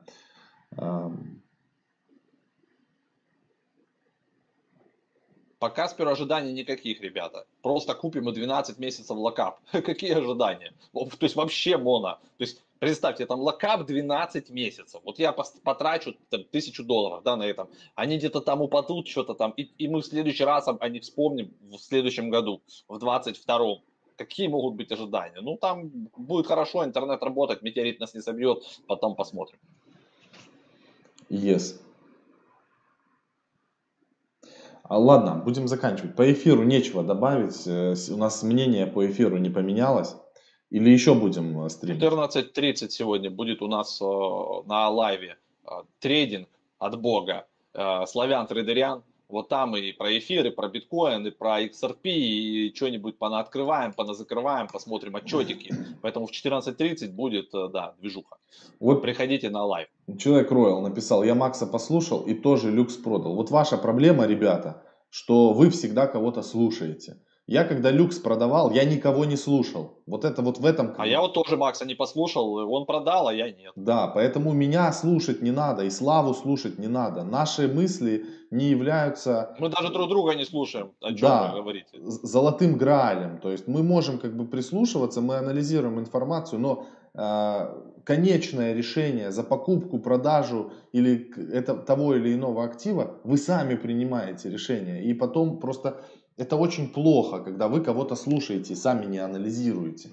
Пока 5.63 5.87
сперва 5.87 6.11
ожиданий 6.11 6.51
никаких, 6.51 6.99
ребята. 6.99 7.45
Просто 7.61 7.95
купим 7.95 8.29
и 8.29 8.33
12 8.33 8.79
месяцев 8.79 9.15
lockup. 9.15 9.61
Какие 9.71 10.11
ожидания? 10.11 10.73
То 10.91 11.07
есть 11.21 11.37
вообще 11.37 11.77
моно. 11.77 12.19
То 12.37 12.43
есть 12.43 12.61
представьте, 12.79 13.25
там 13.25 13.39
lockup 13.39 13.85
12 13.85 14.49
месяцев. 14.49 14.99
Вот 15.05 15.19
я 15.19 15.31
потрачу 15.31 16.15
там, 16.29 16.43
тысячу 16.43 16.83
долларов 16.83 17.23
да, 17.23 17.37
на 17.37 17.43
этом. 17.43 17.69
Они 17.95 18.17
где-то 18.17 18.41
там 18.41 18.61
упадут, 18.61 19.07
что-то 19.07 19.35
там. 19.35 19.51
И, 19.51 19.63
и 19.77 19.87
мы 19.87 20.01
в 20.01 20.05
следующий 20.05 20.43
раз 20.43 20.67
о 20.67 20.89
них 20.89 21.03
вспомним 21.03 21.53
в 21.61 21.77
следующем 21.77 22.29
году, 22.29 22.61
в 22.89 22.99
22 22.99 23.77
какие 24.23 24.47
могут 24.47 24.75
быть 24.75 24.91
ожидания? 24.91 25.41
Ну, 25.41 25.57
там 25.57 25.89
будет 26.17 26.47
хорошо, 26.47 26.83
интернет 26.83 27.23
работать, 27.23 27.61
метеорит 27.61 27.99
нас 27.99 28.13
не 28.13 28.21
собьет, 28.21 28.63
потом 28.87 29.15
посмотрим. 29.15 29.59
Yes. 31.29 31.79
А, 34.83 34.97
ладно, 34.97 35.41
будем 35.43 35.67
заканчивать. 35.67 36.15
По 36.15 36.31
эфиру 36.31 36.63
нечего 36.63 37.03
добавить. 37.03 37.65
Э, 37.65 37.95
у 38.11 38.17
нас 38.17 38.43
мнение 38.43 38.85
по 38.85 39.05
эфиру 39.07 39.37
не 39.37 39.49
поменялось. 39.49 40.15
Или 40.69 40.89
еще 40.89 41.15
будем 41.15 41.65
э, 41.65 41.69
стримить? 41.69 42.01
14.30 42.01 42.89
сегодня 42.89 43.31
будет 43.31 43.61
у 43.61 43.67
нас 43.67 44.01
э, 44.01 44.05
на 44.65 44.89
лайве 44.89 45.37
трейдинг 45.99 46.49
от 46.79 46.99
Бога. 46.99 47.47
Славян 48.05 48.45
Трейдерян 48.45 49.03
вот 49.29 49.49
там 49.49 49.75
и 49.75 49.91
про 49.91 50.17
эфир, 50.17 50.45
и 50.45 50.49
про 50.49 50.69
биткоин, 50.69 51.25
и 51.27 51.31
про 51.31 51.63
XRP, 51.63 52.03
и 52.03 52.73
что-нибудь 52.75 53.17
понаоткрываем, 53.17 53.93
поназакрываем, 53.93 54.67
посмотрим 54.67 55.15
отчетики. 55.15 55.73
Поэтому 56.01 56.27
в 56.27 56.31
14.30 56.31 57.11
будет, 57.11 57.53
э, 57.53 57.69
да, 57.71 57.95
движуха. 57.99 58.37
Вот 58.79 59.01
приходите 59.01 59.49
на 59.49 59.63
live. 59.63 59.87
Человек 60.19 60.51
Роял 60.51 60.81
написал, 60.81 61.23
я 61.23 61.35
Макса 61.35 61.65
послушал 61.65 62.21
и 62.21 62.33
тоже 62.33 62.71
люкс 62.71 62.95
продал. 62.95 63.35
Вот 63.35 63.49
ваша 63.49 63.77
проблема, 63.77 64.25
ребята, 64.25 64.83
что 65.09 65.53
вы 65.53 65.69
всегда 65.69 66.07
кого-то 66.07 66.41
слушаете. 66.41 67.17
Я 67.45 67.65
когда 67.65 67.91
люкс 67.91 68.19
продавал, 68.19 68.71
я 68.71 68.85
никого 68.85 69.25
не 69.25 69.35
слушал. 69.35 70.01
Вот 70.05 70.23
это 70.23 70.41
вот 70.41 70.59
в 70.59 70.65
этом... 70.65 70.95
А 70.97 71.05
я 71.05 71.19
вот 71.19 71.33
тоже 71.33 71.57
Макса 71.57 71.85
не 71.85 71.93
послушал, 71.93 72.55
он 72.71 72.85
продал, 72.85 73.27
а 73.27 73.33
я 73.33 73.51
нет. 73.51 73.73
Да, 73.75 74.07
поэтому 74.07 74.53
меня 74.53 74.93
слушать 74.93 75.41
не 75.41 75.51
надо 75.51 75.83
и 75.83 75.89
Славу 75.89 76.33
слушать 76.33 76.79
не 76.79 76.87
надо. 76.87 77.23
Наши 77.23 77.67
мысли 77.67 78.25
не 78.49 78.69
являются... 78.69 79.55
Мы 79.59 79.67
даже 79.67 79.91
друг 79.91 80.07
друга 80.07 80.35
не 80.35 80.45
слушаем, 80.45 80.91
о 81.01 81.09
чем 81.09 81.19
да, 81.19 81.51
вы 81.51 81.61
говорите. 81.61 81.99
золотым 82.01 82.77
граалем. 82.77 83.39
То 83.39 83.51
есть 83.51 83.67
мы 83.67 83.83
можем 83.83 84.19
как 84.19 84.37
бы 84.37 84.45
прислушиваться, 84.45 85.19
мы 85.19 85.35
анализируем 85.35 85.99
информацию, 85.99 86.61
но 86.61 86.85
э, 87.13 87.83
конечное 88.05 88.73
решение 88.73 89.31
за 89.31 89.43
покупку, 89.43 89.99
продажу 89.99 90.71
или 90.93 91.29
это, 91.51 91.75
того 91.75 92.15
или 92.15 92.33
иного 92.33 92.63
актива 92.63 93.19
вы 93.25 93.37
сами 93.37 93.75
принимаете 93.75 94.49
решение. 94.49 95.03
И 95.03 95.13
потом 95.13 95.59
просто 95.59 96.01
это 96.37 96.55
очень 96.55 96.89
плохо, 96.89 97.39
когда 97.39 97.67
вы 97.67 97.81
кого-то 97.81 98.15
слушаете 98.15 98.73
и 98.73 98.77
сами 98.77 99.05
не 99.05 99.19
анализируете. 99.19 100.09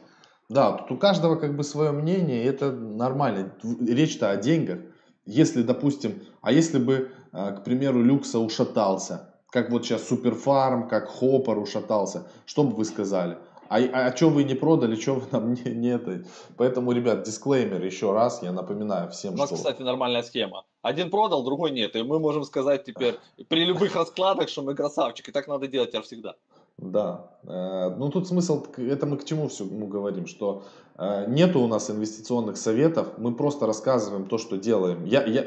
Да, 0.49 0.73
тут 0.73 0.93
у 0.93 0.97
каждого 0.97 1.37
как 1.37 1.57
бы 1.57 1.62
свое 1.62 1.93
мнение, 1.93 2.43
и 2.43 2.47
это 2.47 2.73
нормально. 2.73 3.53
Речь-то 3.62 4.31
о 4.31 4.37
деньгах. 4.37 4.81
Если, 5.25 5.62
допустим, 5.62 6.23
а 6.43 6.51
если 6.51 6.79
бы, 6.79 7.12
э, 7.33 7.57
к 7.57 7.64
примеру, 7.64 8.03
Люкса 8.03 8.41
ушатался, 8.41 9.35
как 9.51 9.71
вот 9.71 9.85
сейчас 9.85 10.09
Суперфарм, 10.09 10.89
как 10.89 11.09
Хоппер 11.09 11.59
ушатался, 11.59 12.27
что 12.47 12.64
бы 12.64 12.75
вы 12.75 12.85
сказали? 12.85 13.39
А, 13.71 13.79
а, 13.79 14.07
а 14.07 14.16
что 14.16 14.31
вы 14.31 14.43
не 14.43 14.57
продали, 14.57 14.97
что 14.97 15.14
вы 15.14 15.27
нам 15.31 15.55
не, 15.64 15.71
не 15.71 15.89
это? 15.91 16.25
Поэтому, 16.57 16.91
ребят, 16.91 17.23
дисклеймер 17.23 17.85
еще 17.85 18.12
раз, 18.12 18.43
я 18.43 18.51
напоминаю 18.51 19.09
всем, 19.11 19.35
У 19.35 19.37
нас, 19.37 19.47
что... 19.47 19.57
кстати, 19.57 19.83
нормальная 19.83 20.25
схема. 20.25 20.64
Один 20.83 21.09
продал, 21.09 21.45
другой 21.45 21.71
нет. 21.71 21.95
И 21.95 22.03
мы 22.03 22.18
можем 22.18 22.43
сказать 22.43 22.85
теперь 22.85 23.14
при 23.49 23.64
любых 23.64 23.95
раскладах, 23.95 24.49
что 24.49 24.62
мы 24.62 24.75
красавчик. 24.75 25.29
И 25.29 25.33
так 25.33 25.47
надо 25.47 25.68
делать 25.68 25.91
теперь 25.91 26.03
всегда. 26.03 26.35
Да. 26.79 27.31
Э, 27.45 27.95
ну, 27.97 28.09
тут 28.11 28.27
смысл, 28.27 28.66
это 28.77 29.07
мы 29.07 29.16
к 29.16 29.25
чему 29.25 29.47
все 29.47 29.64
мы 29.64 29.87
говорим, 29.87 30.27
что 30.27 30.64
э, 30.99 31.27
нету 31.29 31.61
у 31.61 31.68
нас 31.68 31.91
инвестиционных 31.91 32.57
советов, 32.57 33.18
мы 33.18 33.37
просто 33.37 33.66
рассказываем 33.66 34.27
то, 34.27 34.39
что 34.39 34.57
делаем. 34.57 35.05
Я, 35.05 35.25
я, 35.25 35.45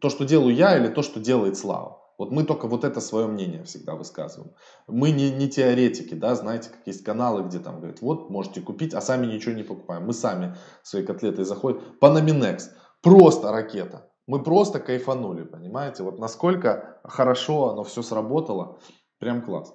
то, 0.00 0.08
что 0.08 0.24
делаю 0.24 0.54
я 0.54 0.78
или 0.78 0.88
то, 0.88 1.02
что 1.02 1.20
делает 1.20 1.58
Слава. 1.58 2.01
Вот 2.22 2.30
мы 2.30 2.44
только 2.44 2.68
вот 2.68 2.84
это 2.84 3.00
свое 3.00 3.26
мнение 3.26 3.64
всегда 3.64 3.96
высказываем. 3.96 4.52
Мы 4.86 5.10
не, 5.10 5.32
не 5.32 5.48
теоретики, 5.48 6.14
да, 6.14 6.36
знаете, 6.36 6.70
как 6.70 6.86
есть 6.86 7.02
каналы, 7.02 7.42
где 7.42 7.58
там 7.58 7.78
говорят, 7.78 8.00
вот, 8.00 8.30
можете 8.30 8.60
купить, 8.60 8.94
а 8.94 9.00
сами 9.00 9.26
ничего 9.26 9.56
не 9.56 9.64
покупаем. 9.64 10.06
Мы 10.06 10.12
сами 10.12 10.54
свои 10.84 11.04
котлеты 11.04 11.44
заходим. 11.44 11.80
Панаминекс, 11.98 12.70
просто 13.00 13.50
ракета. 13.50 14.08
Мы 14.28 14.40
просто 14.40 14.78
кайфанули, 14.78 15.42
понимаете? 15.42 16.04
Вот 16.04 16.20
насколько 16.20 17.00
хорошо 17.02 17.70
оно 17.70 17.82
все 17.82 18.02
сработало, 18.02 18.78
прям 19.18 19.42
класс. 19.42 19.74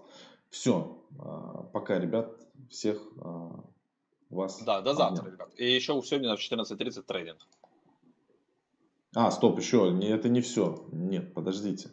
Все, 0.49 1.03
а, 1.19 1.63
пока, 1.73 1.99
ребят, 1.99 2.31
всех 2.69 3.01
а, 3.19 3.59
вас. 4.29 4.63
Да, 4.63 4.79
до 4.79 4.93
завтра, 4.93 5.29
ребят. 5.29 5.49
И 5.57 5.69
еще 5.69 6.01
сегодня 6.01 6.33
в 6.33 6.39
14.30 6.39 7.01
трейдинг. 7.01 7.39
А, 9.13 9.31
стоп, 9.31 9.59
еще, 9.59 9.93
это 10.01 10.29
не 10.29 10.39
все. 10.39 10.85
Нет, 10.93 11.33
подождите. 11.33 11.89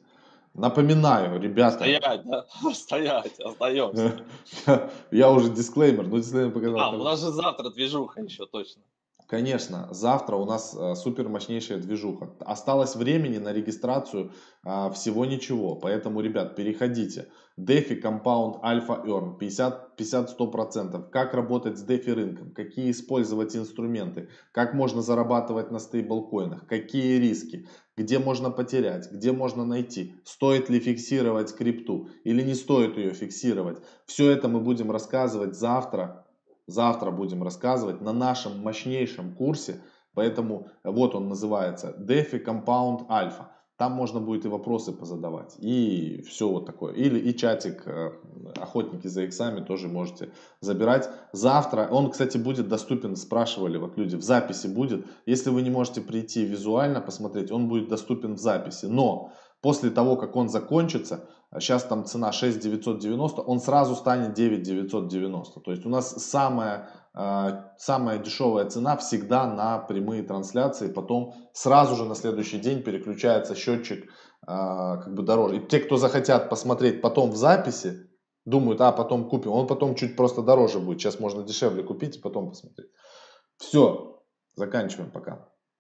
Напоминаю, 0.55 1.41
ребята. 1.41 1.79
Стоять, 1.79 2.25
да? 2.25 2.47
Стоять, 2.75 3.41
остаемся. 3.41 4.25
Я 5.11 5.31
уже 5.31 5.51
дисклеймер, 5.51 6.07
но 6.07 6.19
дисклеймер 6.19 6.53
показал. 6.53 6.81
А, 6.81 6.91
у 6.91 7.03
нас 7.03 7.21
же 7.21 7.31
завтра 7.33 7.71
движуха 7.71 8.21
еще 8.23 8.47
точно. 8.47 8.83
Конечно, 9.27 9.89
завтра 9.91 10.37
у 10.37 10.45
нас 10.45 10.77
э, 10.79 10.95
супер 10.97 11.29
мощнейшая 11.29 11.79
движуха. 11.79 12.37
Осталось 12.41 12.95
времени 12.95 13.39
на 13.39 13.53
регистрацию 13.53 14.33
э, 14.65 14.91
всего 14.93 15.25
ничего. 15.25 15.77
Поэтому, 15.77 16.21
ребят, 16.21 16.55
переходите. 16.57 17.29
DeFi 17.59 18.03
Compound 18.03 18.61
Alpha 18.63 19.05
Earn 19.07 19.39
50-100%. 19.39 21.09
Как 21.11 21.33
работать 21.35 21.79
с 21.79 21.87
DeFi 21.87 22.13
рынком, 22.13 22.53
какие 22.53 22.91
использовать 22.91 23.57
инструменты, 23.57 24.29
как 24.53 24.75
можно 24.75 25.01
зарабатывать 25.01 25.71
на 25.71 25.79
стейблкоинах, 25.79 26.67
какие 26.67 27.19
риски, 27.19 27.67
где 27.97 28.19
можно 28.19 28.51
потерять, 28.51 29.11
где 29.11 29.33
можно 29.33 29.65
найти, 29.65 30.15
стоит 30.25 30.69
ли 30.69 30.81
фиксировать 30.81 31.55
крипту 31.55 32.09
или 32.25 32.43
не 32.43 32.55
стоит 32.55 32.97
ее 32.97 33.13
фиксировать. 33.15 33.79
Все 34.07 34.31
это 34.31 34.49
мы 34.49 34.61
будем 34.61 34.91
рассказывать 34.91 35.55
завтра 35.57 36.25
завтра 36.67 37.11
будем 37.11 37.43
рассказывать 37.43 38.01
на 38.01 38.13
нашем 38.13 38.61
мощнейшем 38.61 39.35
курсе. 39.35 39.83
Поэтому 40.15 40.69
вот 40.85 41.15
он 41.15 41.29
называется 41.29 41.95
DeFi 41.99 42.45
Compound 42.45 43.09
Alpha. 43.09 43.47
Там 43.77 43.93
можно 43.93 44.21
будет 44.21 44.45
и 44.45 44.49
вопросы 44.49 44.93
позадавать, 44.93 45.57
и 45.59 46.23
все 46.29 46.49
вот 46.49 46.65
такое. 46.65 46.95
Или 46.95 47.19
и 47.19 47.37
чатик 47.37 47.83
э, 47.87 48.13
охотники 48.57 49.09
за 49.09 49.25
иксами 49.25 49.65
тоже 49.65 49.89
можете 49.89 50.31
забирать. 50.61 51.11
Завтра, 51.33 51.89
он, 51.91 52.13
кстати, 52.13 52.37
будет 52.39 52.69
доступен, 52.69 53.17
спрашивали 53.17 53.77
вот 53.79 53.99
люди, 53.99 54.15
в 54.15 54.23
записи 54.23 54.69
будет. 54.69 55.05
Если 55.27 55.51
вы 55.51 55.63
не 55.63 55.71
можете 55.71 56.03
прийти 56.03 56.45
визуально 56.45 57.01
посмотреть, 57.01 57.51
он 57.51 57.69
будет 57.69 57.89
доступен 57.89 58.35
в 58.35 58.39
записи. 58.39 58.87
Но 58.87 59.33
после 59.61 59.91
того, 59.91 60.17
как 60.17 60.37
он 60.37 60.49
закончится, 60.49 61.29
сейчас 61.59 61.83
там 61.83 62.05
цена 62.05 62.31
6 62.31 62.61
990, 62.61 63.43
он 63.43 63.61
сразу 63.61 63.97
станет 63.97 64.35
9 64.35 64.63
990. 64.63 65.61
То 65.61 65.71
есть 65.73 65.85
у 65.85 65.89
нас 65.89 66.11
самая, 66.25 66.75
а, 66.77 67.04
самая 67.15 68.19
дешевая 68.19 68.67
цена 68.67 68.97
всегда 68.97 69.47
на 69.47 69.79
прямые 69.79 70.25
трансляции, 70.25 70.93
потом 70.93 71.35
сразу 71.53 71.95
же 71.95 72.05
на 72.05 72.17
следующий 72.17 72.59
день 72.59 72.83
переключается 72.83 73.55
счетчик 73.55 74.11
а, 74.47 74.97
как 74.97 75.15
бы 75.15 75.23
дороже. 75.23 75.59
И 75.59 75.67
те, 75.67 75.79
кто 75.79 75.97
захотят 75.97 76.51
посмотреть 76.51 77.01
потом 77.01 77.31
в 77.31 77.37
записи, 77.37 78.11
думают, 78.45 78.81
а 78.81 78.93
потом 78.93 79.29
купим, 79.29 79.53
он 79.53 79.67
потом 79.67 79.95
чуть 79.95 80.17
просто 80.17 80.43
дороже 80.43 80.81
будет. 80.81 81.01
Сейчас 81.01 81.21
можно 81.21 81.45
дешевле 81.45 81.83
купить 81.83 82.17
и 82.17 82.21
потом 82.21 82.51
посмотреть. 82.51 82.91
Все, 83.59 84.21
заканчиваем 84.57 85.11
пока. 85.11 85.49